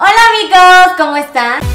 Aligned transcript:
Hola 0.00 0.10
amigos, 0.28 0.94
¿cómo 0.98 1.16
están? 1.16 1.62
Es 1.62 1.68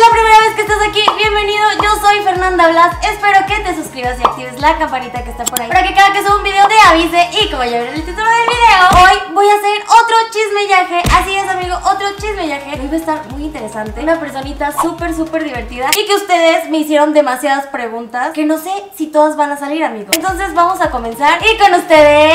la 0.00 0.10
primera 0.10 0.40
vez 0.40 0.54
que 0.56 0.62
estás 0.62 0.78
aquí, 0.88 1.04
bienvenido, 1.16 1.62
yo 1.80 1.94
soy 2.00 2.20
Fernanda 2.24 2.68
Blas. 2.68 2.96
Espero 3.08 3.46
que 3.46 3.60
te 3.62 3.76
suscribas 3.76 4.18
y 4.18 4.24
actives 4.24 4.60
la 4.60 4.76
campanita 4.76 5.22
que 5.22 5.30
está 5.30 5.44
por 5.44 5.62
ahí 5.62 5.68
Para 5.68 5.86
que 5.86 5.94
cada 5.94 6.12
que 6.12 6.24
suba 6.24 6.38
un 6.38 6.42
video 6.42 6.66
te 6.66 6.74
avise 6.88 7.28
y 7.40 7.48
como 7.48 7.62
ya 7.62 7.78
vieron 7.78 7.94
el 7.94 8.04
título 8.04 8.28
del 8.28 8.48
video 8.48 8.88
Hoy 9.04 9.18
voy 9.34 9.48
a 9.48 9.54
hacer 9.54 9.84
otro 9.84 10.16
chismellaje, 10.32 11.00
así 11.14 11.36
es 11.36 11.48
amigo, 11.48 11.76
otro 11.76 12.08
chismellaje. 12.18 12.72
Hoy 12.80 12.88
va 12.88 12.94
a 12.94 12.96
estar 12.96 13.24
muy 13.30 13.44
interesante, 13.44 14.00
una 14.00 14.18
personita 14.18 14.72
súper 14.72 15.14
súper 15.14 15.44
divertida 15.44 15.90
Y 15.96 16.06
que 16.06 16.16
ustedes 16.16 16.68
me 16.70 16.78
hicieron 16.78 17.14
demasiadas 17.14 17.68
preguntas 17.68 18.32
Que 18.32 18.44
no 18.44 18.58
sé 18.58 18.72
si 18.96 19.06
todas 19.06 19.36
van 19.36 19.52
a 19.52 19.56
salir 19.56 19.84
amigos 19.84 20.16
Entonces 20.16 20.54
vamos 20.54 20.80
a 20.80 20.90
comenzar 20.90 21.38
y 21.40 21.56
con 21.56 21.72
ustedes... 21.72 22.34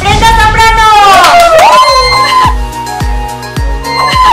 ¡Brenda 0.00 0.26
Zambrano! 0.26 0.86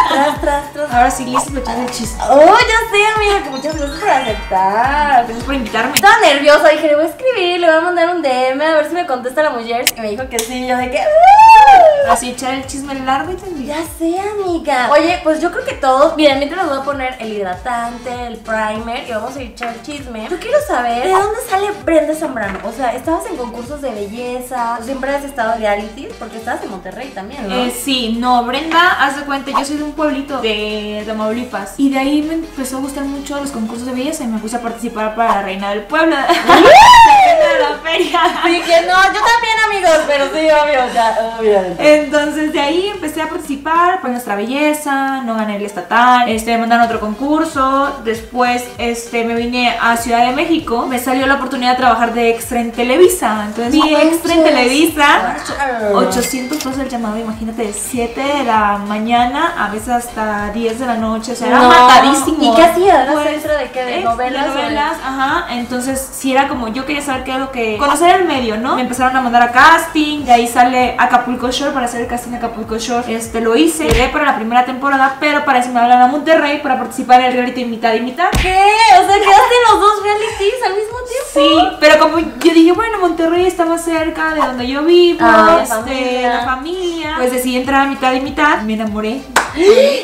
Tras, 0.09 0.41
tras, 0.41 0.73
tras. 0.73 0.93
Ahora 0.93 1.11
sí, 1.11 1.25
listo 1.25 1.57
echar 1.57 1.77
el 1.79 1.89
chiste. 1.89 2.21
Oh, 2.29 2.39
ya 2.39 2.91
sé, 2.91 3.07
amiga, 3.15 3.43
que 3.43 3.49
muchas 3.49 3.75
gracias 3.75 3.99
por 3.99 4.09
aceptar. 4.09 5.25
Gracias 5.25 5.43
por 5.43 5.53
invitarme. 5.55 5.95
Estaba 5.95 6.19
nerviosa, 6.19 6.69
dije, 6.69 6.87
le 6.87 6.95
voy 6.95 7.05
a 7.05 7.07
escribir, 7.07 7.59
le 7.59 7.67
voy 7.67 7.77
a 7.77 7.81
mandar 7.81 8.15
un 8.15 8.21
DM 8.21 8.61
a 8.61 8.75
ver 8.75 8.87
si 8.87 8.93
me 8.93 9.05
contesta 9.07 9.41
la 9.43 9.49
mujer. 9.49 9.85
Y 9.97 10.01
me 10.01 10.09
dijo 10.11 10.27
que 10.29 10.39
sí, 10.39 10.67
yo 10.67 10.77
de 10.77 10.91
que. 10.91 10.99
¡ah! 10.99 12.11
Así 12.11 12.31
echar 12.31 12.53
el 12.53 12.67
chisme 12.67 12.93
largo 12.95 13.31
y 13.31 13.35
tendido. 13.35 13.73
Ya 13.73 13.83
sé, 13.97 14.19
amiga. 14.19 14.89
Oye, 14.91 15.19
pues 15.23 15.41
yo 15.41 15.51
creo 15.51 15.63
que 15.63 15.73
todos. 15.73 16.15
Miren, 16.17 16.37
mientras 16.39 16.63
les 16.63 16.71
voy 16.71 16.81
a 16.81 16.85
poner 16.85 17.15
el 17.19 17.33
hidratante, 17.33 18.27
el 18.27 18.37
primer 18.37 19.07
y 19.07 19.11
vamos 19.11 19.35
a 19.35 19.41
echar 19.41 19.73
el 19.73 19.81
chisme. 19.81 20.27
Yo 20.29 20.37
quiero 20.37 20.59
saber 20.67 21.05
de 21.05 21.11
dónde 21.11 21.39
sale 21.49 21.71
Brenda 21.83 22.13
Zambrano. 22.13 22.59
O 22.67 22.71
sea, 22.71 22.93
¿estabas 22.93 23.25
en 23.27 23.37
concursos 23.37 23.81
de 23.81 23.91
belleza? 23.91 24.77
¿O 24.79 24.83
siempre 24.83 25.15
has 25.15 25.23
estado 25.23 25.53
en 25.53 25.59
reality? 25.59 26.07
Porque 26.19 26.37
estabas 26.37 26.63
en 26.63 26.71
Monterrey 26.71 27.09
también, 27.09 27.47
¿no? 27.47 27.55
Eh, 27.55 27.71
sí, 27.71 28.17
no, 28.19 28.43
Brenda, 28.43 28.97
haz 28.99 29.17
de 29.17 29.23
cuenta, 29.23 29.51
yo 29.59 29.65
soy 29.65 29.77
de 29.77 29.83
un 29.83 29.93
pueblito 29.93 30.41
de 30.41 31.03
Tamaulipas. 31.05 31.75
Y 31.77 31.89
de 31.89 31.99
ahí 31.99 32.21
me 32.21 32.35
empezó 32.35 32.77
a 32.77 32.81
gustar 32.81 33.05
mucho 33.05 33.39
los 33.39 33.51
concursos 33.51 33.85
de 33.85 33.93
belleza 33.93 34.23
y 34.23 34.27
me 34.27 34.39
puse 34.39 34.55
a 34.55 34.61
participar 34.61 35.15
para 35.15 35.35
la 35.35 35.41
reina 35.43 35.69
del 35.71 35.83
pueblo. 35.83 36.15
de 37.37 37.59
la 37.59 37.77
feria. 37.83 38.19
Sí, 38.43 38.61
que 38.61 38.81
no, 38.81 38.95
yo 39.13 39.19
también, 39.21 39.57
amigos, 39.65 39.99
pero 40.07 40.25
sí, 40.25 40.39
obvio, 40.39 40.93
ya, 40.93 41.35
obvio. 41.39 41.59
Entonces 41.79 42.51
de 42.53 42.59
ahí 42.59 42.87
empecé 42.93 43.21
a 43.21 43.27
participar 43.29 44.01
por 44.01 44.09
nuestra 44.09 44.35
belleza, 44.35 45.21
no 45.23 45.35
gané 45.35 45.55
el 45.57 45.65
estatal, 45.65 46.27
este, 46.29 46.51
me 46.53 46.59
mandaron 46.59 46.85
otro 46.85 46.99
concurso, 46.99 48.01
después 48.03 48.63
este, 48.77 49.23
me 49.23 49.35
vine 49.35 49.75
a 49.81 49.95
Ciudad 49.97 50.25
de 50.27 50.33
México, 50.35 50.85
me 50.87 50.99
salió 50.99 51.25
la 51.25 51.35
oportunidad 51.35 51.71
de 51.71 51.77
trabajar 51.77 52.13
de 52.13 52.29
extra 52.29 52.59
en 52.59 52.71
Televisa, 52.71 53.43
entonces 53.47 53.71
vi 53.73 53.93
extra 53.95 54.33
en. 54.35 54.43
Televisa, 54.43 55.37
Wow. 55.91 56.07
800 56.07 56.57
pesos 56.57 56.77
el 56.79 56.89
llamado, 56.89 57.17
imagínate, 57.17 57.63
de 57.67 57.73
7 57.73 58.19
de 58.21 58.43
la 58.43 58.77
mañana 58.87 59.53
a 59.57 59.69
veces 59.69 59.89
hasta 59.89 60.49
10 60.51 60.79
de 60.79 60.85
la 60.85 60.95
noche, 60.95 61.31
o 61.31 61.35
sea, 61.35 61.47
era 61.47 61.61
matadísimo. 61.61 62.37
¿Y 62.41 62.55
qué 62.55 62.63
hacías? 62.63 62.95
¿Eras 63.03 63.13
Pues, 63.13 63.27
extra 63.27 63.57
de 63.57 63.71
qué? 63.71 63.83
¿De 63.85 63.95
ex- 63.97 64.03
novelas 64.05 64.45
o 64.49 64.53
de- 64.53 64.61
novelas, 64.63 64.93
ajá, 65.05 65.45
entonces 65.51 65.99
si 66.13 66.31
era 66.33 66.47
como, 66.47 66.67
yo 66.69 66.85
quería 66.85 67.01
saber 67.01 67.22
qué 67.23 67.31
era 67.31 67.39
lo 67.39 67.51
que, 67.51 67.77
conocer 67.77 68.15
el 68.21 68.25
medio, 68.25 68.57
¿no? 68.57 68.75
Me 68.75 68.81
empezaron 68.81 69.15
a 69.15 69.21
mandar 69.21 69.41
a 69.43 69.51
casting, 69.51 70.23
de 70.25 70.31
ahí 70.31 70.47
sale 70.47 70.95
Acapulco 70.97 71.49
Shore, 71.51 71.71
para 71.71 71.85
hacer 71.85 72.01
el 72.01 72.07
casting 72.07 72.31
de 72.31 72.37
Acapulco 72.37 72.77
Shore, 72.77 73.13
este, 73.13 73.41
lo 73.41 73.55
hice, 73.55 73.85
llegué 73.85 74.09
para 74.09 74.25
la 74.25 74.35
primera 74.35 74.65
temporada, 74.65 75.17
pero 75.19 75.43
para 75.45 75.59
eso 75.59 75.69
me 75.71 75.79
hablaron 75.79 76.03
a 76.03 76.07
Monterrey 76.07 76.59
para 76.61 76.77
participar 76.77 77.21
en 77.21 77.27
el 77.27 77.33
reality 77.33 77.65
mitad 77.65 77.93
y 77.93 78.01
mitad. 78.01 78.29
¿Qué? 78.31 78.55
O 78.99 79.05
sea, 79.07 79.15
quedaste 79.19 79.55
los 79.71 79.79
dos 79.79 80.03
realities 80.03 80.53
al 80.65 80.73
mismo 80.75 80.97
tiempo. 81.07 81.69
Sí, 81.71 81.77
pero 81.79 81.99
como 81.99 82.19
yo 82.19 82.53
dije, 82.53 82.71
bueno, 82.73 82.99
Monterrey 82.99 83.45
está 83.45 83.65
más 83.65 83.83
cerca 83.83 84.33
de 84.35 84.41
donde 84.41 84.67
yo 84.67 84.83
vivo, 84.83 85.19
Ah, 85.21 85.59
este, 85.63 85.75
familia. 85.75 86.33
la 86.33 86.45
familia, 86.45 87.13
pues 87.17 87.31
decidí 87.31 87.57
entrar 87.57 87.81
a 87.81 87.85
mitad 87.89 88.13
y 88.13 88.21
mitad, 88.21 88.61
me 88.61 88.73
enamoré. 88.73 89.21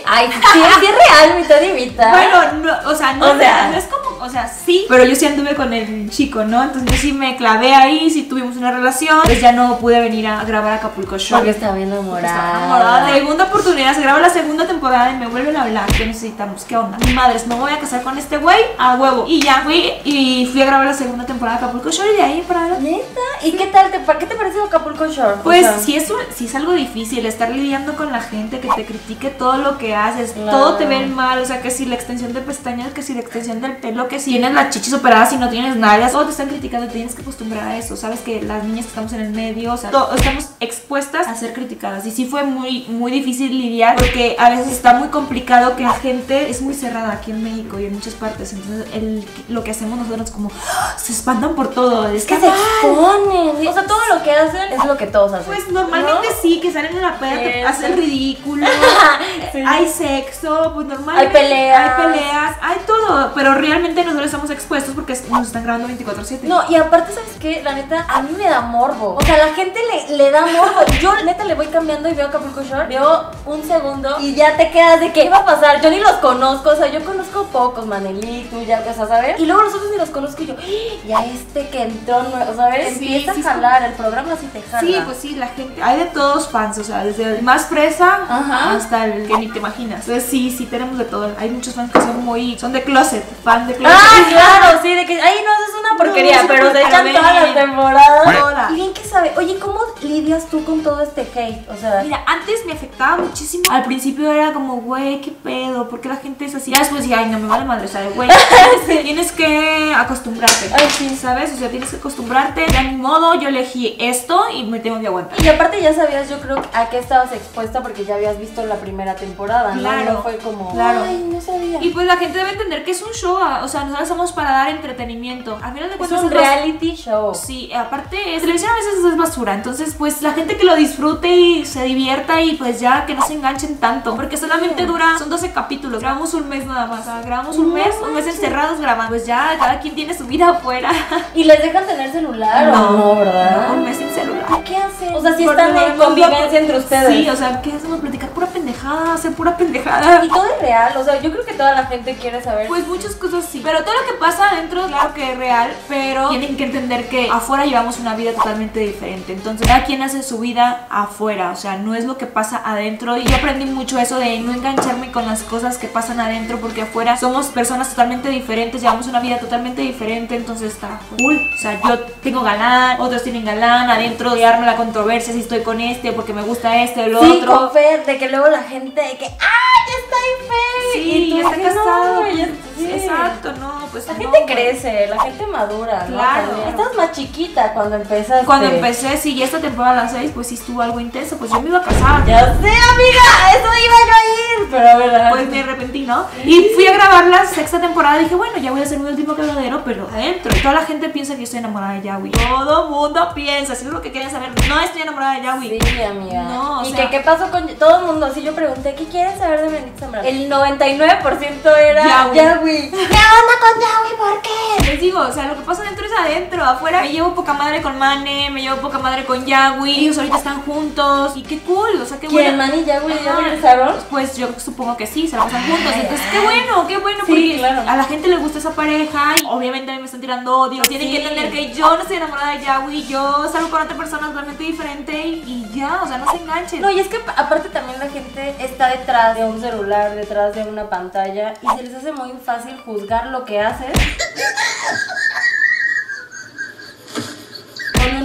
Ay, 0.05 0.29
sí, 0.31 0.59
sí 0.79 0.85
es 0.85 0.91
real, 0.91 1.39
mitad 1.41 1.61
y 1.61 1.73
mitad. 1.73 2.09
Bueno, 2.11 2.51
no, 2.63 2.89
o 2.91 2.95
sea, 2.95 3.13
no, 3.13 3.31
O 3.31 3.37
sea. 3.37 3.69
no 3.71 3.77
es 3.77 3.85
como, 3.85 3.98
o 4.21 4.29
sea, 4.29 4.47
sí, 4.47 4.85
pero 4.89 5.03
yo 5.05 5.15
sí 5.15 5.25
anduve 5.25 5.55
con 5.55 5.73
el 5.73 6.09
chico, 6.09 6.43
¿no? 6.43 6.63
Entonces 6.63 6.89
yo 6.91 6.97
sí 6.97 7.13
me 7.13 7.35
clavé 7.37 7.73
ahí, 7.73 8.09
sí 8.09 8.23
tuvimos 8.23 8.57
una 8.57 8.71
relación, 8.71 9.19
pues 9.23 9.41
ya 9.41 9.51
no 9.51 9.77
pude 9.77 9.99
venir 9.99 10.27
a 10.27 10.43
grabar 10.43 10.73
Acapulco 10.73 11.17
Shore. 11.17 11.39
Porque 11.39 11.51
estaba 11.51 11.79
enamorada. 11.79 12.27
estaba 12.27 12.57
enamorada. 12.59 13.13
Segunda 13.13 13.43
oportunidad, 13.45 13.95
se 13.95 14.01
graba 14.01 14.19
la 14.19 14.29
segunda 14.29 14.67
temporada 14.67 15.11
y 15.11 15.17
me 15.17 15.27
vuelven 15.27 15.55
a 15.57 15.63
hablar. 15.63 15.85
¿Qué 15.97 16.05
necesitamos? 16.05 16.63
¿Qué 16.65 16.77
onda? 16.77 16.97
Mi 17.05 17.13
madre, 17.13 17.39
me 17.47 17.55
voy 17.55 17.71
a 17.71 17.79
casar 17.79 18.01
con 18.03 18.17
este 18.17 18.37
güey 18.37 18.57
a 18.77 18.95
huevo. 18.95 19.25
Y 19.27 19.41
ya 19.41 19.61
fui 19.63 19.91
y 20.03 20.47
fui 20.51 20.61
a 20.61 20.65
grabar 20.65 20.87
la 20.87 20.93
segunda 20.93 21.25
temporada 21.25 21.57
de 21.59 21.63
Acapulco 21.65 21.89
Shore 21.91 22.13
y 22.13 22.17
de 22.17 22.23
ahí 22.23 22.43
para 22.47 22.61
adelante. 22.65 22.89
¿Neta? 22.91 23.45
¿Y 23.45 23.51
qué 23.53 23.67
tal? 23.67 23.91
Te, 23.91 23.99
¿Qué 24.19 24.25
te 24.25 24.35
pareció 24.35 24.63
Acapulco 24.65 25.07
Shore? 25.07 25.33
O 25.39 25.43
Pues 25.43 25.61
sea, 25.65 25.77
sí 25.79 25.95
es, 25.95 26.09
un- 26.09 26.17
sí 26.35 26.45
es 26.45 26.55
algo 26.55 26.73
difícil 26.73 27.25
estar 27.25 27.49
lidiando 27.49 27.95
con 27.95 28.11
la 28.11 28.21
gente 28.21 28.59
que 28.59 28.67
te 28.75 28.85
critique 28.85 29.29
todo 29.29 29.57
lo 29.57 29.77
que 29.77 29.95
haces, 29.95 30.31
Claro. 30.31 30.51
todo 30.57 30.73
te 30.75 30.85
ven 30.85 31.13
mal, 31.15 31.39
o 31.39 31.45
sea 31.45 31.61
que 31.61 31.71
si 31.71 31.85
la 31.85 31.95
extensión 31.95 32.33
de 32.33 32.41
pestañas, 32.41 32.91
que 32.93 33.01
si 33.01 33.13
la 33.13 33.21
extensión 33.21 33.61
del 33.61 33.77
pelo, 33.77 34.07
que 34.09 34.19
si 34.19 34.31
tienes 34.31 34.53
las 34.53 34.71
chichis 34.71 34.93
operadas 34.93 35.31
y 35.33 35.37
no 35.37 35.49
tienes 35.49 35.75
nalgas, 35.75 36.11
todo 36.11 36.25
te 36.25 36.31
están 36.31 36.49
criticando, 36.49 36.87
te 36.87 36.93
tienes 36.93 37.15
que 37.15 37.21
acostumbrar 37.21 37.65
a 37.65 37.77
eso, 37.77 37.95
sabes 37.95 38.19
que 38.19 38.41
las 38.41 38.63
niñas 38.63 38.85
que 38.85 38.89
estamos 38.89 39.13
en 39.13 39.21
el 39.21 39.29
medio, 39.31 39.73
o 39.73 39.77
sea, 39.77 39.91
estamos 40.15 40.49
expuestas 40.59 41.27
a 41.27 41.35
ser 41.35 41.53
criticadas 41.53 42.05
y 42.05 42.11
sí 42.11 42.25
fue 42.25 42.43
muy, 42.43 42.85
muy 42.89 43.11
difícil 43.11 43.57
lidiar 43.57 43.95
porque 43.95 44.35
a 44.37 44.49
veces 44.49 44.67
está 44.67 44.95
muy 44.95 45.07
complicado 45.09 45.75
que 45.75 45.83
la 45.83 45.93
gente 45.93 46.49
es 46.49 46.61
muy 46.61 46.73
cerrada 46.73 47.13
aquí 47.13 47.31
en 47.31 47.43
México 47.43 47.79
y 47.79 47.85
en 47.85 47.93
muchas 47.93 48.15
partes, 48.15 48.53
entonces 48.53 48.87
el, 48.93 49.25
lo 49.47 49.63
que 49.63 49.71
hacemos 49.71 49.97
nosotros 49.97 50.31
como 50.31 50.51
¡ah! 50.67 50.95
se 50.97 51.13
espantan 51.13 51.55
por 51.55 51.69
todo, 51.69 52.07
Es 52.09 52.25
que 52.25 52.39
se 52.39 52.47
exponen. 52.47 53.67
O 53.67 53.73
sea, 53.73 53.85
todo 53.85 53.99
lo 54.13 54.23
que 54.23 54.31
hacen 54.31 54.73
es 54.73 54.83
lo 54.85 54.97
que 54.97 55.07
todos 55.07 55.33
hacen. 55.33 55.45
Pues 55.45 55.69
normalmente 55.69 56.27
¿No? 56.27 56.41
sí, 56.41 56.59
que 56.59 56.71
salen 56.71 56.95
en 56.95 57.01
la 57.01 57.19
peda, 57.19 57.69
hacen 57.69 57.95
ridículo, 57.95 58.65
Sí. 59.51 59.63
hay 59.65 59.87
sexo, 59.87 60.71
pues 60.73 60.87
normal. 60.87 61.17
Hay 61.17 61.27
peleas. 61.29 61.99
Hay 61.99 62.05
peleas, 62.05 62.55
hay 62.61 62.77
todo, 62.85 63.31
pero 63.35 63.53
realmente 63.55 64.03
nosotros 64.03 64.25
estamos 64.25 64.49
expuestos 64.49 64.95
porque 64.95 65.17
nos 65.29 65.47
están 65.47 65.63
grabando 65.63 65.87
24/7. 65.87 66.41
No, 66.43 66.63
y 66.69 66.75
aparte, 66.75 67.13
¿sabes 67.13 67.35
qué? 67.39 67.61
La 67.63 67.73
neta, 67.73 68.05
a 68.09 68.21
mí 68.21 68.33
me 68.37 68.49
da 68.49 68.61
morbo. 68.61 69.15
O 69.15 69.21
sea, 69.21 69.37
la 69.37 69.53
gente 69.53 69.79
le, 70.09 70.17
le 70.17 70.31
da 70.31 70.41
morbo. 70.41 70.85
Yo, 71.01 71.13
neta, 71.23 71.43
le 71.45 71.53
voy 71.55 71.67
cambiando 71.67 72.09
y 72.09 72.13
veo 72.13 72.27
Acapulco 72.27 72.63
Shore, 72.63 72.87
veo 72.87 73.29
un 73.45 73.63
segundo 73.63 74.17
y 74.19 74.35
ya 74.35 74.57
te 74.57 74.71
quedas 74.71 74.99
de 74.99 75.11
que, 75.13 75.19
¿qué 75.23 75.29
va 75.29 75.37
a 75.37 75.45
pasar? 75.45 75.81
Yo 75.81 75.89
ni 75.89 75.99
los 75.99 76.13
conozco, 76.13 76.69
o 76.69 76.75
sea, 76.75 76.87
yo 76.87 77.03
conozco 77.03 77.43
pocos, 77.47 77.85
Manelito, 77.85 78.61
ya, 78.61 78.79
o 78.79 78.93
sea, 78.93 79.07
¿sabes? 79.07 79.39
Y 79.39 79.45
luego 79.45 79.63
los 79.63 79.73
otros 79.73 79.91
ni 79.91 79.97
los 79.97 80.09
conozco 80.09 80.43
y 80.43 80.47
yo, 80.47 80.55
¡Ah! 80.57 80.63
ya 81.05 81.25
este 81.25 81.67
que 81.69 81.83
entró, 81.83 82.23
nuevo", 82.23 82.53
¿sabes? 82.55 82.97
Sí, 82.97 83.15
Empieza 83.15 83.33
sí, 83.33 83.41
a 83.41 83.43
jalar, 83.53 83.83
el 83.83 83.93
programa 83.93 84.35
sí 84.39 84.47
te 84.53 84.61
jala. 84.61 84.79
Sí, 84.79 84.95
pues 85.05 85.17
sí, 85.17 85.35
la 85.35 85.47
gente, 85.47 85.81
hay 85.83 85.99
de 85.99 86.05
todos 86.05 86.47
fans, 86.47 86.77
o 86.77 86.83
sea, 86.83 87.03
desde 87.03 87.37
el 87.37 87.43
más 87.43 87.65
fresa 87.65 88.19
Ajá. 88.29 88.75
hasta 88.75 89.05
el 89.05 89.27
que 89.27 89.33
ni 89.39 89.47
te 89.47 89.59
imaginas. 89.59 90.01
Entonces 90.01 90.29
sí, 90.29 90.53
sí 90.55 90.65
tenemos 90.65 90.97
de 90.97 91.05
todo. 91.05 91.31
Hay 91.39 91.49
muchos 91.49 91.73
fans 91.73 91.91
que 91.91 91.99
son 92.01 92.23
muy, 92.23 92.57
son 92.59 92.73
de 92.73 92.83
closet, 92.83 93.23
fan 93.43 93.67
de 93.67 93.75
closet. 93.75 93.97
Ah, 93.99 94.25
claro, 94.29 94.79
sí, 94.81 94.93
de 94.93 95.05
que, 95.05 95.21
ay, 95.21 95.35
no, 95.43 95.51
eso 95.51 95.73
es 95.73 95.79
una 95.79 95.97
porquería, 95.97 96.41
No, 96.43 96.47
pero 96.47 96.71
se 96.71 96.81
echan 96.81 97.13
todas 97.13 97.33
las 97.33 97.53
temporadas. 97.53 98.71
Y 98.71 98.75
bien 98.75 98.93
que 98.93 99.03
sabe, 99.03 99.33
oye, 99.37 99.57
¿cómo 99.59 99.79
lidias 100.01 100.47
tú 100.47 100.63
con 100.63 100.81
todo 100.83 101.01
este 101.01 101.21
hate? 101.21 101.69
O 101.69 101.75
sea, 101.75 102.01
Mira, 102.03 102.23
antes 102.25 102.65
me 102.65 102.73
afectaba 102.73 103.17
muchísimo. 103.17 103.63
Al 103.69 103.83
principio 103.83 104.31
era 104.31 104.53
como, 104.53 104.77
güey, 104.77 105.21
qué 105.21 105.31
pedo, 105.31 105.89
¿por 105.89 106.01
qué 106.01 106.09
la 106.09 106.17
gente 106.17 106.45
es 106.45 106.55
así? 106.55 106.71
Ya 106.71 106.79
después 106.79 107.03
dije, 107.03 107.15
ay, 107.15 107.27
no 107.27 107.39
me 107.39 107.47
vale 107.47 107.65
madre, 107.65 107.85
o 107.85 107.89
sea, 107.89 108.07
güey, 108.15 108.29
tienes 109.03 109.31
que 109.31 109.93
acostumbrarte. 109.95 110.69
Ay, 110.73 110.87
sí. 110.89 111.17
¿Sabes? 111.19 111.53
O 111.53 111.57
sea, 111.57 111.69
tienes 111.69 111.89
que 111.89 111.97
acostumbrarte. 111.97 112.65
Ya 112.71 112.83
ni 112.83 112.95
modo, 112.95 113.35
yo 113.35 113.49
elegí 113.49 113.95
esto 113.99 114.45
y 114.53 114.63
me 114.63 114.79
tengo 114.79 114.99
que 114.99 115.07
aguantar. 115.07 115.43
Y 115.43 115.47
aparte 115.47 115.81
ya 115.81 115.93
sabías, 115.93 116.29
yo 116.29 116.39
creo, 116.39 116.61
a 116.73 116.89
qué 116.89 116.97
estabas 116.99 117.31
expuesta 117.33 117.81
porque 117.81 118.05
ya 118.05 118.15
habías 118.15 118.39
visto 118.39 118.65
la 118.65 118.75
primera 118.75 119.15
temporada, 119.15 119.28
¿no? 119.75 119.79
Claro, 119.79 120.13
No 120.13 120.21
fue 120.23 120.37
como, 120.37 120.71
claro. 120.73 121.01
ay, 121.05 121.29
no 121.31 121.39
sabía. 121.41 121.81
Y 121.81 121.89
pues 121.89 122.05
la 122.07 122.17
gente 122.17 122.37
debe 122.37 122.51
entender 122.51 122.83
que 122.83 122.91
es 122.91 123.01
un 123.01 123.11
show, 123.13 123.37
o 123.63 123.67
sea, 123.67 123.83
nosotros 123.83 124.07
somos 124.07 124.31
para 124.31 124.51
dar 124.51 124.69
entretenimiento. 124.69 125.57
Al 125.61 125.73
final 125.73 125.89
de 125.89 125.95
es 125.95 125.97
cuentas 125.97 126.19
un 126.21 126.25
es 126.27 126.33
bas- 126.33 126.39
reality 126.41 126.95
show. 126.95 127.33
Sí, 127.35 127.71
aparte, 127.73 128.35
es- 128.35 128.41
televisión 128.41 128.71
a 128.71 128.75
veces 128.75 128.93
es 129.11 129.17
basura. 129.17 129.53
Entonces, 129.53 129.95
pues 129.97 130.21
la 130.21 130.33
gente 130.33 130.57
que 130.57 130.63
lo 130.65 130.75
disfrute 130.75 131.27
y 131.29 131.65
se 131.65 131.83
divierta 131.83 132.41
y 132.41 132.53
pues 132.55 132.79
ya 132.79 133.05
que 133.05 133.15
no 133.15 133.25
se 133.25 133.33
enganchen 133.33 133.77
tanto. 133.79 134.15
Porque 134.15 134.37
solamente 134.37 134.85
dura, 134.85 135.17
son 135.17 135.29
12 135.29 135.51
capítulos. 135.51 136.01
Grabamos 136.01 136.33
un 136.33 136.47
mes 136.49 136.65
nada 136.65 136.85
más. 136.87 137.01
O 137.01 137.03
sea, 137.03 137.21
grabamos 137.21 137.57
un 137.57 137.69
No 137.69 137.73
mes, 137.75 137.95
un 138.01 138.13
mes 138.13 138.27
encerrados 138.27 138.79
grabando. 138.79 139.09
Pues 139.09 139.25
ya, 139.25 139.55
cada 139.59 139.79
quien 139.79 139.95
tiene 139.95 140.13
su 140.17 140.25
vida 140.25 140.49
afuera. 140.49 140.91
¿Y 141.35 141.43
les 141.43 141.61
dejan 141.61 141.85
tener 141.85 142.11
celular 142.11 142.69
o 142.69 142.91
no, 142.91 143.15
verdad? 143.15 143.67
No, 143.69 143.73
un 143.75 143.83
mes 143.85 143.97
sin 143.97 144.09
celular. 144.09 144.45
¿Qué 144.65 144.75
hacen? 144.77 145.15
O 145.15 145.21
sea, 145.21 145.35
si 145.35 145.45
Porque 145.45 145.61
están 145.61 145.77
en 145.77 145.97
no- 145.97 146.05
convivencia 146.05 146.59
entre 146.59 146.77
ustedes. 146.77 147.07
Sí, 147.09 147.29
o 147.29 147.35
sea, 147.35 147.61
¿qué 147.61 147.73
hacemos? 147.73 147.99
Platicar 147.99 148.29
pura 148.29 148.47
pendejada, 148.73 149.17
pura 149.35 149.57
pendejada. 149.57 150.25
Y 150.25 150.29
todo 150.29 150.45
es 150.45 150.61
real, 150.61 150.97
o 150.97 151.03
sea, 151.03 151.21
yo 151.21 151.31
creo 151.31 151.45
que 151.45 151.53
toda 151.53 151.73
la 151.73 151.85
gente 151.85 152.15
quiere 152.15 152.41
saber. 152.43 152.67
Pues 152.67 152.87
muchas 152.87 153.15
cosas 153.15 153.45
sí. 153.45 153.61
Pero 153.63 153.83
todo 153.83 153.93
lo 153.93 154.07
que 154.11 154.17
pasa 154.19 154.49
adentro, 154.49 154.85
claro 154.87 155.13
que 155.13 155.31
es 155.31 155.37
real. 155.37 155.71
Pero 155.87 156.29
tienen 156.29 156.57
que 156.57 156.65
entender 156.65 157.09
que 157.09 157.29
afuera 157.29 157.65
llevamos 157.65 157.99
una 157.99 158.15
vida 158.15 158.33
totalmente 158.33 158.79
diferente. 158.79 159.33
Entonces, 159.33 159.67
cada 159.67 159.85
quien 159.85 160.01
hace 160.01 160.23
su 160.23 160.39
vida 160.39 160.87
afuera. 160.89 161.51
O 161.51 161.55
sea, 161.55 161.77
no 161.77 161.95
es 161.95 162.05
lo 162.05 162.17
que 162.17 162.25
pasa 162.25 162.61
adentro. 162.63 163.17
Y 163.17 163.23
yo 163.25 163.35
aprendí 163.35 163.65
mucho 163.65 163.99
eso 163.99 164.19
de 164.19 164.39
no 164.39 164.53
engancharme 164.53 165.11
con 165.11 165.25
las 165.25 165.43
cosas 165.43 165.77
que 165.77 165.87
pasan 165.87 166.19
adentro. 166.19 166.59
Porque 166.59 166.83
afuera 166.83 167.17
somos 167.17 167.47
personas 167.47 167.89
totalmente 167.89 168.29
diferentes. 168.29 168.81
Llevamos 168.81 169.07
una 169.07 169.19
vida 169.19 169.39
totalmente 169.39 169.81
diferente. 169.81 170.35
Entonces 170.35 170.73
está 170.73 170.99
cool. 171.17 171.39
O 171.55 171.61
sea, 171.61 171.79
yo 171.81 171.99
tengo 172.21 172.41
galán, 172.41 172.99
otros 172.99 173.23
tienen 173.23 173.45
galán. 173.45 173.89
Adentro 173.89 174.31
odiármela 174.33 174.75
con 174.75 174.89
controversia 174.89 175.33
si 175.33 175.41
estoy 175.41 175.61
con 175.61 175.79
este, 175.81 176.11
porque 176.13 176.33
me 176.33 176.41
gusta 176.41 176.81
este 176.81 177.03
o 177.03 177.07
lo 177.09 177.23
Sí, 177.23 177.31
otro. 177.43 177.55
con 177.59 177.71
Fer, 177.71 178.05
de 178.05 178.17
que 178.17 178.27
luego 178.29 178.47
la 178.47 178.58
gente 178.63 179.01
de 179.01 179.17
que 179.17 179.25
¡ay, 179.25 179.79
ya 179.87 179.97
está 180.03 180.15
Fer! 180.47 180.93
Sí, 180.93 181.11
Y 181.11 181.29
tú 181.31 181.37
ya 181.37 181.43
está 181.43 181.57
no, 181.57 181.63
casado. 181.63 182.27
ya- 182.27 182.45
pues, 182.45 182.49
sí. 182.77 182.91
Exacto, 182.91 183.51
no, 183.53 183.87
pues 183.91 184.07
La 184.07 184.13
no, 184.13 184.19
gente 184.19 184.39
güey. 184.43 184.45
crece, 184.45 185.07
la 185.07 185.21
gente 185.21 185.47
madura, 185.47 186.05
¿no? 186.09 186.15
Claro. 186.17 186.47
También. 186.47 186.69
Estabas 186.69 186.95
más 186.95 187.11
chiquita 187.11 187.73
cuando 187.73 187.95
empezaste. 187.97 188.45
Cuando 188.45 188.67
empecé, 188.67 189.17
sí, 189.17 189.33
y 189.35 189.43
esta 189.43 189.59
temporada 189.59 189.99
a 190.01 190.03
las 190.03 190.11
6, 190.13 190.31
pues 190.33 190.47
sí 190.47 190.55
estuvo 190.55 190.81
algo 190.81 190.99
intenso, 190.99 191.37
pues 191.37 191.51
yo 191.51 191.61
me 191.61 191.69
iba 191.69 191.79
a 191.79 191.83
casar. 191.83 192.25
Ya 192.25 192.39
sé, 192.45 192.67
amiga, 192.67 193.53
eso 193.53 193.65
iba 193.67 193.97
yo 194.05 194.13
a 194.13 194.23
ir. 194.41 194.48
Pero 194.71 194.89
a 194.89 194.95
ver, 194.97 195.21
Pues 195.31 195.49
me 195.49 195.61
arrepentí, 195.61 196.01
¿no? 196.01 196.25
Y 196.45 196.71
fui 196.75 196.87
a 196.87 196.93
grabar 196.93 197.27
la 197.27 197.45
sexta 197.45 197.79
temporada 197.79 198.19
y 198.19 198.23
dije, 198.25 198.35
bueno, 198.35 198.57
ya 198.57 198.71
voy 198.71 198.81
a 198.81 198.83
hacer 198.83 198.99
mi 198.99 199.09
último 199.09 199.35
cagadero, 199.35 199.81
pero 199.83 200.07
adentro. 200.11 200.51
Toda 200.61 200.73
la 200.75 200.81
gente 200.85 201.09
piensa 201.09 201.33
que 201.33 201.39
yo 201.39 201.43
estoy 201.45 201.59
enamorada 201.59 201.93
de 201.93 202.01
Yawi. 202.01 202.31
Todo 202.31 202.89
mundo 202.89 203.31
piensa, 203.33 203.75
si 203.75 203.85
es 203.85 203.91
lo 203.91 204.01
que 204.01 204.11
quieren 204.11 204.29
saber, 204.31 204.49
no 204.67 204.79
estoy 204.79 205.01
enamorada 205.01 205.35
de 205.35 205.43
Yawi. 205.43 205.79
Sí, 205.81 206.01
amiga. 206.01 206.43
No, 206.43 206.81
o 206.81 206.83
y 206.85 206.91
sea- 206.91 207.09
que 207.09 207.17
qué 207.17 207.23
pasó 207.23 207.49
con 207.51 207.67
todo 207.75 207.99
el 207.99 208.05
mundo. 208.05 208.25
Así 208.25 208.41
yo 208.41 208.53
pregunté, 208.53 208.95
¿qué 208.95 209.05
quieren 209.05 209.37
saber 209.37 209.61
de 209.61 209.69
Benito 209.69 209.99
Zambrano? 209.99 210.27
El 210.27 210.49
99% 210.49 211.77
era. 211.77 212.03
Yawi. 212.33 212.89
¿Qué 212.89 212.95
onda 212.95 213.55
con 213.59 213.81
Yawi? 213.81 214.17
¿Por 214.17 214.41
qué? 214.41 214.85
Les 214.91 214.99
digo, 215.01 215.19
o 215.19 215.31
sea, 215.31 215.45
lo 215.47 215.55
que 215.55 215.61
pasa 215.61 215.83
adentro 215.83 216.05
es 216.05 216.11
adentro. 216.17 216.63
Afuera 216.63 217.01
me 217.01 217.11
llevo 217.11 217.33
poca 217.35 217.53
madre 217.53 217.81
con 217.81 217.97
Mane, 217.97 218.49
me 218.51 218.61
llevo 218.61 218.77
poca 218.77 218.99
madre 218.99 219.25
con 219.25 219.45
Yawi. 219.45 219.99
Ellos 219.99 220.17
ahorita 220.17 220.37
están 220.37 220.61
juntos. 220.63 221.33
Y 221.35 221.43
qué 221.43 221.59
cool, 221.59 222.01
o 222.01 222.05
sea, 222.05 222.19
qué 222.19 222.27
¿Quién, 222.27 222.57
bueno. 222.57 222.71
Man 222.73 222.79
y 222.79 222.85
Yawi 222.85 223.13
ya 223.23 223.35
regresaron? 223.35 223.95
Pues 224.09 224.35
yo 224.37 224.48
supongo 224.57 224.97
que 224.97 225.05
sí, 225.07 225.27
se 225.27 225.35
la 225.37 225.43
pasan 225.43 225.63
juntos. 225.67 225.93
Entonces, 225.95 226.25
qué 226.31 226.39
bueno, 226.39 226.87
qué 226.87 226.97
bueno, 226.97 227.19
Sí, 227.25 227.31
porque 227.31 227.57
claro. 227.57 227.89
a 227.89 227.95
la 227.97 228.03
gente 228.05 228.27
le 228.27 228.37
gusta 228.37 228.59
esa 228.59 228.71
pareja. 228.71 229.35
Y 229.41 229.45
obviamente 229.45 229.91
a 229.91 229.95
mí 229.95 229.99
me 229.99 230.05
están 230.05 230.21
tirando 230.21 230.57
odio. 230.59 230.83
Tienen 230.83 231.07
Sí. 231.07 231.13
que 231.15 231.21
entender 231.21 231.51
que 231.51 231.73
yo 231.73 231.95
no 231.95 232.01
estoy 232.01 232.17
enamorada 232.17 232.51
de 232.57 232.63
Yawi. 232.65 233.07
Yo 233.07 233.47
salgo 233.51 233.69
con 233.69 233.81
otra 233.81 233.95
persona 233.97 234.27
totalmente 234.27 234.63
diferente. 234.63 235.27
Y 235.27 235.69
ya, 235.73 236.01
o 236.03 236.07
sea, 236.07 236.17
no 236.17 236.29
se 236.31 236.37
enganchen. 236.37 236.81
No, 236.81 236.89
y 236.89 236.99
es 236.99 237.07
que 237.07 237.19
aparte 237.35 237.69
también 237.69 237.99
la 237.99 238.07
gente 238.09 238.55
está 238.59 238.87
detrás 238.87 239.35
de 239.35 239.45
un 239.45 239.59
celular, 239.61 240.15
detrás 240.15 240.55
de 240.55 240.63
una 240.63 240.89
pantalla 240.89 241.53
y 241.61 241.67
se 241.77 241.83
les 241.83 241.93
hace 241.95 242.11
muy 242.11 242.31
fácil 242.43 242.77
juzgar 242.85 243.27
lo 243.27 243.45
que 243.45 243.59
haces. 243.59 243.91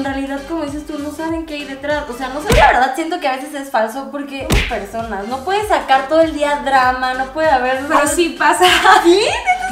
En 0.04 0.12
realidad, 0.12 0.40
como 0.48 0.64
dices 0.64 0.86
tú, 0.86 0.98
no 0.98 1.10
saben 1.12 1.46
qué 1.46 1.54
hay 1.54 1.64
detrás. 1.64 2.04
O 2.10 2.12
sea, 2.12 2.28
no 2.28 2.42
sé, 2.42 2.54
la 2.54 2.66
verdad 2.72 2.92
siento 2.94 3.20
que 3.20 3.26
a 3.28 3.36
veces 3.36 3.54
es 3.54 3.70
falso 3.70 4.10
porque 4.12 4.46
somos 4.50 4.64
personas. 4.66 5.26
No 5.28 5.38
puedes 5.44 5.66
sacar 5.68 6.08
todo 6.08 6.20
el 6.20 6.34
día 6.34 6.56
drama, 6.64 7.14
no 7.14 7.24
puede 7.32 7.48
haber... 7.48 7.86
Pero 7.86 8.06
sí 8.06 8.36
pasa. 8.38 8.66
¿Sí? 9.04 9.20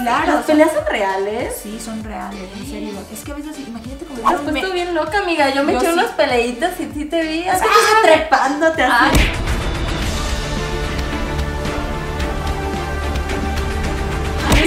Claro. 0.03 0.33
¿Las 0.37 0.45
peleas 0.47 0.71
son 0.73 0.87
reales? 0.87 1.55
Sí, 1.63 1.79
son 1.79 2.03
reales, 2.03 2.41
en 2.57 2.67
serio. 2.67 2.93
Es 3.13 3.21
que 3.25 3.33
a 3.33 3.35
veces, 3.35 3.59
imagínate 3.59 4.07
como 4.07 4.21
Te 4.21 4.35
has 4.35 4.43
me- 4.43 4.53
puesto 4.53 4.73
bien 4.73 4.95
loca, 4.95 5.19
amiga. 5.19 5.51
Yo 5.51 5.65
me 5.65 5.73
Yo 5.75 5.79
eché 5.81 5.89
sí. 5.89 5.93
unas 5.93 6.11
peleitas 6.13 6.81
y 6.81 6.91
sí 6.95 7.05
te 7.05 7.21
vi. 7.23 7.47
Así 7.47 7.65
Ah. 7.69 8.01
trepándote 8.03 8.83
así. 8.85 8.95
Ay. 9.19 9.52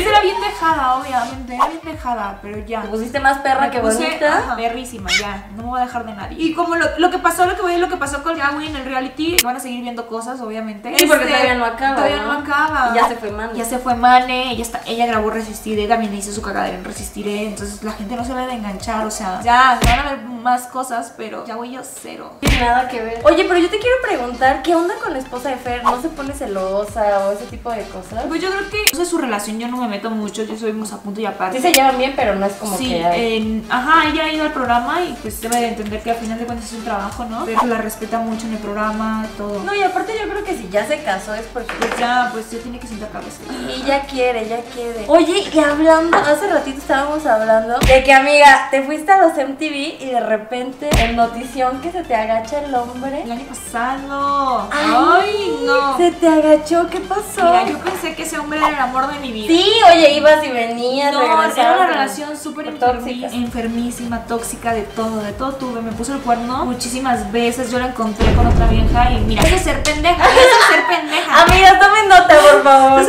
Era 0.10 0.22
bien 0.22 0.40
dejada, 0.42 0.96
obviamente, 0.96 1.56
era 1.56 1.68
bien 1.68 1.82
dejada, 1.84 2.40
pero 2.42 2.60
ya. 2.66 2.82
Te 2.82 2.88
pusiste 2.90 3.20
más 3.20 3.40
perra 3.40 3.62
Me 3.62 3.72
que 3.72 3.80
puse, 3.80 4.04
bonita. 4.06 4.38
ajá, 4.38 4.56
perrísima, 4.56 5.10
ya, 5.20 5.48
no 5.56 5.64
me 5.64 5.70
voy 5.70 5.80
a 5.82 5.86
dejar 5.86 6.06
de 6.06 6.14
nadie. 6.14 6.38
Y 6.40 6.54
como 6.54 6.76
lo, 6.76 6.86
lo 6.98 7.10
que 7.12 7.18
pasó, 7.20 7.46
lo 7.46 7.56
que 7.56 7.62
voy 7.62 7.74
a 7.74 7.78
lo 7.78 7.90
que 7.90 7.98
pasó 7.98 8.24
con 8.24 8.36
Yawi 8.36 8.68
en 8.68 8.76
el 8.76 8.86
reality, 8.86 9.38
van 9.44 9.56
a 9.56 9.60
seguir 9.60 9.82
viendo 9.82 10.08
cosas, 10.08 10.40
obviamente. 10.42 10.98
Sí, 10.98 11.06
porque 11.08 11.26
todavía 11.26 11.56
no 11.56 11.66
acaba, 11.66 11.96
Todavía 11.96 12.18
¿no? 12.24 12.34
no, 12.34 12.40
acaba. 12.40 12.92
Y 12.94 12.96
ya 12.96 13.08
se 13.08 13.16
fue 13.16 13.32
Mane. 13.32 13.54
Ya 13.56 13.66
se 13.66 13.80
fue 13.80 13.96
Mane, 13.96 14.52
ella, 14.52 14.62
está, 14.62 14.82
ella 14.86 15.06
grabó 15.06 15.30
Resistiré, 15.30 15.88
también 15.88 16.14
hizo 16.14 16.32
su 16.32 16.42
cagadera 16.42 16.76
en 16.78 16.84
Resistiré, 16.84 17.48
entonces 17.48 17.84
la 17.84 17.92
gente 17.94 18.16
no 18.16 18.24
se 18.24 18.34
va 18.34 18.42
a 18.42 18.54
enganchar, 18.54 19.06
o 19.06 19.12
sea, 19.12 19.42
ya, 19.42 19.80
van 19.84 20.00
a 20.00 20.04
ver 20.12 20.20
más 20.46 20.68
cosas, 20.68 21.12
pero 21.18 21.44
Yawi 21.44 21.72
yo 21.72 21.82
cero. 21.84 22.32
Nada 22.60 22.88
que 22.88 23.02
ver. 23.02 23.20
Oye, 23.24 23.46
pero 23.46 23.58
yo 23.60 23.68
te 23.68 23.80
quiero 23.80 23.96
preguntar, 24.08 24.62
¿qué 24.62 24.76
onda 24.76 24.94
con 25.04 25.12
la 25.12 25.18
esposa 25.18 25.50
de 25.50 25.56
Fer? 25.56 25.84
¿No 25.84 26.00
se 26.00 26.10
pone 26.10 26.34
celosa 26.34 27.26
o 27.26 27.32
ese 27.32 27.46
tipo 27.46 27.72
de 27.72 27.82
cosas? 27.86 28.26
Pues 28.28 28.42
yo 28.44 28.52
creo 28.52 28.70
que, 28.70 28.84
o 28.94 28.96
sea, 28.96 29.06
su 29.06 29.18
relación 29.18 29.58
yo 29.58 29.68
no 29.68 29.78
me 29.78 29.88
meto 29.88 30.12
mucho, 30.12 30.44
yo 30.44 30.56
soy 30.56 30.70
a 30.70 30.98
punto 30.98 31.20
y 31.20 31.26
aparte. 31.26 31.58
Sí 31.58 31.64
se 31.64 31.74
llevan 31.74 31.98
bien, 31.98 32.14
pero 32.16 32.36
no 32.36 32.46
es 32.46 32.54
como 32.54 32.78
Sí, 32.78 32.90
que... 32.90 33.64
ajá, 33.72 34.08
ella 34.08 34.26
ha 34.26 34.32
ido 34.32 34.44
al 34.46 34.54
programa 34.54 35.02
y 35.02 35.14
pues 35.20 35.42
debe 35.42 35.56
de 35.60 35.70
entender 35.70 36.04
que 36.04 36.12
al 36.12 36.18
final 36.18 36.38
de 36.38 36.46
cuentas 36.46 36.68
es 36.72 36.74
un 36.78 36.84
trabajo, 36.84 37.26
¿no? 37.26 37.44
Pero 37.46 37.66
la 37.66 37.80
respeta 37.80 38.20
mucho 38.20 38.46
en 38.46 38.54
el 38.54 38.60
programa, 38.60 39.26
todo. 39.38 39.64
No, 39.64 39.74
y 39.74 39.82
aparte 39.82 40.14
yo 40.16 40.30
creo 40.30 40.44
que 40.44 40.56
si 40.56 40.70
ya 40.70 40.86
se 40.86 41.02
casó 41.02 41.34
es 41.34 41.48
porque... 41.52 41.74
Pues 41.80 41.98
ya, 41.98 42.30
pues 42.32 42.52
ya 42.52 42.60
tiene 42.60 42.78
que 42.80 42.86
sentar 42.86 43.10
cabeza. 43.10 43.42
Y 43.76 43.82
ya 43.82 44.02
quiere, 44.06 44.48
ya 44.48 44.60
quiere. 44.62 45.06
Oye, 45.08 45.44
y 45.52 45.60
hablando, 45.60 46.16
hace 46.16 46.48
ratito 46.48 46.78
estábamos 46.78 47.26
hablando 47.26 47.80
de 47.80 48.04
que, 48.04 48.14
amiga, 48.14 48.68
te 48.70 48.84
fuiste 48.84 49.12
a 49.12 49.18
los 49.18 49.34
MTV 49.34 50.02
y 50.02 50.10
de 50.12 50.20
repente 50.20 50.35
en 50.40 51.16
notición 51.16 51.82
que 51.82 51.92
se 51.92 52.04
te 52.04 52.16
agacha 52.16 52.60
el 52.60 52.74
hombre. 52.76 53.24
El 53.24 53.32
año 53.32 53.46
pasado. 53.46 54.70
Ay, 54.72 55.60
no. 55.66 55.98
Se 55.98 56.12
te 56.12 56.28
agachó, 56.28 56.88
¿qué 56.90 57.00
pasó? 57.00 57.44
Mira, 57.44 57.66
yo 57.68 57.78
pensé 57.80 58.16
que 58.16 58.24
ese 58.24 58.38
hombre 58.38 58.60
era 58.60 58.70
el 58.70 58.76
amor 58.76 59.08
de 59.12 59.20
mi 59.20 59.32
vida. 59.32 59.48
Sí, 59.48 59.72
oye, 59.94 60.14
ibas 60.14 60.44
y 60.44 60.50
venías, 60.52 61.14
No, 61.14 61.22
era 61.22 61.76
una 61.76 61.88
relación 61.88 62.38
súper 62.38 62.68
enfermi- 62.78 63.32
enfermísima, 63.34 64.26
tóxica, 64.26 64.74
de 64.74 64.84
todo, 64.84 65.18
de 65.22 65.34
todo 65.34 65.54
tuve. 65.54 65.82
Me 65.82 65.92
puso 65.92 66.14
el 66.14 66.20
cuerno 66.20 66.66
muchísimas 66.66 67.32
veces. 67.32 67.72
Yo 67.72 67.80
la 67.80 67.88
encontré 67.88 68.34
con 68.34 68.48
otra 68.48 68.68
vieja 68.68 69.12
y 69.12 69.20
mira, 69.22 69.42
eso 69.44 69.56
es 69.56 69.62
ser 69.64 69.84
pendeja, 69.84 70.24
eso 70.24 70.40
es 70.40 70.76
ser 70.76 70.86
pendeja. 70.88 71.42
Amiga, 71.44 71.80
tomen 71.80 72.08
nota, 72.10 72.36
por 72.40 72.64
favor. 72.64 73.06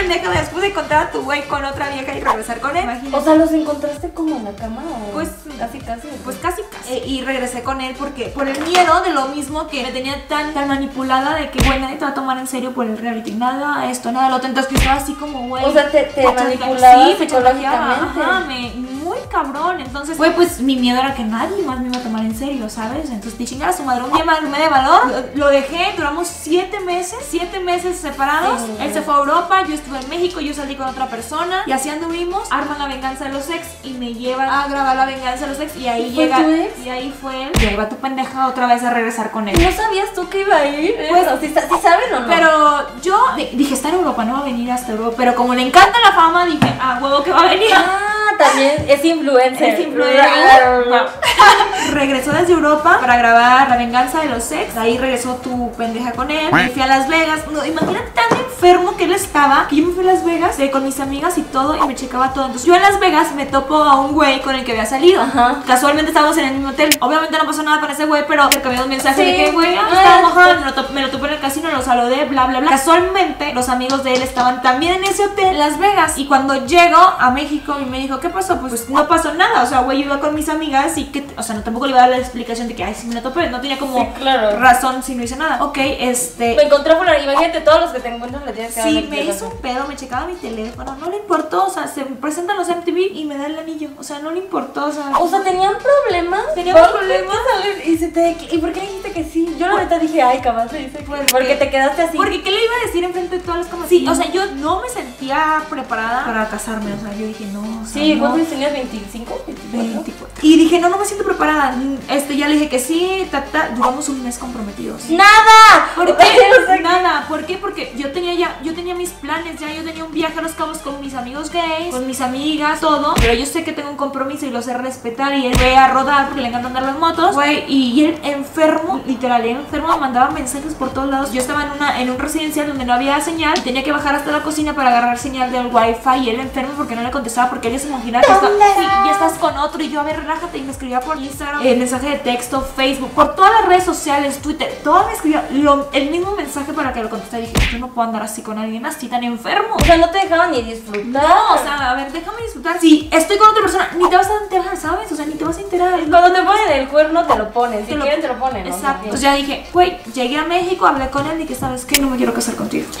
Pendeja 0.00 0.30
después 0.30 0.62
de 0.62 0.68
encontrar 0.68 1.06
a 1.06 1.10
tu 1.10 1.22
güey 1.22 1.42
con 1.48 1.64
otra 1.64 1.88
vieja 1.90 2.14
y 2.16 2.20
regresar 2.20 2.60
con 2.60 2.76
él. 2.76 2.84
Imagínate. 2.84 3.16
O 3.16 3.24
sea, 3.24 3.34
¿los 3.34 3.52
encontraste 3.52 4.10
como 4.10 4.36
en 4.36 4.44
la 4.44 4.52
cama 4.52 4.82
o...? 4.82 5.12
Pues, 5.12 5.30
casi, 5.58 5.78
casi. 5.80 6.08
Pues 6.24 6.36
casi 6.36 6.62
casi. 6.70 6.92
Eh, 6.92 7.02
y 7.06 7.22
regresé 7.22 7.62
con 7.62 7.80
él 7.80 7.94
porque 7.98 8.26
por 8.26 8.48
el 8.48 8.58
miedo 8.64 9.00
de 9.02 9.10
lo 9.10 9.26
mismo 9.28 9.66
que 9.68 9.82
me 9.82 9.90
tenía 9.90 10.26
tan, 10.28 10.54
tan 10.54 10.68
manipulada 10.68 11.34
de 11.34 11.50
que, 11.50 11.62
güey, 11.66 11.80
nadie 11.80 11.96
te 11.96 12.04
va 12.04 12.10
a 12.12 12.14
tomar 12.14 12.38
en 12.38 12.46
serio 12.46 12.72
por 12.72 12.86
el 12.86 12.96
reality. 12.98 13.32
Nada, 13.32 13.90
esto, 13.90 14.12
nada, 14.12 14.28
lo 14.30 14.36
otro. 14.36 14.48
Entonces 14.48 14.70
que 14.72 14.78
estaba 14.78 14.96
así 15.00 15.14
como, 15.14 15.48
güey. 15.48 15.64
O 15.64 15.72
sea, 15.72 15.90
te- 15.90 16.04
te 16.04 16.22
manipulaba 16.32 17.06
sí, 17.06 17.16
psicológicamente. 17.18 18.20
Ajá, 18.20 18.40
me, 18.46 18.72
muy 19.08 19.18
cabrón. 19.30 19.80
Entonces, 19.80 20.16
güey, 20.18 20.34
pues 20.34 20.60
mi 20.60 20.76
miedo 20.76 20.98
era 20.98 21.14
que 21.14 21.24
nadie 21.24 21.62
más 21.64 21.80
me 21.80 21.88
iba 21.88 21.98
a 21.98 22.02
tomar 22.02 22.22
en 22.22 22.36
serio, 22.36 22.68
¿sabes? 22.68 23.06
Entonces, 23.10 23.36
te 23.38 23.44
chingara 23.44 23.72
su 23.72 23.82
madre. 23.82 24.04
Un 24.04 24.12
día 24.12 24.24
me 24.24 24.58
de 24.58 24.68
valor. 24.68 25.00
Lo, 25.34 25.46
lo 25.46 25.48
dejé, 25.50 25.94
duramos 25.96 26.28
siete 26.28 26.80
meses, 26.80 27.18
siete 27.28 27.60
meses 27.60 27.98
separados. 27.98 28.60
Sí. 28.62 28.72
Él 28.80 28.92
se 28.92 29.02
fue 29.02 29.14
a 29.14 29.18
Europa, 29.18 29.62
yo 29.66 29.74
estuve 29.74 29.98
en 30.00 30.08
México, 30.08 30.40
yo 30.40 30.54
salí 30.54 30.76
con 30.76 30.86
otra 30.88 31.06
persona. 31.06 31.62
Y 31.66 31.72
así 31.72 31.88
anduvimos. 31.90 32.50
Arman 32.50 32.78
la 32.78 32.86
venganza 32.86 33.24
de 33.24 33.32
los 33.32 33.48
ex 33.50 33.66
y 33.84 33.90
me 33.94 34.14
llevan 34.14 34.48
a 34.48 34.68
grabar 34.68 34.96
la 34.96 35.06
venganza 35.06 35.46
de 35.46 35.52
los 35.52 35.60
ex. 35.60 35.76
Y 35.76 35.88
ahí 35.88 36.06
¿Y 36.06 36.10
llega. 36.10 36.36
tu 36.36 36.50
ex? 36.50 36.86
Y 36.86 36.90
ahí 36.90 37.14
fue 37.20 37.44
él. 37.44 37.52
Y 37.60 37.66
ahí 37.66 37.76
va 37.76 37.88
tu 37.88 37.96
pendeja 37.96 38.46
otra 38.46 38.66
vez 38.66 38.82
a 38.84 38.90
regresar 38.90 39.30
con 39.30 39.48
él. 39.48 39.56
¿No 39.62 39.72
sabías 39.72 40.12
tú 40.14 40.28
que 40.28 40.42
iba 40.42 40.56
a 40.56 40.66
ir? 40.66 40.94
Pues- 41.10 41.26
Pues, 41.28 41.40
¿sí, 41.40 41.48
sí 41.48 41.76
saben 41.82 42.14
o 42.14 42.20
no? 42.20 42.26
Pero 42.26 43.00
yo 43.02 43.16
di- 43.36 43.50
dije, 43.54 43.74
está 43.74 43.88
en 43.88 43.96
Europa, 43.96 44.24
no 44.24 44.34
va 44.34 44.40
a 44.40 44.44
venir 44.44 44.70
hasta 44.70 44.92
Europa. 44.92 45.14
Pero 45.16 45.34
como 45.34 45.54
le 45.54 45.62
encanta 45.62 45.98
la 46.04 46.12
fama, 46.12 46.46
dije, 46.46 46.72
ah, 46.80 46.98
huevo 47.02 47.22
que 47.22 47.30
va 47.32 47.40
a 47.40 47.48
venir. 47.48 47.70
Ah, 47.74 48.07
también 48.38 48.86
es 48.88 49.04
influencer. 49.04 49.74
Es 49.74 49.80
influencer. 49.80 50.20
Claro. 50.20 51.08
regresó 51.92 52.32
desde 52.32 52.52
Europa 52.52 52.98
para 53.00 53.16
grabar 53.16 53.68
La 53.68 53.76
venganza 53.76 54.20
de 54.20 54.28
los 54.28 54.50
ex. 54.52 54.76
Ahí 54.76 54.98
regresó 54.98 55.34
tu 55.36 55.72
pendeja 55.72 56.12
con 56.12 56.30
él. 56.30 56.52
Me 56.52 56.68
fui 56.70 56.82
a 56.82 56.86
Las 56.86 57.08
Vegas. 57.08 57.40
No, 57.50 57.64
imagínate 57.64 58.10
tan 58.10 58.38
enfermo 58.38 58.96
que 58.96 59.04
él 59.04 59.12
estaba. 59.12 59.66
Que 59.68 59.76
yo 59.76 59.86
me 59.86 59.92
fui 59.94 60.08
a 60.08 60.12
Las 60.12 60.24
Vegas 60.24 60.58
eh, 60.58 60.70
con 60.70 60.84
mis 60.84 60.98
amigas 61.00 61.38
y 61.38 61.42
todo. 61.42 61.76
Y 61.76 61.86
me 61.86 61.94
checaba 61.94 62.32
todo. 62.32 62.46
Entonces 62.46 62.66
yo 62.66 62.74
en 62.74 62.82
Las 62.82 62.98
Vegas 63.00 63.32
me 63.34 63.46
topo 63.46 63.76
a 63.76 64.00
un 64.00 64.12
güey 64.12 64.40
con 64.42 64.54
el 64.54 64.64
que 64.64 64.72
había 64.72 64.86
salido. 64.86 65.22
Ajá. 65.22 65.62
Casualmente 65.66 66.10
estábamos 66.10 66.36
en 66.38 66.46
el 66.46 66.54
mismo 66.54 66.70
hotel. 66.70 66.90
Obviamente 67.00 67.36
no 67.38 67.46
pasó 67.46 67.62
nada 67.62 67.80
con 67.80 67.90
ese 67.90 68.04
güey, 68.06 68.24
pero 68.26 68.44
intercambiamos 68.44 68.86
un 68.86 68.90
mensaje 68.90 69.22
Sí. 69.22 69.30
de 69.30 69.36
que, 69.36 69.50
güey, 69.52 69.76
ah, 69.76 70.22
me 70.58 70.64
lo, 70.64 70.88
me 70.92 71.00
lo 71.02 71.10
topé 71.10 71.26
en 71.28 71.32
el 71.34 71.40
casino, 71.40 71.70
lo 71.70 71.82
saludé, 71.82 72.24
bla, 72.26 72.46
bla, 72.46 72.60
bla. 72.60 72.70
Casualmente, 72.70 73.52
los 73.54 73.68
amigos 73.68 74.04
de 74.04 74.14
él 74.14 74.22
estaban 74.22 74.62
también 74.62 74.94
en 74.94 75.04
ese 75.04 75.24
hotel 75.24 75.46
en 75.48 75.58
Las 75.58 75.78
Vegas. 75.78 76.18
Y 76.18 76.26
cuando 76.26 76.66
llego 76.66 76.96
a 76.96 77.30
México 77.30 77.76
y 77.80 77.84
me 77.84 77.98
dijo, 77.98 78.18
¿qué 78.20 78.28
pasó? 78.28 78.58
Pues, 78.60 78.68
pues, 78.72 78.90
no 78.90 79.06
pasó 79.08 79.34
nada. 79.34 79.62
O 79.62 79.66
sea, 79.66 79.80
güey, 79.80 79.98
yo 79.98 80.04
iba 80.06 80.20
con 80.20 80.34
mis 80.34 80.48
amigas 80.48 80.96
y 80.98 81.04
que, 81.06 81.26
o 81.36 81.42
sea, 81.42 81.54
no, 81.54 81.62
tampoco 81.62 81.86
le 81.86 81.92
iba 81.92 82.00
a 82.00 82.08
dar 82.08 82.10
la 82.10 82.18
explicación 82.18 82.68
de 82.68 82.74
que, 82.74 82.84
ay, 82.84 82.94
sí 82.94 83.06
me 83.06 83.14
lo 83.14 83.22
topé. 83.22 83.48
No 83.50 83.60
tenía 83.60 83.78
como 83.78 83.98
Sí, 84.00 84.06
claro. 84.18 84.58
razón 84.58 85.02
si 85.02 85.14
no 85.14 85.22
hice 85.22 85.36
nada. 85.36 85.62
Ok, 85.64 85.78
este. 85.78 86.54
Me 86.56 86.62
encontré 86.62 86.94
por 86.96 87.08
ahí. 87.08 87.24
Imagínate, 87.24 87.60
todos 87.60 87.80
los 87.80 87.90
que 87.90 88.00
te 88.00 88.08
encuentras 88.08 88.44
le 88.44 88.52
tienes 88.52 88.74
que 88.74 88.80
dar 88.80 88.88
Sí, 88.88 89.06
me 89.10 89.22
hizo 89.24 89.48
un 89.48 89.56
pedo, 89.58 89.86
me 89.86 89.96
checaba 89.96 90.26
mi 90.26 90.34
teléfono, 90.34 90.96
no 90.96 91.10
le 91.10 91.16
importó, 91.18 91.66
o 91.66 91.70
sea, 91.70 91.86
se 91.88 92.02
presentan 92.04 92.56
los 92.56 92.68
MTV 92.68 92.98
y 93.14 93.24
me 93.24 93.36
da 93.36 93.46
el 93.46 93.58
anillo, 93.58 93.90
o 93.98 94.02
sea, 94.02 94.18
no 94.20 94.30
le 94.30 94.38
importó, 94.38 94.86
o 94.86 94.92
sea, 94.92 95.10
O 95.18 95.28
sea, 95.28 95.42
¿tenían 95.42 95.74
problemas? 95.78 96.54
Teníamos 96.54 96.82
¿Por 96.88 97.00
qué 97.00 97.06
problemas. 97.06 97.36
¿Y, 97.84 97.96
se 97.98 98.08
te... 98.08 98.36
¿Y 98.50 98.58
por 98.58 98.72
qué 98.72 98.80
dijiste 98.80 99.07
que 99.24 99.30
sí? 99.30 99.56
Yo 99.58 99.66
la 99.66 99.76
neta 99.82 99.98
dije, 99.98 100.22
ay, 100.22 100.40
capaz 100.40 100.68
se 100.68 100.78
dice 100.78 100.98
que... 100.98 101.04
Porque- 101.04 101.26
Porque 101.30 101.54
te 101.56 101.70
quedaste 101.70 102.02
así. 102.02 102.16
Porque 102.16 102.42
¿qué 102.42 102.50
le 102.50 102.64
iba 102.64 102.72
a 102.82 102.86
decir 102.86 103.04
enfrente 103.04 103.36
de 103.38 103.42
todas 103.42 103.60
las 103.60 103.66
cámaras? 103.68 103.88
Sí, 103.88 104.06
o 104.08 104.14
sea, 104.14 104.30
yo 104.30 104.46
no 104.56 104.80
me 104.80 104.88
sentía 104.88 105.62
preparada 105.68 106.24
para 106.24 106.48
casarme, 106.48 106.92
o 106.92 107.00
sea, 107.00 107.12
yo 107.16 107.26
dije, 107.26 107.44
no, 107.52 107.60
o 107.60 107.86
sea, 107.86 108.02
Sí, 108.02 108.14
no. 108.14 108.20
¿cuántos 108.20 108.38
años 108.38 108.50
tenías? 108.50 108.72
¿25? 108.72 109.26
¿24? 109.46 109.72
24. 109.72 110.28
Y 110.42 110.56
dije, 110.56 110.78
no, 110.80 110.88
no 110.88 110.98
me 110.98 111.04
siento 111.04 111.24
preparada. 111.24 111.74
Este, 112.08 112.36
ya 112.36 112.48
le 112.48 112.54
dije 112.54 112.68
que 112.68 112.78
sí, 112.78 113.26
ta, 113.30 113.44
ta. 113.44 113.70
Duramos 113.74 114.08
un 114.08 114.22
mes 114.22 114.38
comprometidos. 114.38 115.08
¡Nada! 115.10 115.90
¿Por 115.94 116.10
O 116.10 116.16
qué? 116.16 116.24
sea, 116.66 116.76
Nada, 116.80 117.26
¿por 117.28 117.44
qué? 117.46 117.58
Porque 117.58 117.92
yo 117.96 118.12
tenía 118.12 118.34
ya, 118.34 118.58
yo 118.62 118.74
tenía 118.74 118.94
mis 118.94 119.10
planes, 119.10 119.58
ya 119.60 119.72
yo 119.72 119.82
tenía 119.82 120.04
un 120.04 120.12
viaje 120.12 120.38
a 120.38 120.42
los 120.42 120.52
cabos 120.52 120.78
con 120.78 121.00
mis 121.00 121.14
amigos 121.14 121.50
gays, 121.50 121.92
con 121.94 122.06
mis 122.06 122.20
amigas, 122.20 122.80
todo, 122.80 123.14
pero 123.20 123.34
yo 123.34 123.46
sé 123.46 123.64
que 123.64 123.72
tengo 123.72 123.90
un 123.90 123.96
compromiso 123.96 124.46
y 124.46 124.50
lo 124.50 124.62
sé 124.62 124.74
respetar 124.76 125.34
y 125.34 125.46
él 125.46 125.56
fue 125.56 125.76
a 125.76 125.88
rodar 125.88 126.26
porque 126.26 126.42
le 126.42 126.48
encanta 126.48 126.68
andar 126.68 126.82
las 126.84 126.98
motos, 126.98 127.34
güey, 127.34 127.64
y 127.72 128.04
él 128.04 128.18
enfermo, 128.22 129.00
literal, 129.08 129.44
él 129.44 129.56
enfermo 129.56 129.88
me 129.88 129.96
mandaba 129.96 130.30
mensajes 130.30 130.74
por 130.74 130.90
todos 130.90 131.08
lados. 131.08 131.32
Yo 131.32 131.40
estaba 131.40 131.64
en 131.64 131.70
una 131.72 132.00
en 132.00 132.10
un 132.10 132.18
residencial 132.18 132.68
donde 132.68 132.84
no 132.84 132.92
había 132.92 133.20
señal 133.20 133.60
tenía 133.62 133.82
que 133.82 133.90
bajar 133.92 134.14
hasta 134.14 134.30
la 134.30 134.42
cocina 134.42 134.74
para 134.74 134.90
agarrar 134.90 135.18
señal 135.18 135.50
del 135.50 135.66
wifi 135.66 136.18
y 136.24 136.30
él 136.30 136.40
enfermo 136.40 136.72
porque 136.76 136.94
no 136.94 137.02
le 137.02 137.10
contestaba 137.10 137.48
porque 137.50 137.68
él 137.68 137.80
se 137.80 137.88
imaginaba 137.88 138.24
que 138.24 138.32
está, 138.32 138.48
¿Dónde 138.48 138.64
sí, 138.76 138.84
ya 139.06 139.10
estás 139.12 139.32
con 139.34 139.56
otro 139.58 139.82
y 139.82 139.90
yo 139.90 140.00
a 140.00 140.04
ver, 140.04 140.20
relájate 140.20 140.58
y 140.58 140.62
me 140.62 140.70
escribía 140.72 141.00
por 141.00 141.16
Instagram, 141.18 141.66
eh, 141.66 141.74
mensaje 141.76 142.10
de 142.10 142.18
texto, 142.18 142.60
Facebook, 142.76 143.10
por 143.12 143.34
todas 143.34 143.50
las 143.52 143.66
redes 143.66 143.84
sociales, 143.84 144.40
Twitter, 144.40 144.80
todo 144.84 145.06
me 145.06 145.12
escribía 145.12 145.44
lo- 145.52 145.88
el 145.92 146.10
mismo 146.10 146.32
mensaje 146.36 146.72
para 146.72 146.92
que 146.92 147.02
lo 147.02 147.10
contestara 147.10 147.42
y 147.42 147.46
dije, 147.46 147.72
yo 147.72 147.78
no 147.78 147.88
puedo 147.88 148.06
andar 148.06 148.22
así 148.22 148.42
con 148.42 148.58
alguien 148.58 148.84
así 148.86 149.08
tan 149.08 149.24
enfermo. 149.24 149.76
O 149.76 149.84
sea, 149.84 149.96
no 149.96 150.10
te 150.10 150.18
dejaban 150.18 150.50
ni 150.52 150.62
disfrutar. 150.62 151.22
No, 151.22 151.54
o 151.54 151.58
sea, 151.58 151.90
a 151.90 151.94
ver, 151.94 152.12
déjame 152.12 152.42
disfrutar. 152.42 152.78
Si 152.80 153.08
estoy 153.12 153.38
con 153.38 153.48
otra 153.48 153.62
persona, 153.62 153.88
ni 153.98 154.08
te 154.08 154.16
vas 154.16 154.28
a 154.28 154.42
enterar, 154.44 154.76
¿sabes? 154.76 155.10
O 155.10 155.16
sea, 155.16 155.24
ni 155.26 155.34
te 155.34 155.44
vas 155.44 155.56
a 155.56 155.60
enterar. 155.60 156.00
Cuando 156.08 156.32
te 156.32 156.42
ponen 156.42 156.72
el 156.72 156.88
cuerno, 156.88 157.24
te 157.24 157.36
lo 157.36 157.50
ponen. 157.50 157.80
Si 157.80 157.86
Te 157.92 157.94
lo- 157.96 158.02
quieren, 158.02 158.20
te 158.20 158.28
lo 158.28 158.38
ponen. 158.38 158.68
¿no? 158.68 158.74
Exacto. 158.74 158.97
Entonces 159.04 159.20
ya 159.22 159.34
dije, 159.34 159.66
güey, 159.72 159.96
llegué 160.14 160.38
a 160.38 160.44
México, 160.44 160.86
hablé 160.86 161.08
con 161.10 161.26
él 161.26 161.40
y 161.40 161.46
que 161.46 161.54
sabes 161.54 161.84
que 161.84 161.98
no 162.00 162.10
me 162.10 162.16
quiero 162.16 162.34
casar 162.34 162.54
contigo. 162.56 162.86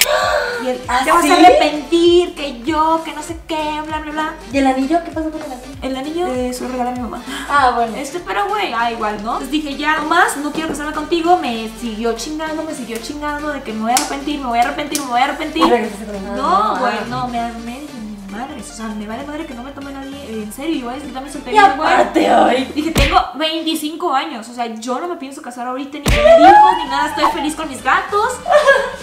Y 0.64 0.66
él, 0.70 0.80
¿Ah, 0.88 1.02
te 1.04 1.12
vas 1.12 1.22
sí? 1.22 1.30
a 1.30 1.34
arrepentir, 1.36 2.34
que 2.34 2.60
yo, 2.62 3.00
que 3.04 3.12
no 3.12 3.22
sé 3.22 3.36
qué, 3.46 3.80
bla, 3.86 4.00
bla, 4.00 4.10
bla. 4.10 4.34
¿Y 4.52 4.58
el 4.58 4.66
anillo? 4.66 4.98
¿Qué 5.04 5.12
pasó 5.12 5.30
con 5.30 5.40
el 5.40 5.52
anillo? 5.52 5.68
El 5.82 5.96
anillo 5.96 6.26
eh, 6.26 6.52
se 6.52 6.64
lo 6.64 6.70
regaló 6.70 6.90
a 6.90 6.92
mi 6.94 7.00
mamá. 7.00 7.22
Ah, 7.48 7.72
bueno. 7.76 7.94
Este, 7.96 8.18
pero 8.18 8.48
güey, 8.48 8.72
ah, 8.76 8.90
igual, 8.90 9.18
¿no? 9.22 9.34
Entonces 9.34 9.52
dije, 9.52 9.76
ya 9.76 10.00
más, 10.00 10.36
no 10.38 10.50
quiero 10.50 10.68
casarme 10.70 10.92
contigo. 10.92 11.38
Me 11.38 11.70
siguió 11.80 12.14
chingando, 12.16 12.64
me 12.64 12.74
siguió 12.74 12.96
chingando 12.98 13.50
de 13.52 13.62
que 13.62 13.72
me 13.72 13.82
voy 13.82 13.90
a 13.92 13.94
arrepentir, 13.94 14.40
me 14.40 14.46
voy 14.48 14.58
a 14.58 14.62
arrepentir, 14.62 15.00
me 15.00 15.06
voy 15.06 15.20
a 15.20 15.24
arrepentir. 15.26 15.64
¿Y 15.64 15.70
regresaste 15.70 16.04
con 16.06 16.14
el 16.16 16.24
No, 16.36 16.56
anillo? 16.72 16.80
güey, 16.80 16.94
Ah. 17.02 17.06
no, 17.08 17.28
me 17.28 17.38
armé, 17.38 17.80
dije, 18.38 18.54
mi 18.54 18.54
madre, 18.54 18.60
o 18.60 18.64
sea, 18.64 18.88
me 18.88 19.06
vale 19.06 19.26
madre 19.26 19.46
que 19.46 19.54
no 19.54 19.62
me 19.62 19.72
tome 19.72 19.92
nadie 19.92 20.42
en 20.42 20.52
serio. 20.52 20.76
Y 20.76 20.82
voy 20.82 20.92
a 20.92 20.96
disfrutar 20.96 21.22
mi 21.22 21.52
Y 21.52 21.56
aparte 21.56 22.34
hoy. 22.34 22.64
Dije, 22.74 22.90
tengo 22.92 23.18
25 23.34 24.12
años, 24.12 24.48
o 24.48 24.54
sea, 24.54 24.66
yo 24.66 25.00
no 25.00 25.08
me 25.08 25.16
pienso 25.16 25.42
casar 25.42 25.66
ahorita, 25.66 25.98
ni 25.98 26.04
tener 26.04 26.40
hijos, 26.40 26.76
ni 26.82 26.90
nada, 26.90 27.08
estoy 27.08 27.24
feliz 27.32 27.54
con 27.54 27.68
mis 27.68 27.82
gatos. 27.82 28.32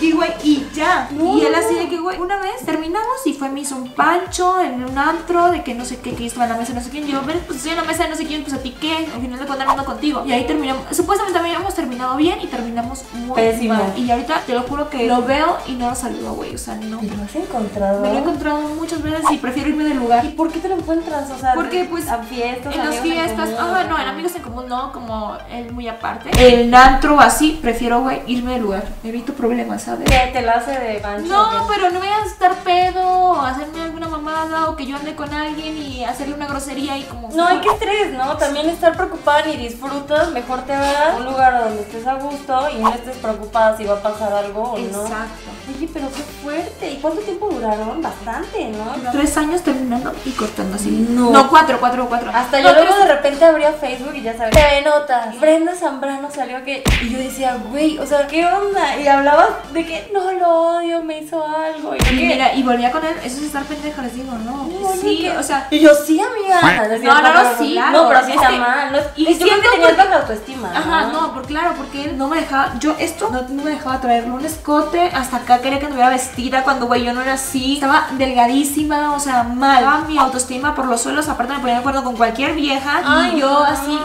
Y, 0.01 0.11
güey, 0.11 0.29
y 0.43 0.67
ya. 0.73 1.07
No. 1.11 1.37
Y 1.37 1.45
él 1.45 1.55
así 1.55 1.73
de 1.73 1.87
que, 1.87 1.97
güey, 1.97 2.19
una 2.19 2.37
vez 2.37 2.65
terminamos 2.65 3.25
y 3.25 3.33
fue, 3.33 3.47
me 3.47 3.61
hizo 3.61 3.75
un 3.77 3.89
pancho 3.93 4.59
en 4.59 4.83
un 4.83 4.97
antro, 4.97 5.51
de 5.51 5.63
que 5.63 5.73
no 5.73 5.85
sé 5.85 5.99
qué, 6.01 6.13
que 6.13 6.25
estaba 6.25 6.45
en 6.45 6.51
la 6.51 6.57
mesa 6.57 6.73
no 6.73 6.81
sé 6.81 6.89
quién. 6.89 7.07
Yo, 7.07 7.21
ven, 7.23 7.41
pues 7.47 7.57
estoy 7.59 7.71
en 7.71 7.77
la 7.77 7.83
mesa 7.83 8.03
de 8.03 8.09
no 8.09 8.15
sé 8.17 8.25
quién, 8.25 8.43
pues 8.43 8.53
a 8.53 8.61
ti 8.61 8.75
qué, 8.79 9.09
al 9.15 9.21
final 9.21 9.39
de 9.39 9.45
cuentas 9.45 9.69
ando 9.69 9.85
contigo. 9.85 10.23
Y 10.25 10.33
ahí 10.33 10.45
terminamos, 10.45 10.83
supuestamente 10.91 11.39
habíamos 11.39 11.73
terminado 11.73 12.17
bien 12.17 12.39
y 12.41 12.47
terminamos 12.47 13.03
muy 13.13 13.35
Pésimo. 13.35 13.73
mal. 13.73 13.97
Y 13.97 14.11
ahorita 14.11 14.41
te 14.45 14.53
lo 14.53 14.63
juro 14.63 14.89
que 14.89 15.07
lo 15.07 15.21
veo 15.21 15.57
y 15.65 15.73
no 15.73 15.89
lo 15.89 15.95
saludo, 15.95 16.33
güey, 16.33 16.53
o 16.53 16.57
sea, 16.57 16.75
no. 16.75 17.01
¿Y 17.01 17.09
lo 17.09 17.23
has 17.23 17.35
encontrado? 17.35 18.01
Me 18.01 18.09
lo 18.09 18.15
he 18.15 18.19
encontrado 18.19 18.59
muchas 18.75 19.01
veces 19.01 19.24
y 19.31 19.37
prefiero 19.37 19.69
irme 19.69 19.83
del 19.83 19.97
lugar. 19.97 20.25
¿Y 20.25 20.29
por 20.29 20.51
qué 20.51 20.59
te 20.59 20.67
lo 20.67 20.75
encuentras? 20.75 21.29
O 21.31 21.37
sea, 21.37 21.53
Porque, 21.53 21.85
pues, 21.85 22.07
a 22.09 22.19
fiestas, 22.19 22.75
En 22.75 22.85
las 22.85 22.99
fiestas, 22.99 23.49
común, 23.49 23.75
ajá, 23.75 23.83
no, 23.85 23.95
¿o 23.95 23.99
en 23.99 24.07
amigos 24.07 24.35
en 24.35 24.41
común 24.41 24.67
no, 24.67 24.91
como 24.91 25.37
él 25.51 25.71
muy 25.71 25.87
aparte. 25.87 26.29
En 26.37 26.73
antro 26.73 27.19
así, 27.19 27.59
prefiero, 27.61 28.01
güey, 28.01 28.21
irme 28.27 28.53
del 28.53 28.61
lugar. 28.61 28.83
Evito 29.03 29.33
problemas, 29.33 29.83
¿sabes? 29.83 30.09
¿Qué 30.09 30.29
te 30.33 30.41
la 30.41 30.53
hace 30.53 30.71
de 30.71 30.99
pancho? 30.99 31.27
No, 31.27 31.67
pero 31.67 31.89
no 31.91 31.99
voy 31.99 32.07
a 32.07 32.25
estar 32.25 32.53
pedo, 32.63 33.01
o 33.01 33.41
hacerme 33.41 33.94
o 34.43 34.75
que 34.75 34.85
yo 34.85 34.97
ande 34.97 35.15
con 35.15 35.33
alguien 35.33 35.77
y 35.77 36.03
hacerle 36.03 36.33
una 36.33 36.47
grosería 36.47 36.97
y 36.97 37.03
como... 37.03 37.29
No, 37.33 37.47
hay 37.47 37.59
que 37.59 37.69
estrés, 37.69 38.13
¿no? 38.13 38.35
También 38.37 38.69
estar 38.69 38.95
preocupada 38.95 39.45
ni 39.45 39.55
disfrutas, 39.57 40.31
mejor 40.31 40.63
te 40.63 40.73
vas 40.73 40.95
a 41.13 41.15
un 41.17 41.25
lugar 41.25 41.63
donde 41.63 41.81
estés 41.81 42.05
a 42.05 42.15
gusto 42.15 42.69
y 42.69 42.81
no 42.81 42.93
estés 42.93 43.17
preocupada 43.17 43.77
si 43.77 43.85
va 43.85 43.95
a 43.95 44.01
pasar 44.01 44.33
algo 44.33 44.63
o 44.73 44.77
no. 44.77 45.03
Exacto. 45.03 45.51
Oye, 45.75 45.89
pero 45.91 46.07
qué 46.09 46.21
fuerte. 46.43 46.91
¿Y 46.91 46.97
cuánto 46.97 47.21
tiempo 47.21 47.49
duraron? 47.49 48.01
Bastante, 48.01 48.67
¿no? 48.69 49.11
Tres 49.11 49.35
años 49.37 49.61
terminando 49.61 50.13
y 50.25 50.31
cortando 50.31 50.75
así. 50.75 50.91
No. 51.09 51.31
No, 51.31 51.49
cuatro, 51.49 51.79
cuatro, 51.79 52.05
cuatro. 52.07 52.29
Hasta 52.33 52.59
No, 52.61 52.69
yo 52.69 52.83
luego 52.83 52.97
de 52.99 53.07
repente 53.07 53.45
abría 53.45 53.71
Facebook 53.73 54.13
y 54.15 54.21
ya 54.21 54.37
sabes. 54.37 54.51
TV 54.53 54.83
Notas. 54.83 55.39
Brenda 55.39 55.73
Zambrano 55.75 56.29
salió 56.29 56.63
que. 56.63 56.83
Y 57.01 57.09
yo 57.09 57.17
decía, 57.17 57.57
güey, 57.69 57.97
o 57.97 58.05
sea, 58.05 58.27
¿qué 58.27 58.45
onda? 58.45 58.97
Y 58.99 59.07
hablabas 59.07 59.49
de 59.73 59.85
que 59.85 60.11
no 60.13 60.31
lo 60.33 60.77
odio, 60.77 61.01
me 61.01 61.19
hizo 61.19 61.43
algo. 61.45 61.95
Y, 61.95 62.13
Y 62.13 62.27
mira, 62.27 62.53
y 62.53 62.63
volvía 62.63 62.91
con 62.91 63.03
él, 63.03 63.15
eso 63.23 63.37
es 63.37 63.43
estar 63.43 63.63
pendeja, 63.63 64.01
les 64.03 64.15
digo, 64.25 64.37
no. 64.45 64.65
Sí, 65.01 65.19
que- 65.21 65.37
o 65.37 65.43
sea, 65.43 65.67
Y 65.71 65.79
yo, 65.79 65.91
sí, 65.93 66.19
amiga. 66.19 66.61
No, 67.03 67.21
no, 67.21 67.57
sí. 67.57 67.77
No, 67.91 68.07
pero 68.07 68.25
sí 68.25 68.31
Es 68.31 68.35
está 68.37 68.51
mal. 68.51 69.11
Y 69.15 69.37
yo 69.37 69.47
creo 69.47 69.61
que 69.61 69.69
tenía 69.79 70.03
baja 70.03 70.15
autoestima. 70.21 70.71
Ajá, 70.75 71.07
no, 71.11 71.33
por 71.33 71.45
claro, 71.45 71.73
porque 71.77 72.05
él 72.05 72.17
no 72.17 72.27
me 72.27 72.37
dejaba, 72.41 72.73
yo 72.79 72.95
esto 72.99 73.29
no, 73.31 73.41
no 73.49 73.63
me 73.63 73.71
dejaba 73.71 73.99
traerle 74.01 74.31
un 74.31 74.45
escote, 74.45 75.01
hasta 75.13 75.37
acá 75.37 75.59
quería 75.59 75.79
que 75.79 75.85
anduviera 75.85 76.09
vestida 76.09 76.63
cuando 76.63 76.87
güey 76.87 77.03
yo 77.03 77.13
no 77.13 77.21
era 77.21 77.33
así, 77.33 77.75
estaba 77.75 78.07
delgadísima, 78.11 79.13
o 79.13 79.19
sea, 79.19 79.43
mal, 79.43 79.79
Estaba 79.83 80.01
mi 80.01 80.17
autoestima 80.17 80.75
por 80.75 80.85
los 80.85 81.01
suelos, 81.01 81.27
aparte 81.29 81.53
me 81.53 81.59
ponía 81.59 81.75
de 81.75 81.79
acuerdo 81.81 82.03
con 82.03 82.15
cualquier 82.15 82.53
vieja 82.53 83.01
Ay, 83.05 83.35
y 83.35 83.39
yo 83.41 83.49
no. 83.49 83.63
así, 83.63 83.99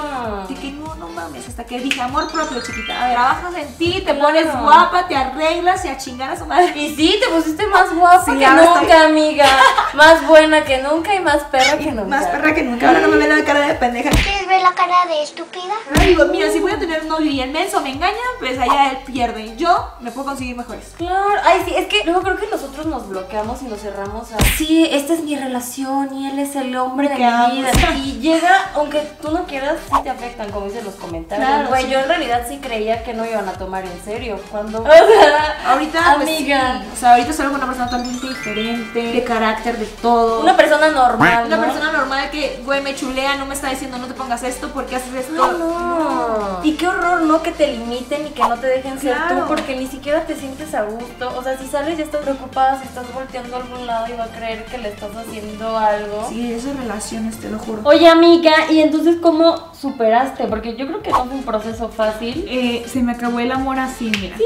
mames, 1.20 1.48
hasta 1.48 1.64
que 1.64 1.78
dije, 1.80 2.00
amor 2.00 2.30
propio, 2.30 2.60
chiquita, 2.62 2.92
a 3.02 3.06
ver, 3.06 3.14
trabajas 3.16 3.54
en 3.56 3.74
ti, 3.76 3.92
te 3.94 4.02
Claro. 4.04 4.20
pones 4.20 4.46
guapa, 4.60 5.06
te 5.08 5.16
arreglas 5.16 5.84
y 5.84 5.88
a 5.88 5.96
chingar 5.96 6.30
a 6.30 6.36
su 6.36 6.46
madre. 6.46 6.72
Y 6.76 6.94
sí, 6.96 7.18
te 7.20 7.28
pusiste 7.34 7.66
más 7.66 7.94
guapa 7.94 8.24
Sí, 8.24 8.32
que 8.38 8.46
nunca, 8.46 8.80
estoy- 8.82 8.90
amiga. 8.92 9.46
Más 9.94 10.26
buena 10.26 10.64
que 10.64 10.78
nunca 10.82 11.14
y 11.14 11.20
más 11.20 11.38
perra 11.44 11.78
que 11.78 11.92
nunca. 11.92 12.04
Más 12.16 12.26
perra 12.26 12.54
que 12.54 12.62
nunca, 12.62 12.88
ahora 12.88 13.00
no 13.00 13.08
me 13.08 13.16
ve 13.16 13.28
la 13.28 13.44
cara 13.44 13.60
de 13.66 13.74
pendeja. 13.74 14.10
¿Quieres 14.10 14.39
ver 14.50 14.62
la 14.62 14.72
cara 14.72 15.06
de 15.08 15.22
estúpida? 15.22 15.72
Ahora 15.88 16.04
digo, 16.04 16.24
mira, 16.26 16.50
si 16.50 16.58
voy 16.60 16.72
a 16.72 16.78
tener 16.78 17.02
un 17.02 17.08
novio 17.08 17.30
y 17.30 17.40
el 17.40 17.50
menso 17.50 17.80
me 17.80 17.90
engaña, 17.90 18.16
pues 18.38 18.58
allá 18.58 18.90
él 18.90 18.98
pierde. 19.06 19.56
Yo 19.56 19.90
me 20.00 20.10
puedo 20.10 20.26
conseguir 20.26 20.56
mejores. 20.56 20.92
Claro, 20.98 21.40
ay 21.44 21.62
sí, 21.64 21.74
es 21.76 21.86
que 21.86 22.04
luego 22.04 22.20
creo 22.22 22.36
que 22.36 22.46
nosotros 22.48 22.86
nos 22.86 23.08
bloqueamos 23.08 23.62
y 23.62 23.66
nos 23.66 23.80
cerramos 23.80 24.32
a 24.32 24.38
sí, 24.56 24.88
esta 24.90 25.14
es 25.14 25.22
mi 25.22 25.36
relación 25.36 26.14
y 26.16 26.28
él 26.28 26.38
es 26.38 26.56
el 26.56 26.76
hombre 26.76 27.08
de 27.08 27.14
Que 27.16 27.24
mi 27.24 27.60
vida. 27.62 27.70
Y 27.96 28.18
llega, 28.20 28.70
aunque 28.74 29.00
tú 29.22 29.30
no 29.30 29.44
quieras, 29.46 29.76
sí 29.88 30.02
te 30.02 30.10
afectan, 30.10 30.50
como 30.50 30.66
dicen 30.66 30.84
los 30.84 30.94
comentarios. 30.96 31.48
Claro, 31.48 31.68
Güey, 31.68 31.84
sí. 31.84 31.90
yo 31.90 31.98
en 32.00 32.08
realidad 32.08 32.46
sí 32.48 32.58
creía 32.58 33.02
que 33.04 33.14
no 33.14 33.24
iban 33.24 33.48
a 33.48 33.52
tomar 33.52 33.84
en 33.84 34.04
serio. 34.04 34.38
Cuando. 34.50 34.82
O 34.82 34.84
sea, 34.84 35.56
Ahorita, 35.70 36.14
pues, 36.16 36.28
amiga. 36.28 36.80
sí. 36.82 36.88
O 36.92 36.96
sea, 36.96 37.10
ahorita 37.12 37.32
salgo 37.32 37.52
con 37.52 37.60
una 37.62 37.66
persona 37.66 37.88
totalmente 37.90 38.26
diferente, 38.28 39.00
de 39.12 39.24
carácter, 39.24 39.78
de 39.78 39.86
todo. 39.86 40.40
Una 40.40 40.56
persona 40.56 40.88
normal. 40.90 41.46
Una 41.46 41.60
persona 41.60 41.92
normal 41.92 42.30
que, 42.30 42.60
güey, 42.64 42.80
me 42.82 42.94
chulea, 42.94 43.36
no 43.36 43.46
me 43.46 43.54
está 43.54 43.68
diciendo 43.70 43.98
no 43.98 44.06
te 44.06 44.14
pongas 44.14 44.39
esto 44.42 44.70
porque 44.72 44.96
haces 44.96 45.14
esto. 45.14 45.52
No. 45.52 46.19
Y 46.62 46.72
qué 46.74 46.88
horror, 46.88 47.22
¿no? 47.22 47.42
Que 47.42 47.52
te 47.52 47.68
limiten 47.68 48.26
y 48.26 48.30
que 48.30 48.42
no 48.42 48.56
te 48.58 48.66
dejen 48.66 48.98
ser 48.98 49.16
tú 49.28 49.46
porque 49.46 49.76
ni 49.76 49.86
siquiera 49.86 50.24
te 50.26 50.36
sientes 50.36 50.74
a 50.74 50.82
gusto. 50.84 51.32
O 51.36 51.42
sea, 51.42 51.58
si 51.58 51.66
sales 51.66 51.98
y 51.98 52.02
estás 52.02 52.22
preocupada, 52.22 52.80
si 52.80 52.86
estás 52.86 53.12
volteando 53.12 53.56
a 53.56 53.60
algún 53.60 53.86
lado 53.86 54.06
y 54.08 54.16
va 54.16 54.24
a 54.24 54.28
creer 54.28 54.64
que 54.64 54.78
le 54.78 54.88
estás 54.88 55.10
haciendo 55.16 55.76
algo. 55.76 56.26
Sí, 56.28 56.52
esas 56.52 56.76
relaciones, 56.76 57.38
te 57.38 57.50
lo 57.50 57.58
juro. 57.58 57.82
Oye, 57.84 58.08
amiga, 58.08 58.70
¿y 58.70 58.80
entonces 58.80 59.16
cómo 59.20 59.72
superaste? 59.78 60.44
Porque 60.44 60.76
yo 60.76 60.86
creo 60.86 61.02
que 61.02 61.10
no 61.10 61.24
fue 61.24 61.34
un 61.34 61.42
proceso 61.42 61.88
fácil. 61.88 62.46
Eh, 62.48 62.84
se 62.86 63.02
me 63.02 63.12
acabó 63.12 63.40
el 63.40 63.52
amor 63.52 63.78
así, 63.78 64.10
mira. 64.20 64.36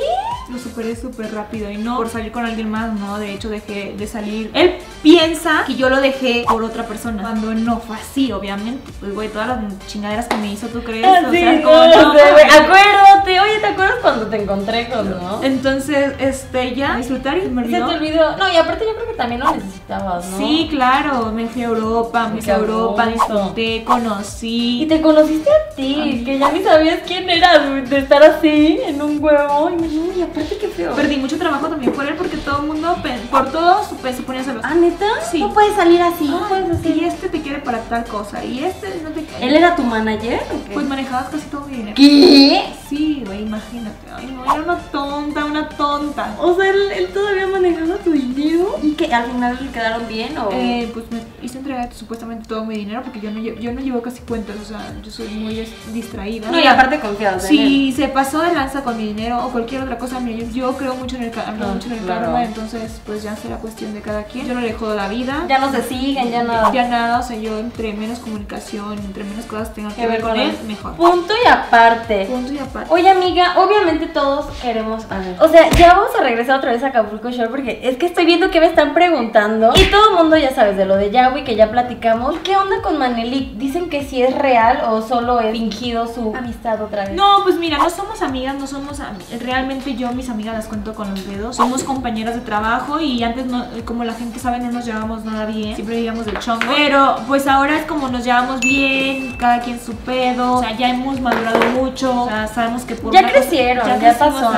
Lo 0.51 0.59
superé 0.59 0.95
súper 0.95 1.33
rápido 1.35 1.71
y 1.71 1.79
no 1.79 1.97
por 1.97 2.09
salir 2.09 2.31
con 2.31 2.45
alguien 2.45 2.71
más, 2.71 2.93
no. 2.93 3.19
De 3.19 3.33
hecho, 3.33 3.49
dejé 3.49 3.95
de 3.97 4.07
salir. 4.07 4.51
Él 4.55 4.77
piensa 5.03 5.65
que 5.67 5.75
yo 5.75 5.89
lo 5.89 6.01
dejé 6.01 6.45
por 6.47 6.63
otra 6.63 6.85
persona. 6.87 7.23
Cuando 7.23 7.55
no 7.55 7.81
fue 7.81 7.97
así, 7.97 8.31
obviamente. 8.33 8.93
Pues, 9.01 9.15
güey, 9.15 9.29
todas 9.29 9.49
las 9.49 9.87
chingaderas 9.87 10.27
que 10.27 10.37
me 10.37 10.53
hizo, 10.53 10.67
¿tú 10.69 10.83
crees? 10.83 11.07
Ah, 11.07 11.29
sí, 11.31 11.43
no, 11.43 11.63
como, 11.63 11.83
sé, 12.13 12.33
güey. 12.33 12.45
Acuérdate, 12.45 13.41
oye, 13.41 13.59
¿te 13.61 13.67
acuerdas 13.67 13.97
cuando 14.03 14.27
te 14.27 14.43
encontré 14.43 14.89
con, 14.89 15.11
no? 15.11 15.43
Entonces, 15.43 16.13
este, 16.19 16.75
ya, 16.75 16.97
disfrutar 16.97 17.39
y 17.39 17.49
me 17.49 17.65
Se 17.65 17.71
te 17.71 17.83
olvidó. 17.83 17.97
olvidó. 17.97 18.37
No, 18.37 18.53
y 18.53 18.57
aparte 18.57 18.85
yo 18.87 18.95
creo 18.95 19.07
que 19.09 19.15
también 19.15 19.41
lo 19.41 19.53
necesitabas, 19.55 20.27
¿no? 20.27 20.39
Sí, 20.39 20.69
claro, 20.71 21.33
me 21.33 21.47
fui 21.47 21.63
a 21.63 21.67
Europa, 21.67 22.29
me 22.29 22.41
fui 22.41 22.51
a 22.53 22.57
Europa, 22.57 23.07
disfruté, 23.07 23.85
conocí. 23.85 24.83
Y 24.83 24.87
te 24.87 25.01
conociste 25.01 25.51
a 25.51 25.75
ti, 25.75 26.23
que 26.25 26.39
ya 26.39 26.51
ni 26.53 26.63
sabías 26.63 27.01
quién 27.07 27.29
eras, 27.31 27.89
de 27.89 27.99
estar 27.99 28.23
así, 28.23 28.81
en 28.85 29.01
un 29.01 29.23
huevo. 29.23 29.71
Y, 29.71 29.77
no, 29.77 30.13
y 30.17 30.23
aparte 30.23 30.57
qué 30.59 30.69
feo. 30.69 30.95
Perdí 30.95 31.17
mucho 31.17 31.39
trabajo 31.39 31.69
también 31.69 31.93
por 31.93 32.07
él 32.07 32.15
porque 32.17 32.37
todo 32.39 32.61
el 32.61 32.67
mundo, 32.67 32.97
por 33.31 33.51
todo, 33.51 33.83
se 33.85 34.23
ponía 34.23 34.43
celoso. 34.43 34.67
¿Ah, 34.67 34.75
neta? 34.75 35.07
Sí. 35.31 35.41
No 35.41 35.53
puedes 35.53 35.75
salir 35.75 36.01
así. 36.03 36.29
No 36.29 36.49
puedes 36.49 36.71
hacer. 36.71 36.97
y 36.97 37.05
este 37.05 37.29
te 37.29 37.41
quiere 37.41 37.59
para 37.59 37.79
tal 37.81 38.05
cosa, 38.05 38.45
y 38.45 38.65
este 38.65 39.01
no 39.03 39.11
te 39.11 39.25
¿Él 39.45 39.55
era 39.55 39.75
tu 39.77 39.83
manager 39.83 40.41
o 40.53 40.65
qué? 40.65 40.75
Pues 40.75 40.87
manejabas 40.87 41.29
casi 41.29 41.47
todo 41.47 41.67
mi 41.67 41.77
¿Qué? 41.93 42.63
Sí, 42.89 43.23
güey, 43.27 43.43
imagínate. 43.43 43.97
Ay, 44.15 44.27
no, 44.27 44.45
era 44.45 44.63
una 44.63 44.79
tonta, 44.79 45.45
una 45.45 45.69
tonta. 45.69 46.37
O 46.41 46.55
sea, 46.55 46.71
él, 46.71 46.93
él 46.97 47.09
todavía 47.13 47.47
manejaba 47.47 47.97
tu 47.97 48.13
dinero. 48.13 48.79
¿Y 48.83 48.93
que 48.93 49.13
al 49.13 49.31
final 49.31 49.59
quedaron 49.73 50.07
bien 50.07 50.39
o...? 50.39 50.49
Eh, 50.53 50.91
pues 50.95 51.11
me- 51.11 51.24
hice 51.45 51.59
entrega 51.59 51.87
de 51.87 51.95
supuestamente 51.95 52.49
todo 52.49 52.65
mi 52.65 52.77
dinero 52.77 53.03
porque 53.03 53.21
yo 53.21 53.31
no, 53.31 53.41
yo 53.41 53.73
no 53.73 53.81
llevo 53.81 54.03
casi 54.03 54.21
cuentas, 54.23 54.57
o 54.61 54.65
sea, 54.65 54.93
yo 55.03 55.11
soy 55.11 55.29
muy 55.29 55.67
distraída. 55.93 56.51
No, 56.51 56.59
y 56.59 56.67
aparte 56.67 56.97
él. 56.97 57.41
Si 57.41 57.93
se 57.93 58.09
pasó 58.09 58.41
de 58.43 58.53
lanza 58.53 58.83
con 58.83 58.97
mi 58.97 59.07
dinero 59.07 59.45
o 59.45 59.51
cualquier 59.51 59.83
otra 59.83 59.99
cosa, 59.99 60.21
mira, 60.21 60.45
yo, 60.47 60.51
yo 60.53 60.77
creo 60.77 60.95
mucho 60.95 61.17
en 61.17 61.25
el, 61.25 61.31
karma, 61.31 61.67
mucho 61.67 61.87
en 61.89 61.95
el 61.95 61.99
claro. 62.01 62.23
karma, 62.23 62.45
entonces 62.45 63.01
pues 63.05 63.23
ya 63.23 63.37
será 63.37 63.57
cuestión 63.57 63.95
de 63.95 64.01
cada 64.01 64.25
quien. 64.25 64.47
Yo 64.47 64.55
no 64.55 64.61
le 64.61 64.73
jodo 64.73 64.95
la 64.95 65.09
vida. 65.09 65.45
Ya 65.49 65.59
no 65.59 65.71
se 65.71 65.83
siguen, 65.83 66.31
ya 66.31 66.43
nada. 66.43 66.73
Ya 66.73 66.89
nada, 66.89 67.21
o 67.21 67.23
sea, 67.23 67.37
yo 67.37 67.59
entre 67.59 67.93
menos 67.93 68.19
comunicación, 68.19 68.99
entre 68.99 69.25
menos 69.25 69.45
cosas 69.47 69.75
tenga 69.75 69.95
que 69.95 70.07
ver 70.07 70.21
con 70.21 70.39
él, 70.39 70.57
mejor. 70.67 70.95
Punto 70.95 71.35
y 71.45 71.49
aparte. 71.49 72.27
Punto 72.27 72.53
y 72.53 72.59
aparte. 72.59 72.93
Oye 72.93 73.09
amiga, 73.09 73.55
obviamente 73.59 74.07
todos 74.07 74.47
queremos 74.59 75.05
a 75.11 75.19
ver. 75.19 75.37
O 75.41 75.49
sea, 75.49 75.71
ya 75.71 75.95
vamos 75.95 76.11
a 76.19 76.23
regresar 76.23 76.59
otra 76.59 76.73
vez 76.73 76.83
a 76.83 76.89
Acapulco 76.89 77.31
Shore 77.31 77.49
porque 77.49 77.81
es 77.83 77.97
que 77.97 78.07
estoy 78.07 78.25
viendo 78.25 78.51
que 78.51 78.61
me 78.61 78.67
están 78.67 78.95
preguntando 78.95 79.73
y 79.77 79.85
todo 79.91 80.11
el 80.11 80.17
mundo 80.17 80.37
ya 80.37 80.55
sabes 80.55 80.77
de 80.77 80.85
lo 80.85 80.97
de 80.97 81.11
Yahweh 81.35 81.45
que 81.45 81.57
ya 81.57 81.71
platicamos. 81.71 82.37
¿Qué 82.45 82.57
onda 82.57 82.77
con 82.83 82.99
Manelik? 82.99 83.55
Dicen 83.55 83.89
que 83.91 84.05
si 84.05 84.23
es 84.23 84.35
real 84.37 84.83
o 84.89 85.03
solo 85.03 85.41
es 85.41 85.53
fingido 85.53 86.07
su 86.07 86.33
amistad 86.37 86.81
otra 86.83 87.05
vez. 87.07 87.15
No, 87.15 87.41
pues 87.43 87.57
mira, 87.57 87.79
no 87.79 87.91
somos 87.91 88.23
amigas, 88.23 88.55
no 88.57 88.67
somos 88.67 89.01
ami- 89.01 89.39
realmente 89.41 89.95
yo 89.97 90.13
mis 90.13 90.29
amigas 90.29 90.55
las 90.55 90.67
cuento 90.67 90.95
con 90.95 91.11
los 91.11 91.27
dedos. 91.27 91.57
Somos 91.57 91.83
compañeras 91.85 92.35
de 92.35 92.41
trabajo 92.43 93.01
y 93.01 93.23
antes 93.23 93.47
no, 93.47 93.65
como 93.85 94.05
la 94.05 94.15
gente 94.15 94.39
sabe 94.39 94.59
no 94.61 94.71
nos 94.71 94.85
llevamos 94.85 95.25
nada 95.25 95.47
bien, 95.47 95.75
siempre 95.75 95.97
vivíamos 95.97 96.27
del 96.27 96.39
chongo. 96.39 96.65
Pero 96.77 97.17
pues 97.27 97.47
ahora 97.47 97.77
es 97.79 97.87
como 97.87 98.09
nos 98.09 98.25
llevamos 98.25 98.61
bien, 98.61 99.37
cada 99.39 99.61
quien 99.61 99.81
su 99.81 99.95
pedo, 99.95 100.55
o 100.55 100.61
sea, 100.61 100.77
ya 100.77 100.89
hemos 100.91 101.21
madurado 101.21 101.59
mucho, 101.75 102.23
o 102.25 102.29
sea, 102.29 102.47
sabemos 102.47 102.85
que 102.85 102.95
por 102.95 103.13
Ya 103.13 103.23
cosa- 103.23 103.33
crecieron, 103.35 103.87
ya 103.87 103.99
crecimos, 103.99 104.35
pasó, 104.35 104.53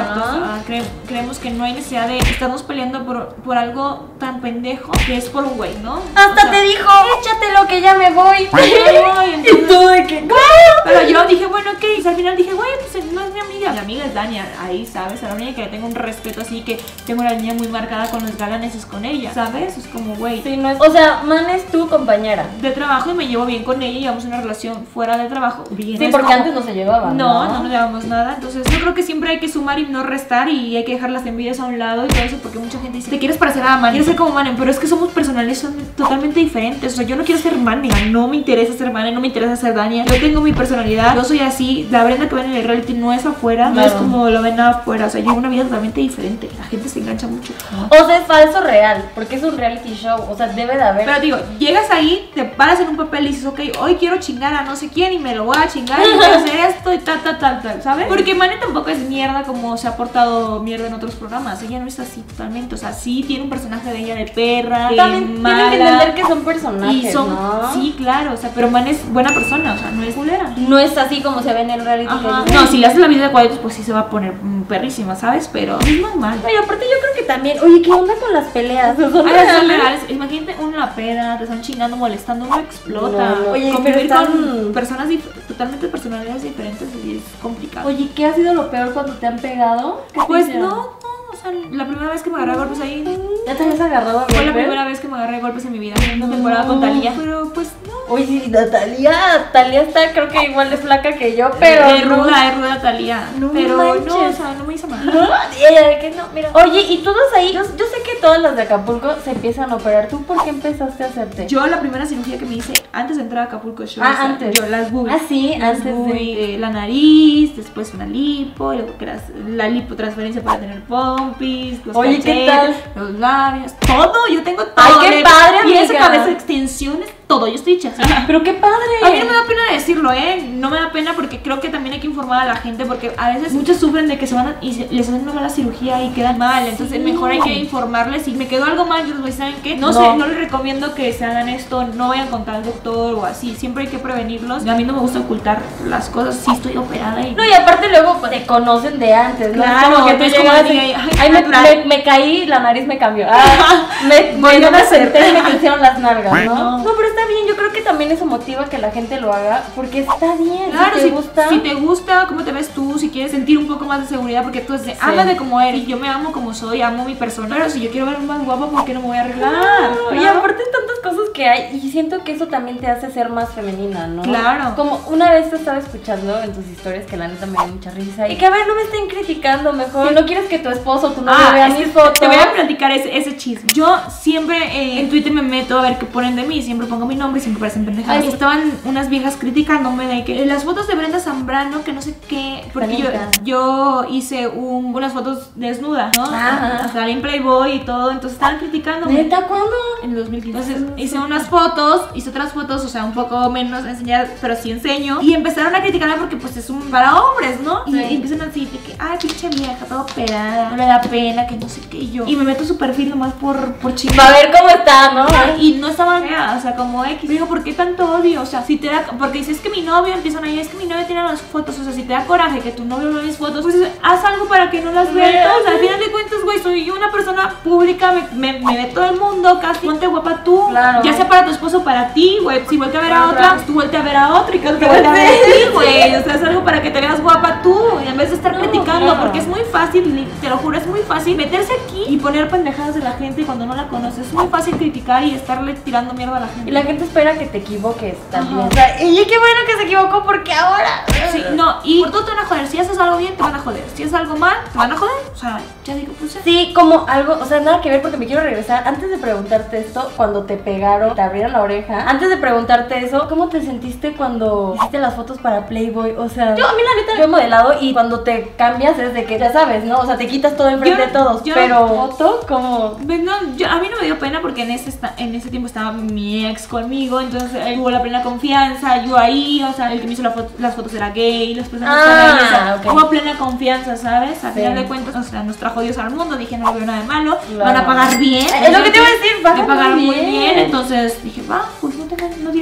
creemos 1.06 1.38
que 1.38 1.50
no 1.50 1.64
hay 1.64 1.72
necesidad 1.74 2.08
de 2.08 2.18
estarnos 2.18 2.62
peleando 2.62 3.04
por, 3.04 3.34
por 3.36 3.56
algo 3.56 4.08
tan 4.18 4.40
pendejo 4.40 4.92
que 5.06 5.16
es 5.16 5.28
por 5.28 5.44
un 5.44 5.56
güey, 5.56 5.76
¿no? 5.82 6.00
Hasta 6.14 6.32
O 6.32 6.34
sea, 6.40 6.50
te 6.50 6.62
dijo, 6.66 6.88
échatelo 7.20 7.66
que 7.68 7.80
ya 7.80 7.94
me 7.94 8.10
voy. 8.10 8.48
y 9.44 9.66
tú 9.66 9.86
de 9.88 10.06
que, 10.06 10.28
pero 10.84 11.08
yo 11.08 11.26
dije, 11.26 11.46
bueno, 11.46 11.70
ok, 11.72 11.84
y 12.02 12.06
al 12.06 12.16
final 12.16 12.36
dije, 12.36 12.52
güey, 12.52 12.68
pues 12.92 13.04
no 13.12 13.22
es 13.22 13.32
mi 13.32 13.40
amiga. 13.40 13.72
Mi 13.72 13.78
amiga 13.78 14.04
es 14.04 14.14
Dania, 14.14 14.46
ahí, 14.62 14.86
¿sabes? 14.86 15.22
A 15.24 15.28
la 15.28 15.34
única 15.34 15.54
que 15.56 15.62
le 15.62 15.68
tengo 15.68 15.86
un 15.86 15.94
respeto 15.94 16.40
así 16.42 16.62
que 16.62 16.78
tengo 17.06 17.22
una 17.22 17.32
línea 17.32 17.54
muy 17.54 17.68
marcada 17.68 18.08
con 18.10 18.22
los 18.22 18.36
galanes 18.36 18.74
es 18.74 18.86
con 18.86 19.04
ella, 19.04 19.32
¿sabes? 19.34 19.76
Es 19.76 19.86
como, 19.88 20.14
güey, 20.16 20.42
Sí, 20.42 20.56
no 20.56 20.70
es- 20.70 20.80
O 20.80 20.90
sea, 20.90 21.22
Man 21.24 21.50
es 21.50 21.66
tu 21.70 21.88
compañera. 21.88 22.46
de 22.60 22.70
trabajo 22.70 23.10
y 23.10 23.14
me 23.14 23.26
llevo 23.26 23.44
bien 23.46 23.64
con 23.64 23.82
ella, 23.82 23.98
llevamos 23.98 24.24
una 24.24 24.40
relación 24.40 24.86
fuera 24.86 25.16
de 25.18 25.28
trabajo 25.28 25.64
bien. 25.70 25.98
Sí, 25.98 26.08
porque 26.10 26.26
como- 26.26 26.36
antes 26.38 26.54
no 26.54 26.62
se 26.62 26.74
llevaban. 26.74 27.16
No, 27.16 27.44
No, 27.46 27.52
no 27.54 27.62
nos 27.64 27.72
llevamos 27.72 28.04
nada. 28.04 28.34
Entonces, 28.34 28.62
yo 28.70 28.78
creo 28.80 28.94
que 28.94 29.02
siempre 29.02 29.30
hay 29.30 29.40
que 29.40 29.48
sumar 29.48 29.78
y 29.78 29.86
no 29.86 30.02
restar 30.02 30.48
y 30.48 30.76
hay 30.76 30.84
que 30.84 30.92
dejar 30.94 31.10
las 31.10 31.26
envidias 31.26 31.58
a 31.60 31.64
un 31.64 31.78
lado 31.78 32.04
y 32.04 32.08
todo 32.08 32.22
eso 32.22 32.36
porque 32.42 32.58
mucha 32.58 32.78
gente 32.80 32.98
dice, 32.98 33.10
te 33.10 33.18
quieres 33.18 33.36
parecer 33.36 33.62
a 33.62 33.76
Manen, 33.76 33.90
quieres 33.92 34.06
ser 34.06 34.16
como 34.16 34.30
Manen, 34.30 34.56
pero 34.56 34.70
es 34.70 34.78
que 34.78 34.86
somos 34.86 35.12
personales, 35.12 35.58
son 35.58 35.74
totalmente 35.96 36.40
diferentes. 36.46 36.92
O 36.92 36.96
sea, 36.96 37.06
yo 37.06 37.16
no 37.16 37.24
quiero 37.24 37.40
ser 37.40 37.56
Manen, 37.56 38.12
no 38.12 38.28
me 38.28 38.36
interesa 38.36 38.72
ser 38.72 38.92
Manen, 38.92 39.14
no 39.14 39.20
me 39.20 39.28
interesa 39.28 39.56
ser 39.56 39.74
Dania. 39.74 40.04
Yo 40.04 40.20
tengo 40.20 40.40
mi 40.40 40.52
personalidad, 40.52 41.14
yo 41.14 41.24
soy 41.24 41.40
así. 41.40 41.86
La 41.90 42.04
Brenda 42.04 42.28
que 42.28 42.34
ven 42.34 42.46
en 42.46 42.56
el 42.56 42.64
reality 42.64 42.94
no 42.94 43.12
es 43.12 43.24
afuera, 43.26 43.70
no 43.70 43.80
es 43.80 43.92
como 43.92 44.30
lo 44.30 44.42
ven 44.42 44.58
afuera. 44.58 45.06
O 45.06 45.10
sea, 45.10 45.20
yo 45.20 45.26
llevo 45.26 45.38
una 45.38 45.48
vida 45.48 45.64
totalmente 45.64 46.00
diferente. 46.00 46.48
La 46.58 46.64
gente 46.64 46.88
se 46.88 47.00
engancha 47.00 47.26
mucho. 47.26 47.52
O 47.90 48.06
sea, 48.06 48.18
es 48.18 48.26
falso 48.26 48.60
real, 48.60 49.04
porque 49.14 49.36
es 49.36 49.42
un 49.42 49.56
reality 49.56 49.94
show. 49.94 50.18
O 50.30 50.36
sea, 50.36 50.48
debe 50.48 50.76
de 50.76 50.82
haber. 50.82 51.04
Pero 51.04 51.20
digo, 51.20 51.38
llegas 51.58 51.90
ahí, 51.90 52.30
te 52.34 52.44
paras 52.44 52.80
en 52.80 52.88
un 52.88 52.96
papel 52.96 53.26
y 53.26 53.28
dices, 53.28 53.46
ok, 53.46 53.60
hoy 53.80 53.96
quiero 53.96 54.18
chingar 54.18 54.54
a 54.54 54.62
no 54.62 54.76
sé 54.76 54.88
quién 54.88 55.12
y 55.12 55.18
me 55.18 55.34
lo 55.34 55.44
voy 55.44 55.56
a 55.56 55.68
chingar 55.68 56.00
y 56.00 56.16
voy 56.16 56.24
a 56.24 56.36
hacer 56.36 56.56
esto 56.70 56.92
y 56.92 56.98
tal, 56.98 57.22
tal, 57.22 57.38
tal, 57.38 57.62
tal, 57.62 57.82
¿sabes? 57.82 58.06
Porque 58.08 58.34
Mane 58.34 58.56
tampoco 58.56 58.90
es 58.90 58.98
mierda 58.98 59.42
como 59.42 59.76
se 59.76 59.88
ha 59.88 59.96
portado 59.96 60.60
mierda 60.62 60.86
en 60.86 60.94
otros 60.94 61.14
programas. 61.14 61.62
Ella 61.62 61.78
no 61.78 61.86
es 61.86 61.98
así 61.98 62.20
totalmente. 62.22 62.74
O 62.74 62.78
sea, 62.78 62.92
sí 62.92 63.24
tiene 63.26 63.44
un 63.44 63.50
personaje 63.50 63.90
de 63.90 63.98
ella 63.98 64.14
de 64.14 64.26
perra, 64.26 64.90
de 64.90 64.96
También 64.96 65.42
mala. 65.42 65.70
tienen 65.70 65.86
que 65.86 65.92
entender 65.92 66.14
que 66.14 66.22
son 66.22 66.35
personajes, 66.44 67.04
y 67.04 67.12
son, 67.12 67.28
¿no? 67.30 67.72
sí, 67.74 67.94
claro, 67.96 68.32
o 68.34 68.36
sea, 68.36 68.50
pero 68.54 68.70
Mane 68.70 68.90
es 68.90 69.12
buena 69.12 69.30
persona, 69.32 69.74
o 69.74 69.78
sea, 69.78 69.90
no 69.90 70.02
es 70.02 70.14
culera. 70.14 70.52
No 70.56 70.78
es 70.78 70.96
así 70.96 71.22
como 71.22 71.42
se 71.42 71.52
ve 71.52 71.60
en 71.62 71.70
el 71.70 71.84
reality. 71.84 72.12
Ajá. 72.12 72.44
No, 72.52 72.66
si 72.66 72.78
le 72.78 72.86
haces 72.86 72.98
la 72.98 73.08
vida 73.08 73.24
de 73.26 73.30
cuadritos, 73.32 73.58
pues 73.58 73.74
sí 73.74 73.82
se 73.82 73.92
va 73.92 74.00
a 74.00 74.10
poner 74.10 74.34
perrísima, 74.68 75.16
¿sabes? 75.16 75.48
Pero 75.52 75.78
es 75.80 76.00
normal. 76.00 76.38
Oye, 76.44 76.58
aparte 76.58 76.84
yo 76.84 76.98
creo 77.00 77.14
que 77.16 77.22
también, 77.22 77.58
oye, 77.60 77.82
¿qué 77.82 77.90
onda 77.92 78.14
con 78.20 78.32
las 78.32 78.46
peleas? 78.46 78.96
¿Son 78.96 79.06
Ay, 79.06 79.12
son 79.12 79.24
reales? 79.26 79.64
legales. 79.66 80.00
Imagínate 80.08 80.54
la 80.76 80.94
peda, 80.94 81.38
te 81.38 81.44
están 81.44 81.62
chingando, 81.62 81.96
molestando, 81.96 82.44
uno 82.46 82.58
explota. 82.60 83.30
No, 83.30 83.40
no. 83.46 83.50
Oye, 83.52 83.72
Convivir 83.72 83.94
pero 83.94 84.00
están- 84.00 84.26
con 84.26 84.72
personas 84.72 85.08
totalmente 85.48 85.88
personalidades 85.88 86.42
diferentes 86.42 86.88
y 87.04 87.16
es 87.16 87.22
complicado. 87.42 87.88
Oye, 87.88 88.10
¿qué 88.14 88.26
ha 88.26 88.34
sido 88.34 88.52
lo 88.54 88.70
peor 88.70 88.92
cuando 88.92 89.14
te 89.14 89.26
han 89.26 89.38
pegado? 89.38 90.04
¿Qué 90.12 90.20
te 90.20 90.26
pues 90.26 90.48
no, 90.54 90.90
o 91.38 91.42
sea, 91.42 91.52
la 91.70 91.86
primera 91.86 92.10
vez 92.10 92.22
que 92.22 92.30
me 92.30 92.36
agarré 92.36 92.52
a 92.52 92.56
golpes 92.56 92.80
ahí 92.80 93.04
¿Ya 93.46 93.54
te 93.54 93.62
habías 93.62 93.80
agarrado 93.80 94.20
a 94.20 94.24
fue 94.24 94.34
la 94.38 94.42
golpes? 94.44 94.62
primera 94.62 94.84
vez 94.84 95.00
que 95.00 95.08
me 95.08 95.16
agarré 95.16 95.36
a 95.36 95.40
golpes 95.40 95.64
en 95.64 95.72
mi 95.72 95.78
vida. 95.78 95.94
Una 96.16 96.30
temporada 96.30 96.66
con 96.66 96.80
Talía. 96.80 97.12
Pero 97.16 97.50
pues 97.54 97.68
no. 97.86 97.92
Oye, 98.08 98.24
sí, 98.26 98.44
Natalia, 98.50 99.12
Talia 99.52 99.82
está 99.82 100.12
creo 100.12 100.28
que 100.28 100.44
igual 100.44 100.70
de 100.70 100.76
flaca 100.76 101.12
que 101.16 101.36
yo, 101.36 101.50
pero 101.58 101.84
es 101.86 102.06
no. 102.06 102.16
ruda, 102.16 102.48
es 102.48 102.56
ruda 102.56 102.80
Talía. 102.80 103.28
No 103.38 103.50
pero 103.52 103.76
manches. 103.76 104.06
no, 104.06 104.14
o 104.28 104.32
sea, 104.32 104.54
no 104.56 104.64
me 104.64 104.74
hizo 104.74 104.86
nada. 104.86 105.02
¿No? 105.04 105.12
De 105.20 105.98
que 106.00 106.14
no, 106.16 106.24
mira. 106.34 106.50
Oye, 106.54 106.82
y 106.88 106.98
todos 106.98 107.16
ahí, 107.36 107.52
yo, 107.52 107.62
yo 107.62 107.84
sé 107.86 108.02
que 108.04 108.20
todas 108.20 108.40
las 108.40 108.54
de 108.56 108.62
Acapulco 108.62 109.08
se 109.24 109.30
empiezan 109.32 109.70
a 109.72 109.76
operar. 109.76 110.08
¿Tú 110.08 110.22
por 110.24 110.42
qué 110.44 110.50
empezaste 110.50 111.02
a 111.04 111.06
hacerte? 111.08 111.46
Yo 111.48 111.66
la 111.66 111.80
primera 111.80 112.06
cirugía 112.06 112.38
que 112.38 112.44
me 112.46 112.56
hice 112.56 112.74
antes 112.92 113.16
de 113.16 113.24
entrar 113.24 113.42
a 113.42 113.46
Acapulco 113.46 113.84
Show, 113.86 114.04
Ah, 114.06 114.10
o 114.12 114.16
sea, 114.16 114.24
antes. 114.26 114.56
yo 114.60 114.66
las 114.66 114.92
boobies. 114.92 115.16
Ah, 115.16 115.24
sí, 115.28 115.54
Las 115.58 115.78
antes 115.78 116.06
de- 116.06 116.54
eh, 116.54 116.58
la 116.58 116.70
nariz, 116.70 117.56
después 117.56 117.92
una 117.94 118.06
lipo, 118.06 118.72
y 118.72 118.76
luego 118.78 118.96
que 118.98 119.06
las- 119.06 119.30
la 119.48 119.68
lipotransferencia 119.68 120.42
para 120.42 120.60
tener 120.60 120.82
pompis, 121.26 121.84
los 121.86 121.96
Oye, 121.96 122.20
¿qué 122.20 122.46
cachetes, 122.46 122.76
los 122.94 123.10
labios, 123.12 123.72
todo, 123.80 124.28
yo 124.28 124.42
tengo 124.42 124.62
todo. 124.64 124.74
Ay, 124.76 124.92
qué 125.08 125.22
padre, 125.22 125.58
amiga. 125.60 125.98
cabeza, 125.98 126.30
extensiones, 126.30 127.08
todo, 127.26 127.48
yo 127.48 127.54
estoy 127.56 127.74
hecha. 127.74 127.92
Pero 128.26 128.42
qué 128.44 128.52
padre. 128.54 128.76
A 129.04 129.10
mí 129.10 129.18
no 129.18 129.24
me 129.24 129.32
da 129.32 129.44
pena 129.48 129.62
decirlo, 129.72 130.12
¿eh? 130.12 130.48
No 130.48 130.70
me 130.70 130.76
da 130.78 130.92
pena 130.92 131.12
porque 131.16 131.40
creo 131.42 131.60
que 131.60 131.68
también 131.68 131.94
hay 131.94 132.00
que 132.00 132.06
informar 132.06 132.42
a 132.42 132.44
la 132.44 132.56
gente 132.56 132.86
porque 132.86 133.12
a 133.16 133.30
veces 133.30 133.52
muchos 133.52 133.78
sufren 133.78 134.06
de 134.06 134.16
que 134.16 134.28
se 134.28 134.34
van 134.36 134.46
a, 134.46 134.56
y 134.60 134.74
se- 134.74 134.88
les 134.92 135.08
hacen 135.08 135.22
una 135.22 135.32
mala 135.32 135.50
cirugía 135.50 136.02
y 136.04 136.10
quedan 136.10 136.38
mal. 136.38 136.64
Entonces 136.66 136.98
Sí. 136.98 137.02
mejor 137.04 137.32
hay 137.32 137.40
que 137.40 137.52
informarles. 137.54 138.22
Si 138.22 138.30
me 138.32 138.46
quedó 138.46 138.64
algo 138.66 138.86
mal, 138.86 139.00
yo 139.02 139.08
les 139.14 139.16
voy 139.18 139.22
a 139.22 139.26
decir, 139.32 139.38
¿saben 139.38 139.56
qué? 139.62 139.76
No, 139.76 139.88
No. 139.88 139.92
sé, 139.92 140.16
no 140.16 140.26
les 140.28 140.36
recomiendo 140.38 140.94
que 140.94 141.12
se 141.12 141.24
hagan 141.24 141.48
esto, 141.48 141.84
no 141.94 142.08
vayan 142.10 142.28
a 142.28 142.30
contar 142.30 142.54
al 142.56 142.64
doctor 142.64 143.14
o 143.16 143.24
así. 143.26 143.56
Siempre 143.56 143.84
hay 143.84 143.90
que 143.90 143.98
prevenirlos. 143.98 144.64
A 144.66 144.74
mí 144.76 144.84
no 144.84 144.92
me 144.92 145.00
gusta 145.00 145.18
ocultar 145.18 145.58
las 145.86 146.08
cosas. 146.08 146.36
Sí 146.44 146.52
estoy 146.52 146.76
operada 146.76 147.20
y... 147.26 147.34
No, 147.34 147.44
y 147.44 147.52
aparte 147.52 147.88
luego 147.88 148.18
pues, 148.20 148.30
te 148.30 148.46
conocen 148.46 149.00
de 149.00 149.12
antes, 149.12 149.48
¿no? 149.56 149.64
Claro, 149.64 149.94
como 149.96 150.06
que 150.06 150.12
no 150.12 150.24
tú 150.26 150.36
como 150.36 150.72
y, 150.72 150.78
ay, 150.78 150.96
ay, 151.18 151.30
me, 151.32 151.42
me- 151.42 151.84
me 151.86 152.02
caí, 152.04 152.46
la 152.46 152.60
nariz 152.60 152.86
me 152.86 152.98
cambió. 152.98 153.26
Ah, 153.28 153.86
me, 154.08 154.36
Voy 154.40 154.58
me, 154.60 154.66
a 154.66 154.70
me 154.70 154.78
hacer. 154.78 155.12
senté 155.12 155.28
y 155.28 155.32
me 155.32 155.42
crecieron 155.42 155.82
las 155.82 155.98
nalgas, 155.98 156.32
¿no? 156.44 156.54
No. 156.54 156.78
No, 156.78 156.90
pero 156.96 157.15
está 157.16 157.28
bien, 157.28 157.46
yo 157.46 157.56
creo 157.56 157.72
que 157.72 157.80
también 157.80 158.10
eso 158.10 158.26
motiva 158.26 158.68
que 158.68 158.78
la 158.78 158.90
gente 158.90 159.18
lo 159.20 159.32
haga, 159.32 159.64
porque 159.74 160.00
está 160.00 160.36
bien, 160.36 160.70
Claro, 160.70 160.96
si 160.96 161.02
te 161.04 161.10
gusta. 161.10 161.48
si 161.48 161.58
te 161.60 161.74
gusta 161.74 162.26
cómo 162.28 162.44
te 162.44 162.52
ves 162.52 162.68
tú, 162.68 162.98
si 162.98 163.08
quieres 163.10 163.32
sentir 163.32 163.56
un 163.58 163.66
poco 163.66 163.84
más 163.86 164.00
de 164.02 164.06
seguridad, 164.06 164.42
porque 164.42 164.60
tú 164.60 164.74
dices, 164.74 164.98
ámate 165.00 165.36
como 165.36 165.60
eres, 165.60 165.86
yo 165.86 165.96
me 165.96 166.08
amo 166.08 166.32
como 166.32 166.52
soy, 166.52 166.82
amo 166.82 167.04
mi 167.04 167.14
persona, 167.14 167.56
pero 167.56 167.70
si 167.70 167.80
yo 167.80 167.90
quiero 167.90 168.06
verme 168.06 168.26
más 168.26 168.44
guapa, 168.44 168.66
¿por 168.68 168.84
qué 168.84 168.92
no 168.94 169.00
me 169.00 169.06
voy 169.08 169.16
a 169.16 169.22
arreglar? 169.22 169.50
Claro, 169.50 170.14
Y 170.14 170.24
aparte 170.26 170.62
tantas 170.72 170.98
cosas 171.02 171.25
que 171.36 171.46
hay 171.46 171.78
y 171.82 171.90
siento 171.90 172.24
que 172.24 172.32
eso 172.32 172.46
también 172.48 172.78
te 172.78 172.86
hace 172.86 173.10
ser 173.10 173.28
más 173.28 173.50
femenina, 173.50 174.06
¿no? 174.06 174.22
Claro. 174.22 174.74
Como 174.74 175.00
una 175.08 175.30
vez 175.30 175.50
te 175.50 175.56
estaba 175.56 175.76
escuchando 175.78 176.40
en 176.42 176.50
tus 176.54 176.66
historias 176.66 177.04
que 177.04 177.16
la 177.18 177.28
neta 177.28 177.44
me 177.44 177.52
dio 177.58 177.66
mucha 177.74 177.90
risa 177.90 178.26
y 178.26 178.36
que 178.36 178.46
a 178.46 178.50
ver, 178.50 178.66
no 178.66 178.74
me 178.74 178.82
estén 178.82 179.06
criticando 179.08 179.72
mejor. 179.74 180.08
Si 180.08 180.14
no 180.14 180.24
quieres 180.24 180.48
que 180.48 180.58
tu 180.58 180.70
esposo 180.70 181.08
o 181.08 181.10
tu 181.12 181.20
novio 181.20 181.38
Ah, 181.38 181.52
vea 181.52 181.68
mis 181.68 181.88
fotos. 181.88 182.18
Te 182.18 182.26
voy 182.26 182.36
a 182.36 182.52
platicar 182.54 182.90
ese, 182.90 183.14
ese 183.18 183.36
chisme. 183.36 183.70
Yo 183.74 183.98
siempre 184.08 184.56
eh, 184.56 185.00
en 185.00 185.10
Twitter 185.10 185.30
me 185.32 185.42
meto 185.42 185.78
a 185.78 185.82
ver 185.82 185.98
qué 185.98 186.06
ponen 186.06 186.36
de 186.36 186.42
mí, 186.44 186.62
siempre 186.62 186.86
pongo 186.86 187.04
mi 187.04 187.16
nombre 187.16 187.38
y 187.40 187.42
siempre 187.42 187.60
parecen 187.60 187.84
pendejadas. 187.84 188.22
Ay, 188.22 188.28
estaban 188.28 188.72
unas 188.86 189.10
viejas 189.10 189.36
criticándome 189.36 190.06
de 190.06 190.24
que 190.24 190.46
las 190.46 190.64
fotos 190.64 190.88
de 190.88 190.94
Brenda 190.94 191.20
Zambrano, 191.20 191.84
que 191.84 191.92
no 191.92 192.00
sé 192.00 192.14
qué, 192.28 192.64
porque 192.72 192.96
yo, 192.96 193.08
yo 193.44 194.06
hice 194.10 194.48
un- 194.48 194.94
unas 194.94 195.12
fotos 195.12 195.50
desnuda, 195.54 196.10
¿no? 196.16 196.24
Ajá. 196.24 196.88
Salí 196.92 197.12
en 197.12 197.20
Playboy 197.22 197.72
y 197.76 197.78
todo, 197.80 198.10
entonces 198.10 198.32
estaban 198.34 198.58
criticándome. 198.58 199.12
¿Neta 199.12 199.42
cuándo? 199.42 199.66
En 200.02 200.10
el 200.10 200.16
2015. 200.16 200.58
Entonces 200.72 200.92
hice 200.96 201.18
unas 201.26 201.48
fotos, 201.48 202.02
hice 202.14 202.30
otras 202.30 202.52
fotos, 202.52 202.84
o 202.84 202.88
sea, 202.88 203.04
un 203.04 203.12
poco 203.12 203.48
menos 203.50 203.84
enseñar, 203.84 204.28
pero 204.40 204.54
sí 204.56 204.70
enseño. 204.70 205.20
Y 205.22 205.34
empezaron 205.34 205.74
a 205.74 205.80
criticarme 205.82 206.16
porque 206.16 206.36
pues 206.36 206.56
es 206.56 206.70
un 206.70 206.80
para 206.90 207.20
hombres, 207.20 207.60
¿no? 207.60 207.82
Y, 207.86 207.92
Sí. 207.92 208.06
y 208.10 208.14
empiezan 208.16 208.40
a 208.42 208.46
decir 208.46 208.70
de 208.70 208.78
que, 208.78 208.96
ay, 208.98 209.18
pinche 209.20 209.48
vieja, 209.48 209.84
toda 209.88 210.02
operada, 210.02 210.70
no 210.70 210.76
le 210.76 210.86
da 210.86 211.00
pena, 211.00 211.46
que 211.46 211.56
no 211.56 211.68
sé 211.68 211.80
qué 211.90 211.98
y 211.98 212.10
yo. 212.12 212.24
Y 212.26 212.36
me 212.36 212.44
meto 212.44 212.64
su 212.64 212.76
perfil 212.78 213.10
nomás 213.10 213.32
por, 213.34 213.74
por 213.76 213.94
chingar. 213.94 214.18
Va 214.20 214.28
a 214.28 214.32
ver 214.32 214.50
cómo 214.52 214.68
está, 214.70 215.12
¿no? 215.12 215.26
Y 215.60 215.72
no 215.74 215.88
estaba 215.88 216.20
fea, 216.20 216.45
o 216.56 216.60
sea, 216.60 216.74
como 216.76 217.04
X. 217.04 217.28
Digo, 217.28 217.46
¿por 217.46 217.62
qué 217.62 217.72
tanto 217.72 218.04
odio? 218.16 218.42
O 218.42 218.46
sea, 218.46 218.62
si 218.62 218.76
te 218.76 218.88
da, 218.88 219.04
porque 219.18 219.38
dices 219.38 219.60
que 219.60 219.70
mi 219.70 219.82
novio 219.82 220.14
empiezan 220.14 220.44
ahí, 220.44 220.58
es 220.58 220.68
que 220.68 220.76
mi 220.76 220.86
novio 220.86 221.06
tiene 221.06 221.22
las 221.22 221.40
fotos, 221.40 221.78
o 221.78 221.84
sea, 221.84 221.92
si 221.92 222.02
te 222.02 222.12
da 222.12 222.24
coraje 222.24 222.60
que 222.60 222.70
tu 222.72 222.84
novio 222.84 223.10
mis 223.22 223.36
fotos, 223.36 223.62
pues 223.62 223.76
haz 224.02 224.24
algo 224.24 224.46
para 224.46 224.70
que 224.70 224.80
no 224.80 224.92
las 224.92 225.12
veas. 225.12 225.48
O 225.60 225.62
sea, 225.64 225.72
al 225.72 225.78
final 225.78 225.98
de 225.98 226.10
cuentas, 226.10 226.38
güey, 226.44 226.58
soy 226.60 226.90
una 226.90 227.10
persona 227.10 227.54
pública, 227.64 228.12
me, 228.12 228.52
me, 228.52 228.60
me 228.60 228.76
ve 228.76 228.90
todo 228.94 229.06
el 229.06 229.18
mundo, 229.18 229.58
casi. 229.60 229.86
Ponte 229.86 230.06
guapa 230.06 230.42
tú. 230.44 230.68
Claro. 230.70 231.00
Ya 231.02 231.12
sea 231.12 231.28
para 231.28 231.44
tu 231.44 231.50
esposo 231.50 231.78
o 231.78 231.84
para 231.84 232.12
ti, 232.12 232.38
güey. 232.42 232.62
Si 232.68 232.76
vuelve 232.76 232.98
a 232.98 233.00
ver 233.00 233.12
a 233.12 233.28
otra, 233.30 233.54
pues 233.54 233.66
tú 233.66 233.74
vuelve 233.74 233.96
a 233.96 234.02
ver 234.02 234.16
a 234.16 234.34
otra 234.34 234.56
y 234.56 234.58
que 234.58 234.68
vuelve 234.68 234.86
a 234.86 234.90
ver 234.90 235.06
a 235.06 235.12
ti, 235.12 235.72
güey. 235.72 236.14
O 236.16 236.22
sea, 236.24 236.34
es 236.34 236.42
algo 236.44 236.64
para 236.64 236.82
que 236.82 236.90
te 236.90 237.00
veas 237.00 237.20
guapa 237.22 237.60
tú, 237.62 237.76
y 238.04 238.08
en 238.08 238.16
vez 238.16 238.30
de 238.30 238.36
estar 238.36 238.52
No, 238.52 238.60
criticando, 238.60 239.06
claro. 239.06 239.20
porque 239.20 239.38
es 239.38 239.46
muy 239.46 239.60
fácil, 239.70 240.26
te 240.40 240.48
lo 240.48 240.56
juro, 240.58 240.78
es 240.78 240.86
muy 240.86 241.00
fácil 241.00 241.36
meterse 241.36 241.72
aquí 241.84 242.04
y 242.08 242.16
poner 242.18 242.48
pendejadas 242.48 242.94
de 242.94 243.00
la 243.02 243.12
gente 243.12 243.44
cuando 243.44 243.66
no 243.66 243.74
la 243.74 243.88
conoces. 243.88 244.26
Es 244.26 244.32
muy 244.32 244.46
fácil 244.48 244.76
criticar 244.76 245.22
y 245.24 245.34
estarle 245.34 245.74
tirando 245.74 246.14
mierda 246.14 246.36
a 246.38 246.40
la 246.40 246.45
gente. 246.48 246.70
Y 246.70 246.72
la 246.72 246.82
gente 246.82 247.04
espera 247.04 247.38
que 247.38 247.46
te 247.46 247.58
equivoques 247.58 248.14
también. 248.30 248.58
Ajá. 248.60 248.68
O 248.68 248.72
sea, 248.72 249.02
y 249.02 249.16
qué 249.26 249.38
bueno 249.38 249.60
que 249.66 249.76
se 249.76 249.82
equivocó 249.84 250.22
porque 250.24 250.52
ahora. 250.52 251.04
Sí, 251.32 251.44
no, 251.54 251.76
y 251.84 252.00
por 252.02 252.12
todo 252.12 252.24
te 252.24 252.30
van 252.32 252.44
a 252.44 252.46
joder. 252.48 252.66
Si 252.68 252.78
haces 252.78 252.98
algo 252.98 253.16
bien, 253.18 253.36
te 253.36 253.42
van 253.42 253.54
a 253.54 253.58
joder. 253.58 253.82
Si 253.94 254.02
haces 254.02 254.14
algo 254.14 254.36
mal, 254.36 254.56
te 254.72 254.78
van 254.78 254.92
a 254.92 254.96
joder. 254.96 255.14
O 255.32 255.36
sea, 255.36 255.60
ya 255.84 255.94
digo, 255.94 256.12
pues. 256.18 256.38
Sí, 256.44 256.72
como 256.74 257.04
algo, 257.08 257.36
o 257.40 257.44
sea, 257.44 257.60
nada 257.60 257.80
que 257.80 257.90
ver 257.90 258.02
porque 258.02 258.16
me 258.16 258.26
quiero 258.26 258.42
regresar. 258.42 258.86
Antes 258.86 259.10
de 259.10 259.18
preguntarte 259.18 259.78
esto, 259.78 260.10
cuando 260.16 260.44
te 260.44 260.56
pegaron, 260.56 261.14
te 261.14 261.22
abrieron 261.22 261.52
la 261.52 261.62
oreja, 261.62 262.08
antes 262.08 262.28
de 262.28 262.36
preguntarte 262.36 263.04
eso, 263.04 263.26
¿cómo 263.28 263.48
te 263.48 263.60
sentiste 263.62 264.12
cuando 264.14 264.74
hiciste 264.76 264.98
las 264.98 265.14
fotos 265.14 265.38
para 265.38 265.66
Playboy? 265.66 266.12
O 266.16 266.28
sea, 266.28 266.54
yo 266.54 266.66
a 266.66 266.72
mí 266.72 266.82
la 266.82 267.00
neta, 267.00 267.18
yo 267.18 267.24
he 267.24 267.28
modelado 267.28 267.74
y 267.80 267.92
cuando 267.92 268.20
te 268.20 268.52
cambias 268.56 268.98
es 268.98 269.14
de 269.14 269.24
que 269.24 269.38
ya 269.38 269.52
sabes, 269.52 269.84
¿no? 269.84 269.98
O 269.98 270.06
sea, 270.06 270.16
te 270.16 270.26
quitas 270.26 270.56
todo 270.56 270.68
enfrente 270.68 270.98
Yo- 271.00 271.06
de 271.06 271.12
todos. 271.12 271.44
yo- 271.44 271.54
pero 271.54 271.86
foto, 271.88 272.40
como. 272.48 272.96
No, 273.06 273.32
yo- 273.56 273.68
a 273.68 273.76
mí 273.80 273.88
no 273.90 273.96
me 273.98 274.04
dio 274.04 274.18
pena 274.18 274.40
porque 274.40 274.62
en 274.62 274.70
ese, 274.70 274.92
en 275.18 275.34
ese 275.34 275.50
tiempo 275.50 275.66
estaba 275.66 275.92
mi 275.92 276.35
ex 276.44 276.66
conmigo, 276.66 277.20
entonces 277.20 277.50
él 277.54 277.78
hubo 277.80 277.90
la 277.90 278.02
plena 278.02 278.22
confianza, 278.22 279.02
yo 279.04 279.16
ahí, 279.16 279.62
o 279.62 279.72
sea, 279.72 279.92
el 279.92 280.00
que 280.00 280.06
me 280.06 280.12
hizo 280.12 280.22
la 280.22 280.32
foto- 280.32 280.52
las 280.58 280.74
fotos 280.74 280.92
era 280.94 281.10
gay, 281.10 281.54
las 281.54 281.68
personas 281.68 281.94
Ah, 281.98 282.76
o 282.78 282.82
sea, 282.82 282.92
hubo 282.92 283.08
plena 283.08 283.34
confianza, 283.38 283.96
¿sabes? 283.96 284.42
Al 284.44 284.52
Sí. 284.52 284.60
final 284.60 284.74
de 284.74 284.84
cuentas, 284.84 285.16
o 285.16 285.22
sea, 285.22 285.42
nos 285.42 285.56
trajo 285.56 285.80
Dios 285.80 285.96
al 285.98 286.10
mundo, 286.10 286.36
dije, 286.36 286.58
no 286.58 286.72
veo 286.74 286.84
nada 286.84 287.00
de 287.00 287.06
malo, 287.06 287.38
Claro. 287.48 287.64
van 287.64 287.76
a 287.76 287.86
pagar 287.86 288.18
bien. 288.18 288.44
Es 288.46 288.76
lo 288.76 288.82
que 288.84 288.90
te 288.90 288.98
iba 288.98 289.06
a 289.06 289.10
decir, 289.10 289.30
me 289.38 289.42
pagan 289.42 289.66
pagaron 289.66 290.04
muy 290.04 290.16
bien, 290.16 290.58
entonces 290.58 291.22
dije, 291.22 291.42
va, 291.50 291.62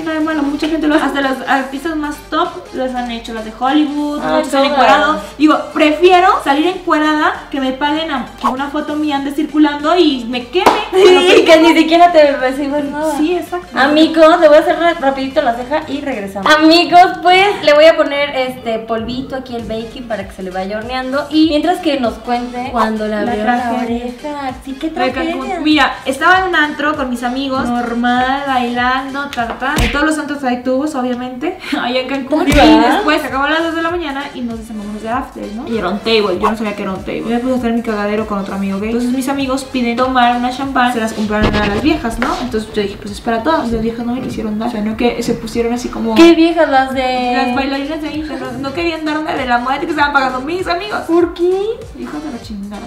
tiene 0.04 0.20
nada 0.20 0.20
de 0.20 0.24
malo, 0.24 0.42
mucha 0.42 0.68
gente 0.68 0.86
lo 0.86 0.94
hace, 0.94 1.04
hasta 1.06 1.20
las 1.20 1.48
artistas 1.48 1.96
más 1.96 2.16
top 2.30 2.48
las 2.74 2.94
han 2.94 3.10
hecho, 3.10 3.32
las 3.34 3.44
de 3.44 3.52
Hollywood, 3.58 4.20
Ah, 4.22 4.42
se 4.44 4.56
han 4.56 4.64
todas. 4.64 4.66
encuadrado, 4.72 5.20
Digo, 5.38 5.58
prefiero 5.72 6.28
salir 6.44 6.66
encuerada 6.68 7.48
que 7.50 7.60
me 7.60 7.72
paguen 7.72 8.10
a 8.10 8.26
que 8.40 8.46
una 8.46 8.68
foto 8.68 8.94
mía 8.96 9.16
ande 9.16 9.32
circulando 9.32 9.96
y 9.96 10.24
me 10.28 10.46
queme. 10.48 10.64
Sí, 10.94 11.44
que 11.44 11.56
ni 11.60 11.74
siquiera 11.74 12.12
te 12.12 12.36
reciben 12.36 12.92
nada. 12.92 13.16
Sí, 13.18 13.36
exacto. 13.36 13.78
Amigos, 13.78 14.40
le 14.40 14.48
voy 14.48 14.56
a 14.58 14.60
hacer 14.60 14.78
ra- 14.78 14.94
rapidito 14.94 15.42
la 15.42 15.54
ceja 15.54 15.82
y 15.88 16.00
regresamos. 16.00 16.52
Amigos, 16.54 17.18
pues 17.22 17.46
le 17.62 17.72
voy 17.74 17.84
a 17.86 17.96
poner 17.96 18.30
este 18.36 18.78
polvito 18.80 19.36
aquí 19.36 19.54
el 19.56 19.64
baking 19.64 20.06
para 20.06 20.26
que 20.28 20.32
se 20.34 20.42
le 20.42 20.50
vaya 20.50 20.78
horneando 20.78 21.26
y 21.30 21.48
mientras 21.48 21.78
que 21.80 21.98
nos 21.98 22.14
cuente 22.14 22.68
cuando 22.72 23.06
La 23.06 23.22
la, 23.22 23.32
tragedia. 23.34 23.82
oreja. 23.82 24.50
Sí, 24.64 24.76
qué 24.80 24.88
tragedia. 24.90 25.60
Mira, 25.60 25.96
estaba 26.04 26.38
en 26.40 26.44
un 26.48 26.56
antro 26.56 26.94
con 26.96 27.10
mis 27.10 27.22
amigos, 27.22 27.68
normal, 27.68 28.42
bailando, 28.46 29.28
ta, 29.30 29.46
ta, 29.48 29.58
ta. 29.58 29.74
En 29.82 29.92
todos 29.94 30.06
los 30.06 30.18
antros 30.18 30.42
hay 30.42 30.62
tubos, 30.62 30.94
obviamente, 30.94 31.56
allá 31.80 32.00
en 32.00 32.08
Cancún. 32.08 32.48
Y 32.48 32.52
después 32.52 33.20
se 33.20 33.28
acabó 33.28 33.44
a 33.44 33.50
las 33.50 33.62
2 33.62 33.76
de 33.76 33.82
la 33.82 33.90
mañana 33.90 34.24
y 34.34 34.40
nos 34.40 34.58
decimos 34.58 34.84
de 35.00 35.08
after, 35.08 35.46
¿no? 35.54 35.68
Y 35.68 35.78
era 35.78 35.88
un 35.88 35.98
table, 36.00 36.38
yo 36.40 36.50
no 36.50 36.56
sabía 36.56 36.74
que 36.74 36.82
era 36.82 36.92
un 36.92 37.00
table. 37.04 37.20
Yo 37.20 37.28
me 37.28 37.38
puse 37.38 37.54
a 37.54 37.56
hacer 37.58 37.72
mi 37.72 37.82
cagadero 37.82 38.26
con 38.26 38.38
otro 38.38 38.54
amigo 38.54 38.80
gay. 38.80 38.90
Entonces 38.90 39.12
mis 39.12 39.28
amigos 39.28 39.64
piden 39.64 39.96
tomar 39.96 40.36
una 40.36 40.50
champán, 40.50 40.92
se 40.92 41.00
las 41.00 41.12
compraron 41.12 41.54
a 41.54 41.66
las 41.66 41.82
viejas, 41.82 42.18
¿no? 42.18 42.28
Entonces 42.42 42.68
yo 42.74 42.82
dije, 42.82 42.96
pues 43.00 43.12
es 43.12 43.20
para 43.20 43.42
todas. 43.42 43.70
Las 43.70 43.82
viejas 43.82 44.04
no 44.04 44.14
me 44.14 44.20
quisieron 44.20 44.58
dar. 44.58 44.68
O 44.68 44.72
sea, 44.72 44.80
no 44.82 44.96
que 44.96 45.22
se 45.22 45.34
pusieron 45.34 45.72
así 45.72 45.88
como. 45.88 46.14
Qué 46.16 46.34
viejas 46.34 46.68
las 46.68 46.92
de. 46.92 47.32
Las 47.36 47.54
bailarinas 47.54 48.02
de 48.02 48.26
sea, 48.26 48.36
no, 48.38 48.58
no 48.58 48.74
querían 48.74 49.04
darme 49.04 49.34
de 49.34 49.46
la 49.46 49.58
muerte 49.58 49.86
que 49.86 49.92
estaban 49.92 50.12
pagando 50.12 50.40
mis 50.40 50.66
amigos. 50.66 51.00
¿Por 51.06 51.34
qué? 51.34 51.50
Hijo 51.98 52.18
de 52.18 52.32
la 52.32 52.42
chingada. 52.42 52.82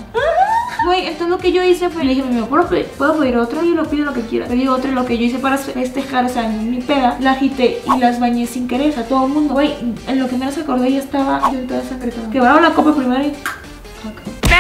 Güey, 0.86 1.08
entonces 1.08 1.30
lo 1.30 1.38
que 1.38 1.52
yo 1.52 1.64
hice 1.64 1.90
fue, 1.90 2.04
le 2.04 2.10
dije 2.10 2.22
a 2.22 2.26
mi 2.26 2.32
amigo, 2.32 2.48
¿puedo 2.48 2.68
pedir, 2.68 2.86
¿puedo 2.98 3.18
pedir 3.18 3.38
otro? 3.38 3.64
Y 3.64 3.74
lo 3.74 3.86
pido 3.86 4.06
lo 4.06 4.14
que 4.14 4.22
quiera. 4.22 4.48
Pedí 4.48 4.68
otro 4.68 4.92
y 4.92 4.94
lo 4.94 5.06
que 5.06 5.18
yo 5.18 5.26
hice 5.26 5.40
para 5.40 5.58
festejar, 5.58 6.26
o 6.26 6.30
sea, 6.30 6.46
en 6.46 6.72
mi 6.72 6.82
peda, 6.82 7.18
la 7.20 7.32
agité 7.32 7.82
y 7.86 8.00
las 8.00 8.20
bañé 8.20 8.46
sin 8.46 8.68
querer, 8.68 8.94
sea, 8.94 9.08
todo 9.08 9.26
el 9.26 9.34
mundo. 9.34 9.54
Güey, 9.54 9.74
en 10.08 10.20
lo 10.20 10.28
que 10.28 10.38
menos 10.38 10.58
acordé 10.58 10.92
ya 10.92 11.00
estaba 11.00 11.52
yo 11.52 11.60
toda 11.62 11.84
sangretada. 11.84 12.30
Quebraron 12.30 12.62
la 12.62 12.74
copa 12.74 12.96
primero 12.96 13.24
y... 13.24 13.34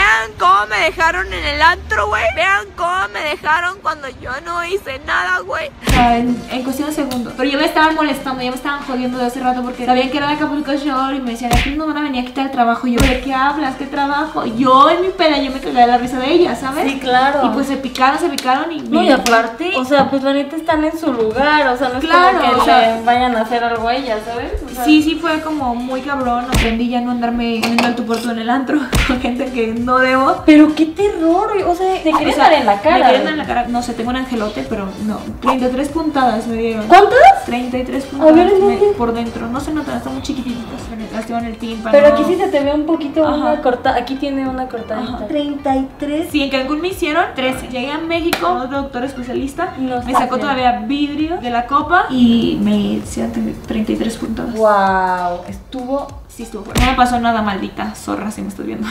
Vean 0.08 0.32
cómo 0.40 0.68
me 0.70 0.78
dejaron 0.86 1.28
en 1.34 1.44
el 1.44 1.62
antro, 1.62 2.08
güey. 2.08 2.24
Vean 2.36 2.66
cómo 2.78 2.94
me 3.14 3.20
dejaron 3.30 3.78
cuando 3.82 4.08
yo 4.22 4.32
no 4.46 4.64
hice 4.64 5.02
nada, 5.06 5.40
güey. 5.40 5.70
O 5.86 5.92
sea, 5.92 6.18
en, 6.18 6.42
en 6.50 6.64
cuestión 6.64 6.88
de 6.90 6.96
segundos. 6.96 7.34
Pero 7.36 7.50
ya 7.50 7.58
me 7.58 7.66
estaban 7.66 7.94
molestando, 7.96 8.42
ya 8.42 8.50
me 8.50 8.56
estaban 8.56 8.84
jodiendo 8.84 9.18
de 9.18 9.26
hace 9.26 9.42
rato 9.42 9.62
porque 9.64 9.86
sabían 9.86 10.10
que 10.10 10.18
era 10.18 10.28
de 10.28 10.34
Acapulco 10.36 10.74
Shore 10.74 11.18
y 11.18 11.20
me 11.20 11.32
decían, 11.32 11.52
aquí 11.54 11.72
nos 11.72 11.88
van 11.88 11.98
a 11.98 12.02
venir 12.04 12.24
a 12.24 12.26
quitar 12.26 12.46
el 12.46 12.52
trabajo. 12.52 12.88
Y 12.88 12.96
yo, 12.96 13.02
¿de 13.06 13.20
qué 13.20 13.34
hablas? 13.34 13.76
¿Qué 13.76 13.86
trabajo? 13.86 14.46
Yo 14.46 14.90
en 14.90 15.02
mi 15.02 15.10
peda, 15.10 15.38
yo 15.40 15.52
me 15.52 15.60
cagué 15.60 15.74
de 15.82 15.88
la 15.88 15.98
risa 15.98 16.20
de 16.20 16.32
ellas, 16.32 16.58
¿sabes? 16.62 16.90
Sí, 16.90 17.00
claro. 17.00 17.42
Y 17.46 17.50
pues 17.50 17.68
se 17.68 17.76
picaron, 17.76 18.18
se 18.18 18.30
picaron 18.30 18.72
y... 18.72 18.80
No, 18.84 19.04
y 19.04 19.12
aparte, 19.12 19.74
o 19.76 19.84
sea, 19.84 20.10
pues 20.10 20.24
la 20.24 20.32
neta 20.32 20.56
están 20.56 20.86
en 20.86 20.98
su 20.98 21.12
lugar, 21.12 21.68
o 21.68 21.78
sea, 21.78 21.90
no 21.90 21.96
es 22.00 22.06
Claro, 22.06 22.40
como 22.40 22.54
que 22.54 22.60
o 22.62 22.64
sea- 22.66 23.02
vayan 23.04 23.36
a 23.36 23.42
hacer 23.42 23.62
algo 23.64 23.88
a 23.90 23.94
ellas, 23.96 24.20
¿sabes? 24.26 24.54
O 24.66 24.70
sea, 24.74 24.86
Sí, 24.86 25.04
sí 25.04 25.16
fue 25.22 25.42
como 25.42 25.76
muy 25.76 26.02
cabrón. 26.02 26.46
Aprendí 26.46 26.88
ya 26.90 27.02
no 27.02 27.12
andarme 27.12 27.58
poniendo 27.62 27.88
al 27.88 27.96
tu 27.96 28.06
por 28.06 28.18
en 28.18 28.40
el 28.40 28.50
antro 28.50 28.80
con 29.08 29.20
gente 29.22 29.52
que 29.52 29.68
no 29.68 29.97
debo. 30.00 30.44
Pero 30.46 30.74
qué 30.76 30.86
terror, 30.88 31.52
o 31.68 31.76
sea, 31.76 31.94
te 32.04 32.12
querían 32.12 32.30
O 32.30 32.34
sea, 32.34 32.44
dar 32.46 32.54
en 32.54 32.66
la 32.66 32.82
cara. 32.82 32.98
Me 32.98 33.04
querían 33.06 33.24
dar 33.24 33.34
en 33.34 33.40
la 33.40 33.46
cara. 33.46 33.68
No 33.68 33.82
sé, 33.84 33.94
tengo 33.94 34.10
un 34.10 34.16
angelote, 34.18 34.66
pero 34.70 34.88
no. 35.06 35.18
33 35.42 35.90
puntadas 35.90 36.48
me 36.48 36.56
dieron. 36.58 36.88
¿Cuántas? 36.88 37.46
33 37.46 38.06
A 38.06 38.10
puntadas 38.10 38.36
ver, 38.36 38.48
¿en 38.50 38.68
me- 38.68 38.76
por 38.98 39.14
dentro. 39.14 39.48
No 39.48 39.60
se 39.60 39.74
notan, 39.74 39.98
están 39.98 40.14
muy 40.14 40.22
chiquititas. 40.24 40.64
Me 40.96 41.12
lastiman 41.16 41.46
el 41.46 41.58
tímpano. 41.58 41.92
Pero 41.92 42.08
aquí 42.14 42.24
sí 42.28 42.36
se 42.36 42.48
te 42.48 42.60
ve 42.64 42.74
un 42.74 42.86
poquito 42.86 43.26
Ajá. 43.26 43.36
una 43.36 43.62
corta, 43.62 43.96
aquí 43.96 44.16
tiene 44.16 44.48
una 44.48 44.68
cortadita. 44.68 45.16
Ajá. 45.16 45.28
33. 45.28 46.28
Sí, 46.32 46.42
en 46.44 46.50
Cancún 46.50 46.82
me 46.82 46.90
hicieron 46.90 47.26
13. 47.36 47.68
Llegué 47.68 47.92
a 47.92 47.98
México, 47.98 48.48
otro 48.64 48.82
doctor 48.84 49.04
especialista. 49.06 49.74
No 49.78 50.02
me 50.04 50.14
sacó 50.14 50.38
todavía 50.38 50.80
vidrio 50.88 51.38
de 51.38 51.50
la 51.50 51.66
copa 51.68 52.06
y 52.10 52.58
me 52.62 52.76
hicieron 52.76 53.32
33 53.68 54.18
puntadas. 54.18 54.54
Wow, 54.56 55.42
estuvo. 55.48 56.08
Sí, 56.38 56.44
estuvo 56.44 56.66
fuerte. 56.66 56.80
No 56.86 56.92
me 56.92 56.96
pasó 56.96 57.20
nada, 57.20 57.42
maldita 57.42 57.96
zorra, 57.96 58.30
si 58.30 58.44
me 58.44 58.50
estás 58.50 58.64
viendo. 58.64 58.88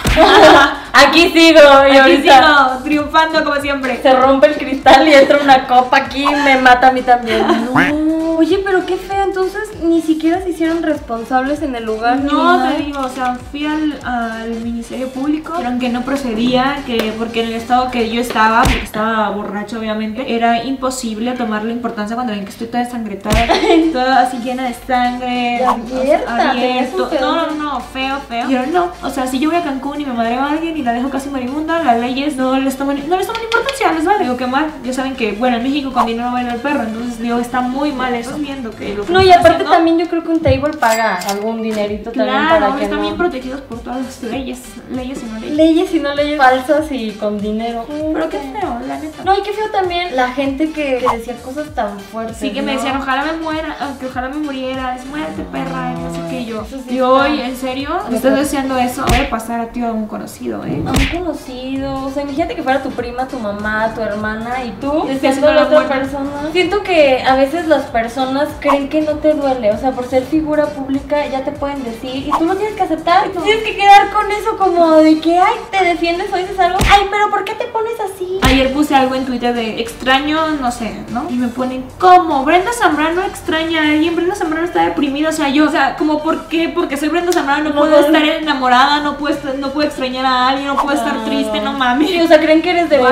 aquí 0.92 1.30
sigo, 1.30 1.60
y 1.60 1.90
Aquí 1.92 1.98
ahorita 1.98 2.68
sigo, 2.72 2.82
triunfando 2.82 3.44
como 3.44 3.60
siempre. 3.60 4.02
se 4.02 4.12
rompe 4.14 4.48
el 4.48 4.56
cristal 4.56 5.06
y 5.06 5.14
entra 5.14 5.38
una 5.40 5.64
copa 5.68 5.96
aquí 5.96 6.24
y 6.24 6.34
me 6.42 6.56
mata 6.58 6.88
a 6.88 6.90
mí 6.92 7.02
también. 7.02 7.46
No. 7.72 8.05
Oye, 8.38 8.60
pero 8.62 8.84
qué 8.84 8.96
feo, 8.96 9.24
entonces 9.24 9.62
ni 9.82 10.02
siquiera 10.02 10.42
se 10.42 10.50
hicieron 10.50 10.82
responsables 10.82 11.62
en 11.62 11.74
el 11.74 11.84
lugar. 11.84 12.20
No, 12.20 12.68
te 12.68 12.82
digo, 12.82 13.00
o 13.00 13.08
sea, 13.08 13.38
fui 13.50 13.64
al, 13.64 13.98
al 14.04 14.50
Ministerio 14.62 15.08
Público, 15.08 15.52
dijeron 15.52 15.78
que 15.78 15.88
no 15.88 16.02
procedía, 16.02 16.82
que 16.86 17.14
porque 17.18 17.42
en 17.42 17.48
el 17.48 17.54
estado 17.54 17.90
que 17.90 18.10
yo 18.10 18.20
estaba, 18.20 18.62
porque 18.62 18.84
estaba 18.84 19.30
borracho 19.30 19.78
obviamente, 19.78 20.34
era 20.34 20.64
imposible 20.64 21.32
tomarle 21.32 21.72
importancia 21.72 22.14
cuando 22.14 22.34
ven 22.34 22.44
que 22.44 22.50
estoy 22.50 22.66
toda 22.66 22.82
ensangretada, 22.82 23.46
toda 23.92 24.20
así 24.20 24.36
llena 24.38 24.64
de 24.64 24.74
sangre, 24.74 25.64
abierta, 25.64 26.50
abierto. 26.50 27.10
No, 27.18 27.46
no, 27.46 27.54
no, 27.54 27.80
feo, 27.80 28.18
feo. 28.28 28.46
Dijeron, 28.46 28.72
no, 28.72 28.92
o 29.02 29.08
sea, 29.08 29.26
si 29.26 29.38
yo 29.38 29.48
voy 29.48 29.58
a 29.58 29.62
Cancún 29.62 30.00
y 30.00 30.04
me 30.04 30.12
madreo 30.12 30.40
a 30.40 30.50
alguien 30.50 30.76
y 30.76 30.82
la 30.82 30.92
dejo 30.92 31.08
casi 31.08 31.30
moribunda, 31.30 31.82
las 31.82 31.98
leyes 31.98 32.36
no 32.36 32.58
les 32.58 32.76
toman, 32.76 33.08
no 33.08 33.16
les 33.16 33.26
toman 33.26 33.42
importancia, 33.42 33.92
les 33.92 34.04
vale. 34.04 34.24
Digo, 34.24 34.36
qué 34.36 34.46
mal, 34.46 34.66
ya 34.84 34.92
saben 34.92 35.16
que, 35.16 35.32
bueno, 35.32 35.56
en 35.56 35.62
México 35.62 35.90
con 35.90 36.04
dinero 36.04 36.32
baila 36.32 36.54
el 36.54 36.60
perro, 36.60 36.82
entonces 36.82 37.18
digo, 37.18 37.38
está 37.38 37.62
muy 37.62 37.92
mal 37.92 38.14
eso. 38.14 38.25
Viendo 38.34 38.70
que 38.70 38.94
lo 38.94 39.04
que 39.04 39.12
No, 39.12 39.20
y 39.22 39.30
aparte 39.30 39.48
haciendo- 39.50 39.70
también 39.72 39.98
yo 39.98 40.08
creo 40.08 40.22
que 40.22 40.28
un 40.30 40.40
table 40.40 40.76
paga 40.78 41.16
algún 41.28 41.62
dinerito 41.62 42.10
también 42.10 42.36
Claro, 42.36 42.60
para 42.66 42.76
que 42.76 42.84
están 42.84 42.98
no... 42.98 43.02
bien 43.04 43.16
protegidos 43.16 43.60
por 43.62 43.80
todas 43.80 44.02
las 44.04 44.22
leyes, 44.22 44.60
leyes 44.90 45.22
y 45.22 45.26
no 45.26 45.38
leyes. 45.40 45.56
Leyes 45.56 45.94
y 45.94 46.00
no 46.00 46.14
leyes 46.14 46.38
falsas 46.38 46.86
y 46.90 47.10
con 47.12 47.38
dinero. 47.38 47.84
Pero 47.88 48.28
qué 48.28 48.38
feo, 48.38 48.78
la 48.86 48.98
neta. 48.98 49.22
No, 49.24 49.36
y 49.38 49.42
qué 49.42 49.52
feo 49.52 49.70
también 49.70 50.14
la 50.16 50.28
gente 50.32 50.70
que, 50.72 50.98
que 50.98 51.16
decía 51.16 51.34
cosas 51.42 51.74
tan 51.74 51.98
fuertes. 52.00 52.36
Sí 52.38 52.50
que 52.52 52.62
me 52.62 52.72
decían, 52.72 52.96
ojalá 52.98 53.24
me 53.24 53.32
muera, 53.42 53.76
que 54.00 54.06
ojalá 54.06 54.28
me 54.28 54.36
muriera, 54.36 54.96
es 54.96 55.04
muerte 55.06 55.44
perra, 55.52 55.92
no 55.92 56.12
sé 56.14 56.20
qué 56.30 56.44
yo. 56.44 56.64
Y 56.88 57.00
hoy, 57.00 57.40
¿en 57.40 57.56
serio? 57.56 57.90
¿Me 58.10 58.16
estás 58.16 58.36
deseando 58.36 58.76
eso? 58.78 59.04
Puede 59.06 59.24
pasar 59.24 59.60
a 59.60 59.66
ti 59.68 59.82
a 59.82 59.92
un 59.92 60.06
conocido, 60.06 60.64
¿eh? 60.64 60.82
A 60.86 60.90
un 60.90 61.24
conocido, 61.24 62.04
o 62.04 62.10
sea, 62.10 62.22
imagínate 62.22 62.54
que 62.54 62.62
fuera 62.62 62.82
tu 62.82 62.90
prima, 62.90 63.26
tu 63.28 63.38
mamá, 63.38 63.92
tu 63.94 64.00
hermana 64.00 64.64
y 64.64 64.70
tú 64.80 65.04
deseando 65.06 65.48
a 65.48 65.50
la 65.50 65.56
la 65.56 65.66
otra 65.66 65.80
buena. 65.80 65.94
persona. 66.00 66.30
Siento 66.52 66.82
que 66.82 67.22
a 67.22 67.36
veces 67.36 67.66
las 67.68 67.82
personas 67.84 68.15
creen 68.60 68.88
que 68.88 69.00
no 69.02 69.12
te 69.14 69.34
duele. 69.34 69.70
O 69.72 69.78
sea, 69.78 69.92
por 69.92 70.06
ser 70.08 70.24
figura 70.24 70.66
pública 70.66 71.26
ya 71.26 71.44
te 71.44 71.52
pueden 71.52 71.82
decir 71.84 72.26
y 72.26 72.30
tú 72.38 72.44
lo 72.44 72.56
tienes 72.56 72.74
que 72.76 72.82
aceptar. 72.82 73.28
Tienes 73.28 73.62
que 73.64 73.76
quedar 73.76 74.10
con 74.12 74.30
eso 74.30 74.56
como 74.56 74.96
de 74.96 75.20
que, 75.20 75.38
ay, 75.38 75.54
te 75.70 75.84
defiendes 75.84 76.32
o 76.32 76.36
dices 76.36 76.58
algo. 76.58 76.78
Ay, 76.90 77.02
pero 77.10 77.30
¿por 77.30 77.44
qué 77.44 77.54
te 77.54 77.66
pones 77.66 77.94
así? 78.00 78.38
Ayer 78.42 78.72
puse 78.72 78.94
algo 78.94 79.14
en 79.14 79.24
Twitter 79.26 79.54
de 79.54 79.80
extraño, 79.80 80.48
no 80.60 80.70
sé, 80.72 80.96
¿no? 81.10 81.26
Y 81.30 81.34
me 81.34 81.48
ponen, 81.48 81.84
¿cómo? 81.98 82.44
Brenda 82.44 82.72
Zambrano 82.72 83.22
extraña 83.22 83.82
a 83.82 83.88
alguien, 83.90 84.14
Brenda 84.16 84.34
Zambrano 84.34 84.66
está 84.66 84.84
deprimida, 84.84 85.28
o 85.28 85.32
sea, 85.32 85.48
yo, 85.48 85.66
o 85.66 85.70
sea, 85.70 85.96
como, 85.96 86.22
¿por 86.22 86.48
qué? 86.48 86.68
Porque 86.68 86.96
soy 86.96 87.08
Brenda 87.08 87.32
Zambrano, 87.32 87.64
no, 87.70 87.74
No, 87.74 87.80
puedo 87.80 88.00
no, 88.00 88.06
estar 88.06 88.22
no. 88.22 88.32
enamorada, 88.32 89.00
no 89.00 89.16
puedo, 89.16 89.34
estar- 89.34 89.54
no 89.56 89.70
puedo 89.70 89.86
extrañar 89.88 90.24
a 90.26 90.48
alguien, 90.48 90.66
no 90.68 90.76
puedo 90.76 90.96
estar 90.96 91.24
triste, 91.24 91.60
no 91.60 91.72
mames. 91.72 92.08
Sí, 92.08 92.20
o 92.20 92.26
sea, 92.28 92.38
creen 92.40 92.62
que 92.62 92.70
eres 92.70 92.88
de 92.90 92.96
de 92.98 93.02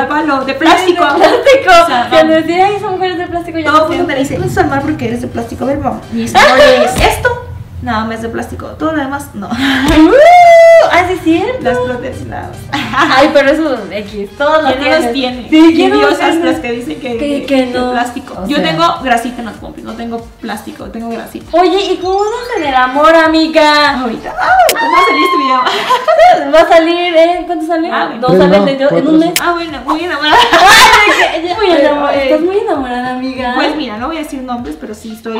plástico. 0.54 1.04
De 1.04 1.10
plástico. 1.10 1.70
O 1.82 1.86
sea, 1.86 2.06
Cuando 2.10 2.34
no. 2.34 2.40
decían, 2.40 2.60
ay, 2.72 2.80
son 2.80 2.92
mujeres 2.92 3.18
de 3.18 3.26
plástico, 3.26 3.58
ya 3.58 3.70
Todo 3.70 3.82
no 3.82 3.88
mundo 3.88 4.06
sé. 4.06 4.12
te 4.14 4.18
dice, 4.20 4.38
no 4.38 4.44
es 4.46 4.68
mal 4.68 4.80
porque 4.94 5.08
eres 5.08 5.22
de 5.22 5.26
plástico, 5.26 5.64
a 5.64 5.66
ver, 5.66 5.78
vamos. 5.78 6.02
Y 6.12 6.18
dice, 6.18 6.36
"Oye, 6.54 6.84
es 6.84 6.94
esto, 7.00 7.28
nada 7.82 8.04
más 8.04 8.22
de 8.22 8.28
plástico, 8.28 8.66
todo 8.78 8.92
lo 8.92 8.98
demás, 9.02 9.30
no. 9.34 9.50
Ah, 10.96 11.04
sí, 11.08 11.14
es 11.14 11.20
cierto. 11.22 11.64
Las 11.64 12.24
más. 12.26 12.48
Ay, 12.96 13.30
pero 13.34 13.50
eso 13.50 13.76
X, 13.90 14.30
todos 14.38 14.62
lo 14.62 14.68
¿Quién 14.68 14.90
no 14.90 14.98
los 14.98 15.12
tiene? 15.12 15.42
Sí, 15.42 15.48
¿Quién 15.50 15.74
¿quién 15.74 15.90
no 15.90 15.96
los 16.00 16.10
diosas 16.18 16.36
las 16.36 16.60
que 16.60 16.72
dicen 16.72 17.00
que, 17.00 17.18
Que- 17.18 17.46
que 17.46 17.66
no. 17.66 17.90
plástico. 17.92 18.34
O 18.42 18.46
Yo 18.46 18.56
sea. 18.58 18.64
tengo 18.70 18.84
grasita 19.02 19.40
en 19.40 19.46
las 19.46 19.56
pompis, 19.56 19.82
no 19.84 19.94
tengo 19.94 20.20
plástico, 20.40 20.84
tengo 20.86 21.08
grasita. 21.10 21.56
Oye, 21.56 21.92
¿y 21.92 21.96
cómo 21.96 22.20
andas 22.22 22.56
en 22.58 22.64
el 22.66 22.74
amor, 22.74 23.14
amiga? 23.14 23.98
Ahorita, 24.00 24.30
¡ay! 24.30 24.76
¿Cómo 24.78 24.92
va 24.92 24.98
a 24.98 25.06
salir 25.06 25.24
este 25.24 25.36
video? 25.38 25.60
Va 26.54 26.60
a 26.60 26.68
salir, 26.68 27.16
¿eh? 27.16 27.42
¿Cuánto 27.46 27.66
sale? 27.66 27.90
Ah, 27.90 28.06
bueno. 28.06 28.20
Dos 28.20 28.30
Pues 28.36 28.42
salen 28.50 28.64
de- 28.66 28.84
en 28.98 29.08
un 29.08 29.18
mes. 29.18 29.32
Ah, 29.40 29.52
bueno, 29.52 29.78
muy 29.86 30.04
enamorada. 30.04 30.36
Ay, 30.52 31.42
de 31.42 31.48
que- 31.48 31.54
muy 31.54 31.70
enamorada. 31.70 32.14
Estás 32.22 32.40
muy 32.40 32.58
enamorada, 32.58 33.10
amiga. 33.10 33.52
Pues 33.56 33.76
mira, 33.76 33.96
no 33.98 34.08
voy 34.08 34.16
a 34.16 34.20
decir 34.20 34.42
nombres, 34.42 34.76
pero 34.80 34.94
sí 34.94 35.12
estoy 35.12 35.38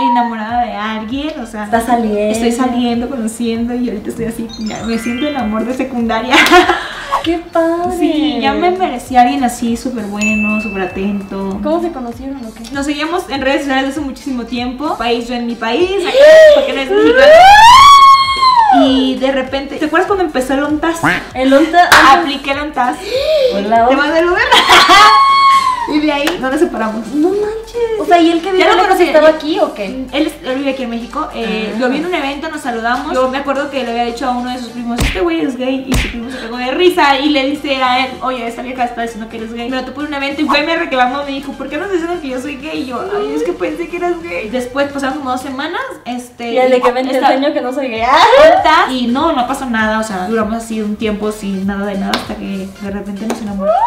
enamorada 0.00 0.64
de 0.64 0.72
alguien, 0.72 1.38
o 1.40 1.46
sea, 1.46 1.64
Está 1.64 1.80
saliendo. 1.80 2.18
estoy 2.32 2.52
saliendo, 2.52 3.08
conociendo 3.08 3.74
y 3.74 3.88
ahorita 3.88 4.10
estoy 4.10 4.24
así, 4.26 4.48
ya 4.60 4.82
me 4.84 4.98
siento 4.98 5.26
en 5.26 5.36
amor 5.36 5.64
de 5.64 5.74
secundaria. 5.74 6.34
Qué 7.24 7.38
padre. 7.52 7.96
Sí, 7.98 8.38
ya 8.40 8.52
me 8.54 8.70
merecí 8.70 9.14
a 9.16 9.22
alguien 9.22 9.44
así, 9.44 9.76
súper 9.76 10.04
bueno, 10.06 10.60
súper 10.62 10.82
atento. 10.82 11.60
¿Cómo 11.62 11.82
se 11.82 11.92
conocieron 11.92 12.36
o 12.46 12.54
qué? 12.54 12.70
Nos 12.72 12.86
seguíamos 12.86 13.28
en 13.28 13.42
redes 13.42 13.60
sociales 13.62 13.90
hace 13.90 14.00
muchísimo 14.00 14.44
tiempo. 14.44 14.96
País 14.96 15.28
yo 15.28 15.34
en 15.34 15.46
mi 15.46 15.54
país, 15.54 15.90
acá, 16.06 16.16
porque 16.54 16.72
no 16.72 16.80
es 16.80 16.90
mexicano. 16.90 17.26
Y 18.86 19.16
de 19.16 19.32
repente, 19.32 19.76
¿te 19.76 19.84
acuerdas 19.84 20.06
cuando 20.06 20.24
empezó 20.24 20.54
el 20.54 20.62
ONTAS? 20.62 21.00
El 21.34 21.52
onta. 21.52 21.90
Apliqué 22.12 22.52
el 22.52 22.60
ONTAS. 22.60 22.96
Hola, 23.54 23.86
Te 23.88 23.96
mandé 23.96 24.20
el 24.20 24.28
Uber. 24.30 24.42
Y 25.92 25.98
de 26.00 26.12
ahí 26.12 26.38
no 26.40 26.50
nos 26.50 26.60
separamos. 26.60 27.06
No 27.08 27.28
manches. 27.30 27.59
O 28.00 28.04
sea, 28.04 28.20
¿y 28.20 28.30
él 28.30 28.40
que 28.40 28.50
vive 28.52 28.64
Ya 28.64 28.74
lo 28.74 28.82
conocí. 28.82 29.02
estaba 29.04 29.28
aquí 29.28 29.58
o 29.60 29.74
qué? 29.74 29.84
Él, 30.12 30.32
él 30.44 30.54
vive 30.56 30.70
aquí 30.70 30.82
en 30.84 30.90
México. 30.90 31.28
eh. 31.34 31.74
Lo 31.78 31.88
vi 31.90 31.98
en 31.98 32.06
un 32.06 32.14
evento, 32.14 32.48
nos 32.48 32.60
saludamos. 32.62 33.12
Yo 33.14 33.28
me 33.28 33.38
acuerdo 33.38 33.70
que 33.70 33.82
le 33.84 33.90
había 33.90 34.04
dicho 34.04 34.26
a 34.26 34.30
uno 34.30 34.50
de 34.50 34.58
sus 34.58 34.68
primos: 34.68 34.98
Este 35.00 35.20
güey 35.20 35.40
es 35.40 35.56
gay. 35.56 35.84
Y 35.88 35.92
su 35.96 36.08
primo 36.08 36.30
se 36.30 36.38
cagó 36.38 36.56
de 36.56 36.70
risa. 36.72 37.18
Y 37.18 37.28
le 37.30 37.44
dice 37.50 37.76
a 37.82 38.06
él: 38.06 38.12
Oye, 38.22 38.46
esta 38.46 38.62
vieja 38.62 38.84
está 38.84 39.02
diciendo 39.02 39.28
que 39.28 39.36
eres 39.36 39.52
gay. 39.52 39.68
Me 39.70 39.76
lo 39.76 39.84
topó 39.84 40.00
en 40.02 40.08
un 40.08 40.14
evento 40.14 40.40
y 40.42 40.44
fue 40.46 40.60
y 40.62 40.66
me 40.66 40.76
reclamó. 40.76 41.18
Me 41.24 41.32
dijo: 41.32 41.52
¿Por 41.52 41.68
qué 41.68 41.76
no 41.76 41.84
estás 41.84 42.00
diciendo 42.00 42.20
que 42.22 42.28
yo 42.28 42.40
soy 42.40 42.56
gay? 42.56 42.82
Y 42.82 42.86
yo: 42.86 43.00
Ay, 43.16 43.34
es 43.34 43.42
que 43.42 43.52
pensé 43.52 43.88
que 43.88 43.96
eras 43.96 44.22
gay. 44.22 44.48
Después 44.48 44.90
pasaron 44.92 45.18
como 45.18 45.30
dos 45.30 45.40
semanas. 45.42 45.80
Este. 46.04 46.52
Y 46.52 46.58
el 46.58 46.70
de 46.70 46.80
que 46.80 46.88
esta- 46.88 47.00
enseño 47.34 47.52
que 47.52 47.60
no 47.60 47.72
soy 47.72 47.88
gay. 47.88 48.02
¡Ah! 48.02 48.86
Y 48.90 49.06
no, 49.08 49.32
no 49.32 49.46
pasó 49.46 49.66
nada. 49.66 49.98
O 49.98 50.02
sea, 50.02 50.26
duramos 50.28 50.54
así 50.56 50.80
un 50.80 50.96
tiempo 50.96 51.30
sin 51.32 51.66
nada 51.66 51.86
de 51.86 51.94
nada 51.98 52.12
hasta 52.14 52.34
que 52.36 52.66
de 52.80 52.90
repente 52.90 53.26
nos 53.26 53.40
enamoramos. 53.40 53.78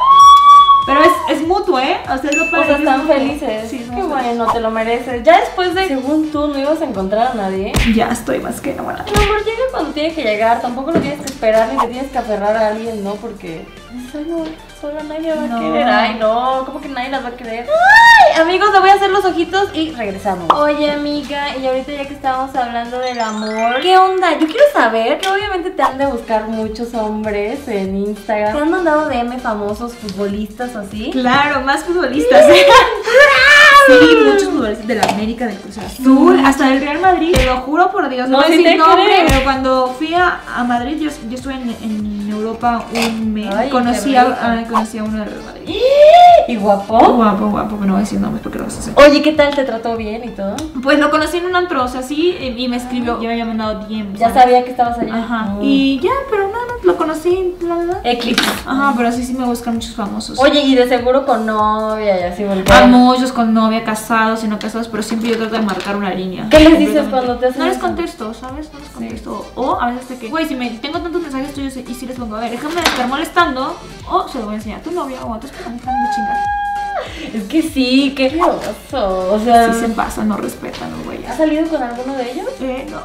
Pero 0.85 1.01
es, 1.01 1.37
es 1.37 1.47
mutuo, 1.47 1.79
¿eh? 1.79 1.97
O 2.03 2.17
sea, 2.17 2.29
es 2.29 2.35
lo 2.35 2.45
O 2.45 2.51
padre 2.51 2.65
sea, 2.67 2.77
que 2.77 2.83
es 2.83 2.89
están 2.89 3.07
felices. 3.07 3.69
Sí, 3.69 3.87
Qué 3.93 4.01
bueno, 4.03 4.47
te 4.51 4.59
lo 4.59 4.71
mereces. 4.71 5.23
Ya 5.23 5.39
después 5.39 5.73
de, 5.75 5.87
según 5.87 6.31
tú, 6.31 6.47
no 6.47 6.59
ibas 6.59 6.81
a 6.81 6.85
encontrar 6.85 7.31
a 7.31 7.33
nadie. 7.35 7.71
Ya 7.95 8.09
estoy 8.11 8.39
más 8.39 8.59
que 8.59 8.71
enamorada. 8.71 9.05
El 9.07 9.15
amor 9.15 9.43
llega 9.45 9.63
cuando 9.71 9.91
tiene 9.91 10.13
que 10.13 10.23
llegar, 10.23 10.61
tampoco 10.61 10.91
lo 10.91 10.99
tienes 10.99 11.21
que 11.21 11.32
esperar 11.45 11.73
ni 11.73 11.77
te 11.79 11.87
tienes 11.87 12.11
que 12.11 12.17
aferrar 12.17 12.55
a 12.55 12.67
alguien, 12.69 13.03
¿no? 13.03 13.15
Porque 13.15 13.65
dices, 13.91 14.15
ay, 14.15 14.25
no, 14.29 14.45
solo 14.79 15.03
nadie 15.03 15.33
va 15.35 15.41
No. 15.47 15.57
a 15.57 15.59
querer. 15.59 15.87
Ay, 15.87 16.15
no, 16.19 16.63
¿cómo 16.65 16.79
que 16.81 16.87
nadie 16.87 17.09
las 17.09 17.23
va 17.23 17.29
a 17.29 17.35
querer? 17.35 17.67
Ay, 17.67 18.41
amigos, 18.41 18.69
le 18.71 18.79
voy 18.79 18.89
a 18.89 18.93
hacer 18.93 19.09
los 19.09 19.25
ojitos 19.25 19.69
y 19.73 19.91
regresamos. 19.91 20.47
Oye, 20.53 20.89
amiga, 20.91 21.55
y 21.57 21.67
ahorita 21.67 21.91
ya 21.91 22.07
que 22.07 22.13
estábamos 22.13 22.55
hablando 22.55 22.97
del 22.99 23.19
amor, 23.19 23.81
¿qué 23.81 23.97
onda? 23.97 24.31
Yo 24.39 24.47
quiero 24.47 24.63
saber 24.73 25.19
que 25.19 25.27
obviamente 25.27 25.71
te 25.71 25.81
han 25.83 25.97
de 25.97 26.05
buscar 26.05 26.47
muchos 26.47 26.93
hombres 26.93 27.67
en 27.67 27.97
Instagram. 27.97 28.55
¿Te 28.55 28.61
han 28.61 28.71
mandado 28.71 29.09
DM 29.09 29.37
famosos 29.39 29.93
futbolistas 29.95 30.73
o 30.75 30.79
así? 30.79 31.09
Claro, 31.11 31.61
más 31.61 31.83
futbolistas. 31.83 32.45
¿eh? 33.89 33.93
Sí, 33.99 34.15
muchos 34.25 34.49
futbolistas 34.49 34.87
de 34.87 34.95
la 34.95 35.03
América, 35.03 35.47
del 35.47 35.57
Cruz 35.57 35.77
Azul, 35.77 36.39
hasta 36.43 36.69
del 36.69 36.79
Real 36.81 36.99
Madrid. 36.99 37.33
Te 37.33 37.45
lo 37.45 37.57
juro 37.57 37.91
por 37.91 38.09
Dios. 38.09 38.29
No, 38.29 38.37
No, 38.41 38.43
sí 38.47 38.63
decir 38.63 38.77
nombre, 38.77 39.25
pero 39.27 39.43
cuando 39.43 39.87
fui 39.97 40.13
a, 40.13 40.41
a 40.55 40.63
Madrid, 40.63 40.97
yo, 40.99 41.09
yo 41.29 41.35
estuve 41.35 41.53
en, 41.53 41.69
en 41.81 42.29
Europa 42.31 42.85
un 42.93 43.33
mes. 43.33 43.53
Ay, 43.53 43.69
conocí, 43.69 44.15
a, 44.15 44.37
ah, 44.41 44.63
conocí 44.69 44.97
a 44.97 45.03
uno 45.03 45.19
del 45.19 45.29
Real 45.29 45.43
Madrid. 45.43 45.75
¿Y 46.47 46.55
guapo? 46.57 46.97
Guapo, 47.13 47.49
guapo, 47.49 47.75
pero 47.75 47.85
no 47.85 47.93
voy 47.93 47.97
a 47.97 48.03
decir 48.03 48.19
nombres 48.19 48.41
porque 48.43 48.57
lo 48.57 48.65
vas 48.65 48.75
a 48.75 48.79
hacer. 48.79 48.93
Oye, 48.97 49.21
¿qué 49.21 49.31
tal? 49.31 49.55
¿Te 49.55 49.63
trató 49.63 49.95
bien 49.95 50.23
y 50.25 50.29
todo? 50.29 50.55
Pues 50.81 50.99
lo 50.99 51.09
conocí 51.09 51.37
en 51.37 51.45
un 51.45 51.55
antro, 51.55 51.83
o 51.83 51.87
sea, 51.87 52.01
sí, 52.01 52.35
y 52.39 52.63
y 52.63 52.67
me 52.67 52.77
escribió. 52.77 53.15
Yo 53.15 53.27
me 53.27 53.31
había 53.31 53.45
mandado 53.45 53.85
DM. 53.87 54.15
Ya 54.15 54.33
sabía 54.33 54.63
que 54.63 54.71
estabas 54.71 54.97
allá. 54.99 55.15
Ajá. 55.15 55.43
Mm. 55.55 55.63
Y 55.63 55.99
ya, 55.99 56.11
pero 56.29 56.43
no, 56.43 56.53
no, 56.53 56.83
lo 56.83 56.97
conocí, 56.97 57.55
la 57.61 57.77
verdad. 57.77 58.01
Eclipse. 58.03 58.43
Ajá, 58.65 58.93
pero 58.97 59.11
sí, 59.11 59.23
sí 59.23 59.33
me 59.33 59.45
buscan 59.45 59.75
muchos 59.75 59.95
famosos. 59.95 60.39
Oye, 60.39 60.61
y 60.61 60.75
de 60.75 60.87
seguro 60.87 61.25
con 61.25 61.45
novia 61.45 62.19
y 62.19 62.23
así 62.23 62.43
volver. 62.43 62.71
A 62.71 62.85
muchos 62.87 63.31
con 63.31 63.53
novia, 63.53 63.72
casados 63.81 64.43
y 64.43 64.47
no 64.47 64.59
casados, 64.59 64.87
pero 64.87 65.01
siempre 65.01 65.29
yo 65.29 65.37
trato 65.37 65.55
de 65.55 65.61
marcar 65.61 65.95
una 65.95 66.13
línea. 66.13 66.47
¿Qué 66.49 66.59
les 66.59 66.77
dices 66.77 67.07
cuando 67.09 67.37
te 67.37 67.47
hacen 67.47 67.59
No 67.59 67.65
les 67.65 67.77
contesto, 67.77 68.33
¿sabes? 68.33 68.71
No 68.71 68.79
les 68.79 68.89
contesto. 68.89 69.51
O 69.55 69.81
a 69.81 69.91
veces 69.91 70.09
de 70.09 70.17
que, 70.19 70.29
güey, 70.29 70.45
si 70.47 70.55
me 70.55 70.69
tengo 70.69 70.99
tantos 70.99 71.21
mensajes 71.21 71.53
tuyos 71.53 71.75
y 71.77 71.93
si 71.95 72.05
les 72.05 72.17
pongo, 72.17 72.35
a 72.35 72.41
ver, 72.41 72.51
déjame 72.51 72.75
de 72.75 72.81
estar 72.81 73.07
molestando, 73.07 73.75
o 74.07 74.27
se 74.27 74.37
lo 74.37 74.45
voy 74.45 74.53
a 74.53 74.57
enseñar 74.57 74.79
a 74.79 74.83
tu 74.83 74.91
novia 74.91 75.23
o 75.23 75.33
a 75.33 75.39
tu 75.39 75.47
esposa, 75.47 75.69
me 75.69 75.77
están 75.77 76.03
de 76.03 76.09
chingar. 76.13 76.62
Es 77.33 77.43
que 77.43 77.61
sí, 77.63 78.13
qué 78.15 78.39
oso. 78.39 79.33
O 79.33 79.39
sea, 79.43 79.73
Si 79.73 79.79
se 79.79 79.89
pasa, 79.89 80.23
no 80.23 80.37
respetan, 80.37 80.91
no 80.91 81.03
güey. 81.03 81.25
¿has 81.25 81.37
salido 81.37 81.67
con 81.67 81.81
alguno 81.81 82.15
de 82.15 82.31
ellos? 82.31 82.47
Eh, 82.61 82.85
no. 82.89 82.99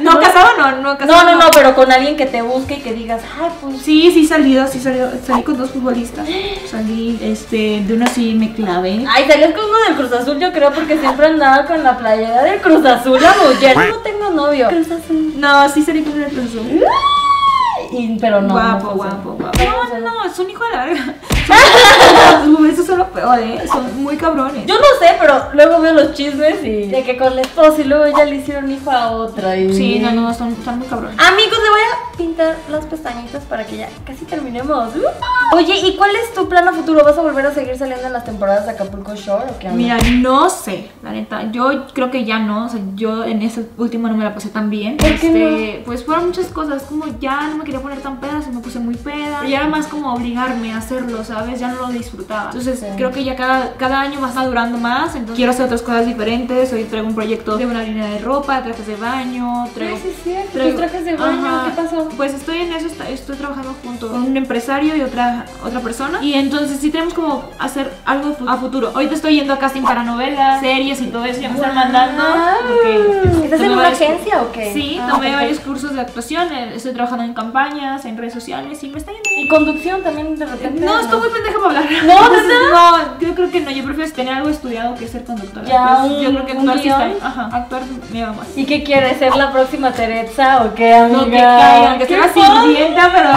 no, 0.00 0.20
casado 0.20 0.56
no, 0.56 0.82
no, 0.82 0.98
casado 0.98 1.24
No, 1.24 1.32
no, 1.32 1.44
no, 1.44 1.50
pero 1.52 1.74
con 1.74 1.90
alguien 1.90 2.16
que 2.16 2.26
te 2.26 2.42
busque 2.42 2.74
y 2.74 2.80
que 2.80 2.92
digas, 2.92 3.22
ay, 3.40 3.50
pues. 3.60 3.78
Sí, 3.82 4.10
sí 4.12 4.26
salido, 4.26 4.66
sí 4.68 4.78
salido, 4.80 5.10
salí 5.26 5.42
con 5.42 5.58
dos 5.58 5.70
futbolistas. 5.70 6.26
Salí, 6.70 7.18
este, 7.22 7.82
de 7.86 7.94
uno 7.94 8.06
sí 8.12 8.34
me 8.34 8.52
clavé. 8.54 9.04
Ay, 9.08 9.26
salías 9.28 9.52
con 9.52 9.64
uno 9.64 9.78
del 9.88 9.96
Cruz 9.96 10.12
Azul, 10.12 10.38
yo 10.38 10.52
creo, 10.52 10.72
porque 10.72 10.98
siempre 10.98 11.26
andaba 11.26 11.66
con 11.66 11.82
la 11.82 11.96
playera 11.98 12.42
del 12.44 12.60
Cruz 12.60 12.84
Azul, 12.84 13.20
la 13.20 13.34
mujer. 13.34 13.76
No 13.76 13.96
tengo 13.98 14.30
novio. 14.30 14.68
Cruz 14.68 14.90
Azul. 14.90 15.34
No, 15.36 15.68
sí 15.68 15.82
salí 15.82 16.02
con 16.02 16.20
el 16.20 16.30
Cruz 16.30 16.50
Azul. 16.50 16.80
Y- 17.92 18.16
pero 18.18 18.40
no. 18.40 18.54
guapo, 18.54 18.88
no 18.88 18.94
guapo, 18.94 19.32
guapo. 19.32 19.58
No, 19.58 20.00
no, 20.00 20.00
no, 20.00 20.24
es 20.24 20.38
un 20.38 20.50
hijo 20.50 20.64
de 20.64 20.70
la 20.76 20.86
Son- 22.44 22.66
Esos 22.70 22.86
son 22.86 22.98
lo 22.98 23.08
peor, 23.10 23.38
¿eh? 23.40 23.62
Son 23.70 24.02
muy 24.02 24.16
cabrones. 24.16 24.66
Yo 24.66 24.74
no 24.74 24.84
sé, 24.98 25.16
pero 25.20 25.34
luego 25.54 25.80
veo 25.80 25.92
los 25.94 26.12
chismes 26.14 26.62
y 26.64 26.86
de 26.88 27.02
que 27.04 27.16
con 27.16 27.34
la 27.34 27.42
esposa 27.42 27.80
y 27.80 27.84
luego 27.84 28.16
ya 28.16 28.24
le 28.24 28.36
hicieron 28.36 28.70
hijo 28.70 28.90
a 28.90 29.10
otra. 29.12 29.56
Y... 29.56 29.72
Sí, 29.74 29.98
no, 29.98 30.12
no, 30.12 30.32
son, 30.34 30.54
son 30.64 30.78
muy 30.78 30.88
cabrones. 30.88 31.16
Amigos, 31.18 31.58
le 31.62 31.70
voy 31.70 31.80
a 31.80 32.16
pintar 32.16 32.56
las 32.70 32.84
pestañitas 32.86 33.44
para 33.44 33.64
que 33.66 33.78
ya 33.78 33.88
casi 34.04 34.24
terminemos. 34.24 34.94
Uh. 34.96 35.56
Oye, 35.56 35.74
¿y 35.78 35.96
cuál 35.96 36.10
es 36.16 36.34
tu 36.34 36.48
plan 36.48 36.66
a 36.68 36.72
futuro? 36.72 37.04
¿Vas 37.04 37.16
a 37.18 37.22
volver 37.22 37.46
a 37.46 37.52
seguir 37.54 37.76
saliendo 37.78 38.06
en 38.06 38.12
las 38.12 38.24
temporadas 38.24 38.64
de 38.66 38.72
Acapulco 38.72 39.14
Shore 39.14 39.44
o 39.50 39.58
qué 39.58 39.66
onda? 39.68 39.76
Mira, 39.76 39.98
no 40.20 40.48
sé, 40.50 40.90
la 41.02 41.12
neta. 41.12 41.50
Yo 41.52 41.86
creo 41.92 42.10
que 42.10 42.24
ya 42.24 42.38
no. 42.38 42.66
O 42.66 42.68
sea, 42.68 42.80
yo 42.94 43.24
en 43.24 43.42
ese 43.42 43.66
último 43.78 44.08
no 44.08 44.16
me 44.16 44.24
la 44.24 44.34
pasé 44.34 44.48
tan 44.48 44.70
bien. 44.70 44.96
¿Por 44.96 45.08
qué 45.08 45.14
Este, 45.26 45.82
Pues 45.84 46.04
fueron 46.04 46.26
muchas 46.26 46.46
cosas. 46.46 46.82
Como 46.82 47.06
ya 47.20 47.48
no 47.48 47.56
me 47.58 47.64
quería 47.64 47.80
poner 47.80 48.00
tan 48.00 48.18
peda, 48.20 48.42
se 48.42 48.50
me 48.50 48.60
puse 48.60 48.78
muy 48.78 48.94
peda. 48.96 49.46
Y 49.46 49.54
era 49.54 49.66
más 49.68 49.86
como 49.86 50.12
obligarme 50.14 50.72
a 50.72 50.78
hacerlo, 50.78 51.24
¿sabes? 51.24 51.60
Ya 51.60 51.68
no 51.68 51.80
lo 51.82 51.88
Entonces, 52.28 52.80
Sí. 52.80 52.86
creo 52.96 53.10
que 53.12 53.24
ya 53.24 53.36
cada, 53.36 53.72
cada 53.74 54.00
año 54.00 54.20
va 54.20 54.28
madurando 54.32 54.78
más. 54.78 55.14
Entonces, 55.14 55.36
quiero 55.36 55.52
hacer 55.52 55.66
otras 55.66 55.82
cosas 55.82 56.06
diferentes. 56.06 56.72
Hoy 56.72 56.84
traigo 56.84 57.06
un 57.08 57.14
proyecto 57.14 57.56
de 57.56 57.66
una 57.66 57.82
línea 57.82 58.06
de 58.06 58.18
ropa, 58.18 58.62
trajes 58.62 58.86
de 58.86 58.96
baño. 58.96 59.66
Traigo, 59.74 59.96
sí, 59.96 60.08
es 60.16 60.22
cierto. 60.22 60.58
traigo- 60.58 60.76
trajes 60.78 61.04
de 61.04 61.16
baño, 61.16 61.46
Ajá. 61.46 61.64
¿qué 61.74 61.82
pasó? 61.82 62.08
Pues 62.16 62.34
estoy 62.34 62.58
en 62.58 62.72
eso, 62.72 62.88
estoy 63.08 63.36
trabajando 63.36 63.74
junto 63.84 64.08
con 64.08 64.22
un 64.22 64.36
empresario 64.36 64.96
y 64.96 65.02
otra, 65.02 65.46
otra 65.64 65.80
persona. 65.80 66.18
Y 66.22 66.34
entonces 66.34 66.78
sí 66.80 66.90
tenemos 66.90 67.14
como 67.14 67.44
hacer 67.58 67.92
algo 68.04 68.36
a 68.48 68.56
futuro. 68.56 68.90
Ahorita 68.94 69.14
estoy 69.14 69.36
yendo 69.36 69.52
a 69.52 69.58
casting 69.58 69.82
para 69.82 70.02
novelas, 70.02 70.60
series 70.60 71.00
y 71.00 71.06
todo 71.06 71.24
eso. 71.24 71.40
Ya 71.40 71.48
me 71.48 71.54
están 71.56 71.74
mandando. 71.74 72.22
¿Estás 73.44 73.60
tomé 73.60 73.66
en 73.66 73.72
una 73.72 73.88
agencia 73.88 74.42
o 74.42 74.52
qué? 74.52 74.72
Sí, 74.72 74.98
Ah, 75.00 75.08
tomé 75.10 75.32
varios 75.34 75.60
cursos 75.60 75.94
de 75.94 76.00
actuación. 76.00 76.52
eh, 76.52 76.72
Estoy 76.74 76.92
trabajando 76.92 77.24
en 77.24 77.34
campañas, 77.34 78.04
en 78.04 78.16
redes 78.16 78.32
sociales 78.34 78.82
y 78.82 78.88
me 78.88 78.98
está 78.98 79.12
yendo 79.12 79.28
bien. 79.30 79.46
¿Y 79.46 79.48
conducción 79.48 80.02
también 80.02 80.36
de 80.36 80.46
repente? 80.46 80.84
No, 80.84 80.98
estoy 81.00 81.20
muy 81.20 81.28
pendeja 81.30 81.58
para 81.58 81.78
hablar. 81.80 82.04
No, 82.04 82.15
No, 82.20 83.18
yo 83.20 83.34
creo 83.34 83.50
que 83.50 83.60
no. 83.60 83.70
Yo 83.70 83.84
prefiero 83.84 84.10
tener 84.12 84.34
algo 84.34 84.48
estudiado 84.48 84.94
que 84.94 85.06
ser 85.08 85.24
conductora. 85.24 85.66
Ya, 85.66 85.98
Pues, 86.02 86.20
yo 86.22 86.28
un- 86.30 86.34
creo 86.36 86.46
que 86.46 86.52
un 86.52 86.58
actuar 86.68 86.78
sí 86.82 86.88
está 86.88 87.06
guion. 87.08 87.18
Ajá, 87.22 87.48
actuar 87.52 87.82
me 88.12 88.22
va 88.24 88.32
más. 88.32 88.46
¿Y 88.56 88.64
qué 88.64 88.82
quieres? 88.82 89.18
¿Ser 89.18 89.34
la 89.36 89.52
próxima 89.52 89.92
Teresa 89.92 90.62
o 90.64 90.74
qué, 90.74 90.94
amiga? 90.94 91.18
Lo 91.18 91.24
que 91.26 91.30
caiga, 91.36 91.90
aunque 91.90 92.06
¿Qué 92.06 92.14
sea 92.14 92.32
sirvienta, 92.32 93.10
pero 93.12 93.28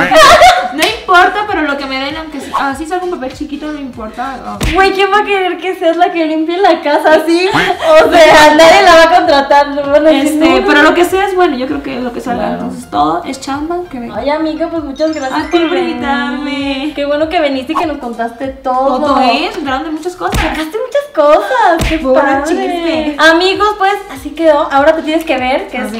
no 0.73 0.83
importa, 0.99 1.45
pero 1.47 1.61
lo 1.63 1.77
que 1.77 1.85
me 1.85 1.99
den, 1.99 2.15
aunque 2.17 2.39
sea. 2.41 2.69
Así 2.69 2.85
salga 2.85 3.05
un 3.05 3.11
bebé 3.11 3.31
chiquito, 3.33 3.71
no 3.71 3.79
importa. 3.79 4.35
ah. 4.45 4.59
Güey, 4.73 4.91
¿quién 4.93 5.09
va 5.11 5.19
a 5.19 5.23
querer 5.25 5.57
que 5.57 5.75
seas 5.75 5.97
la 5.97 6.11
que 6.11 6.25
limpie 6.25 6.57
la 6.57 6.81
casa 6.81 7.13
así? 7.13 7.49
O 7.89 8.11
sea, 8.11 8.55
nadie 8.55 8.81
la 8.83 8.95
va 8.95 9.03
a 9.03 9.15
contratar. 9.17 9.67
no 9.69 10.07
Este, 10.09 10.35
"No, 10.61 10.65
pero 10.67 10.83
lo 10.83 10.93
que 10.93 11.05
sea 11.05 11.25
es 11.27 11.35
bueno, 11.35 11.55
yo 11.57 11.67
creo 11.67 11.81
que 11.83 11.99
lo 11.99 12.11
que 12.13 12.21
salga. 12.21 12.39
Claro. 12.49 12.61
Entonces 12.63 12.89
todo 12.89 13.23
es 13.25 13.39
chamba 13.41 13.77
que 13.89 13.99
venga. 13.99 14.15
Ay, 14.17 14.29
amiga, 14.29 14.67
pues 14.69 14.83
muchas 14.83 15.13
gracias 15.13 15.39
A 15.47 15.49
ti 15.49 15.59
por 15.59 15.77
invitarme. 15.77 16.93
Qué 16.95 17.05
bueno 17.05 17.29
que 17.29 17.41
viniste 17.41 17.73
y 17.73 17.75
que 17.75 17.85
nos 17.85 17.97
contaste 17.97 18.47
todo. 18.49 18.68
Todo 18.73 19.19
es, 19.19 19.57
entraron 19.57 19.83
de 19.83 19.91
muchas 19.91 20.15
cosas. 20.15 20.35
Contaste 20.39 20.77
muchas 20.77 21.03
cosas. 21.19 21.87
Qué 21.89 21.97
padre. 21.99 22.43
chisme. 22.47 23.15
Amigos, 23.17 23.75
pues 23.77 23.93
así 24.11 24.29
quedó. 24.31 24.67
Ahora 24.71 24.95
te 24.95 25.01
tienes 25.03 25.25
que 25.25 25.37
ver 25.37 25.67
que 25.67 25.77
A 25.77 25.85
es. 25.85 25.93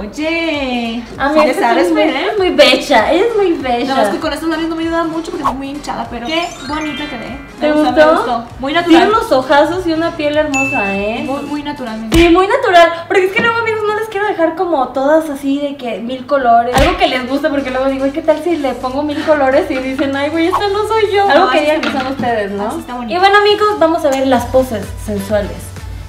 Oye, 0.00 1.02
Amiga, 1.16 1.42
¿sí 1.42 1.48
le 1.48 1.54
tú 1.54 1.60
sabes, 1.60 1.76
eres 1.90 1.92
muy, 2.38 2.48
¿eh? 2.48 2.50
bella. 2.52 3.12
Ella 3.12 3.12
es 3.12 3.36
muy 3.36 3.52
bella. 3.52 3.94
No, 3.94 4.02
es 4.02 4.08
que 4.08 4.18
con 4.18 4.32
estos 4.32 4.48
labios 4.48 4.68
no 4.68 4.74
me 4.76 4.82
ayuda 4.82 5.04
mucho 5.04 5.30
porque 5.30 5.44
estoy 5.44 5.56
muy 5.58 5.68
hinchada, 5.70 6.06
pero 6.10 6.26
qué 6.26 6.48
bonita 6.66 7.04
quedé. 7.08 7.38
¿Te 7.60 7.68
Me 7.68 7.72
gustó? 7.74 7.92
Me 7.92 8.04
gustó. 8.12 8.44
Muy 8.58 8.72
Tiene 8.72 8.88
natural. 8.88 9.08
unos 9.10 9.32
ojazos 9.32 9.86
y 9.86 9.92
una 9.92 10.16
piel 10.16 10.36
hermosa, 10.36 10.96
¿eh? 10.96 11.22
Muy, 11.24 11.42
muy 11.42 11.62
naturalmente. 11.62 12.18
Sí, 12.18 12.28
muy 12.30 12.48
natural. 12.48 13.04
Porque 13.06 13.26
es 13.26 13.32
que 13.32 13.42
luego, 13.42 13.58
amigos, 13.58 13.80
no 13.86 13.94
les 13.94 14.08
quiero 14.08 14.26
dejar 14.26 14.56
como 14.56 14.88
todas 14.88 15.28
así 15.30 15.60
de 15.60 15.76
que 15.76 15.98
mil 15.98 16.26
colores. 16.26 16.74
Algo 16.74 16.96
que 16.96 17.06
les 17.06 17.28
guste, 17.28 17.48
porque 17.48 17.70
luego 17.70 17.86
digo, 17.86 18.04
"Ay, 18.06 18.10
¿qué 18.12 18.22
tal 18.22 18.42
si 18.42 18.56
le 18.56 18.72
pongo 18.74 19.02
mil 19.04 19.22
colores 19.24 19.70
y 19.70 19.74
dicen, 19.76 20.16
ay, 20.16 20.30
güey, 20.30 20.46
esta 20.46 20.66
no 20.68 20.88
soy 20.88 21.12
yo? 21.12 21.28
Algo 21.28 21.46
No, 21.46 21.50
que 21.52 21.60
digan 21.60 21.80
que 21.80 21.92
son 21.92 22.06
ustedes, 22.08 22.50
¿no? 22.50 22.66
Así 22.68 22.80
está 22.80 22.94
bonito. 22.94 23.14
y 23.14 23.18
bueno, 23.18 23.38
amigos, 23.38 23.78
vamos 23.80 24.04
a 24.04 24.10
ver 24.10 24.26
las 24.26 24.44
poses 24.46 24.86
sensuales 25.04 25.56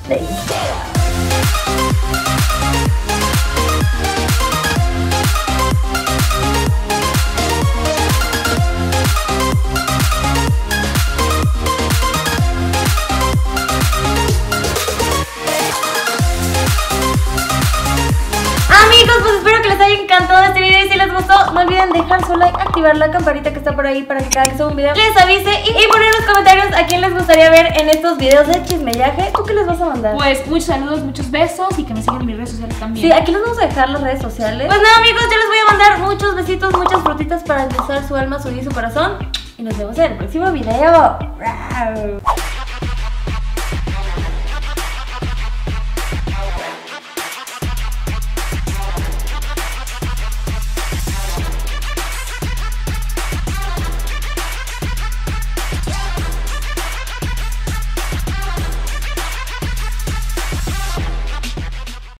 de. 0.09 0.19
Like, 22.41 22.61
activar 22.61 22.97
la 22.97 23.11
campanita 23.11 23.51
que 23.51 23.59
está 23.59 23.75
por 23.75 23.85
ahí 23.85 24.03
para 24.03 24.21
que 24.21 24.29
cada 24.29 24.47
que 24.47 24.57
suba 24.57 24.67
un 24.67 24.75
video 24.75 24.93
les 24.95 25.17
avise 25.17 25.51
y, 25.65 25.69
y 25.69 25.87
poner 25.87 26.07
en 26.07 26.15
los 26.17 26.25
comentarios 26.25 26.67
a 26.75 26.85
quién 26.87 27.01
les 27.01 27.13
gustaría 27.13 27.49
ver 27.49 27.79
en 27.79 27.89
estos 27.89 28.17
videos 28.17 28.47
de 28.47 28.63
chismellaje. 28.63 29.31
¿Tú 29.35 29.43
qué 29.43 29.53
les 29.53 29.65
vas 29.65 29.79
a 29.79 29.85
mandar? 29.85 30.15
Pues 30.15 30.45
muchos 30.47 30.65
saludos, 30.65 31.01
muchos 31.01 31.29
besos 31.31 31.77
y 31.77 31.83
que 31.83 31.93
me 31.93 32.01
sigan 32.01 32.21
en 32.21 32.25
mis 32.27 32.35
redes 32.37 32.49
sociales 32.51 32.79
también. 32.79 33.05
Sí, 33.05 33.11
aquí 33.11 33.31
les 33.31 33.41
vamos 33.41 33.57
a 33.59 33.67
dejar 33.67 33.89
las 33.89 34.01
redes 34.01 34.21
sociales. 34.21 34.67
Pues 34.67 34.81
nada, 34.81 34.97
amigos, 34.97 35.21
yo 35.23 35.37
les 35.37 35.47
voy 35.47 35.57
a 35.57 35.71
mandar 35.71 35.99
muchos 35.99 36.35
besitos, 36.35 36.73
muchas 36.77 37.01
frutitas 37.01 37.43
para 37.43 37.63
endulzar 37.63 38.07
su 38.07 38.15
alma, 38.15 38.41
su 38.41 38.49
vida 38.49 38.61
y 38.61 38.65
su 38.65 38.71
corazón. 38.71 39.17
Y 39.57 39.63
nos 39.63 39.77
vemos 39.77 39.97
en 39.97 40.11
el 40.11 40.17
próximo 40.17 40.51
video. 40.51 41.19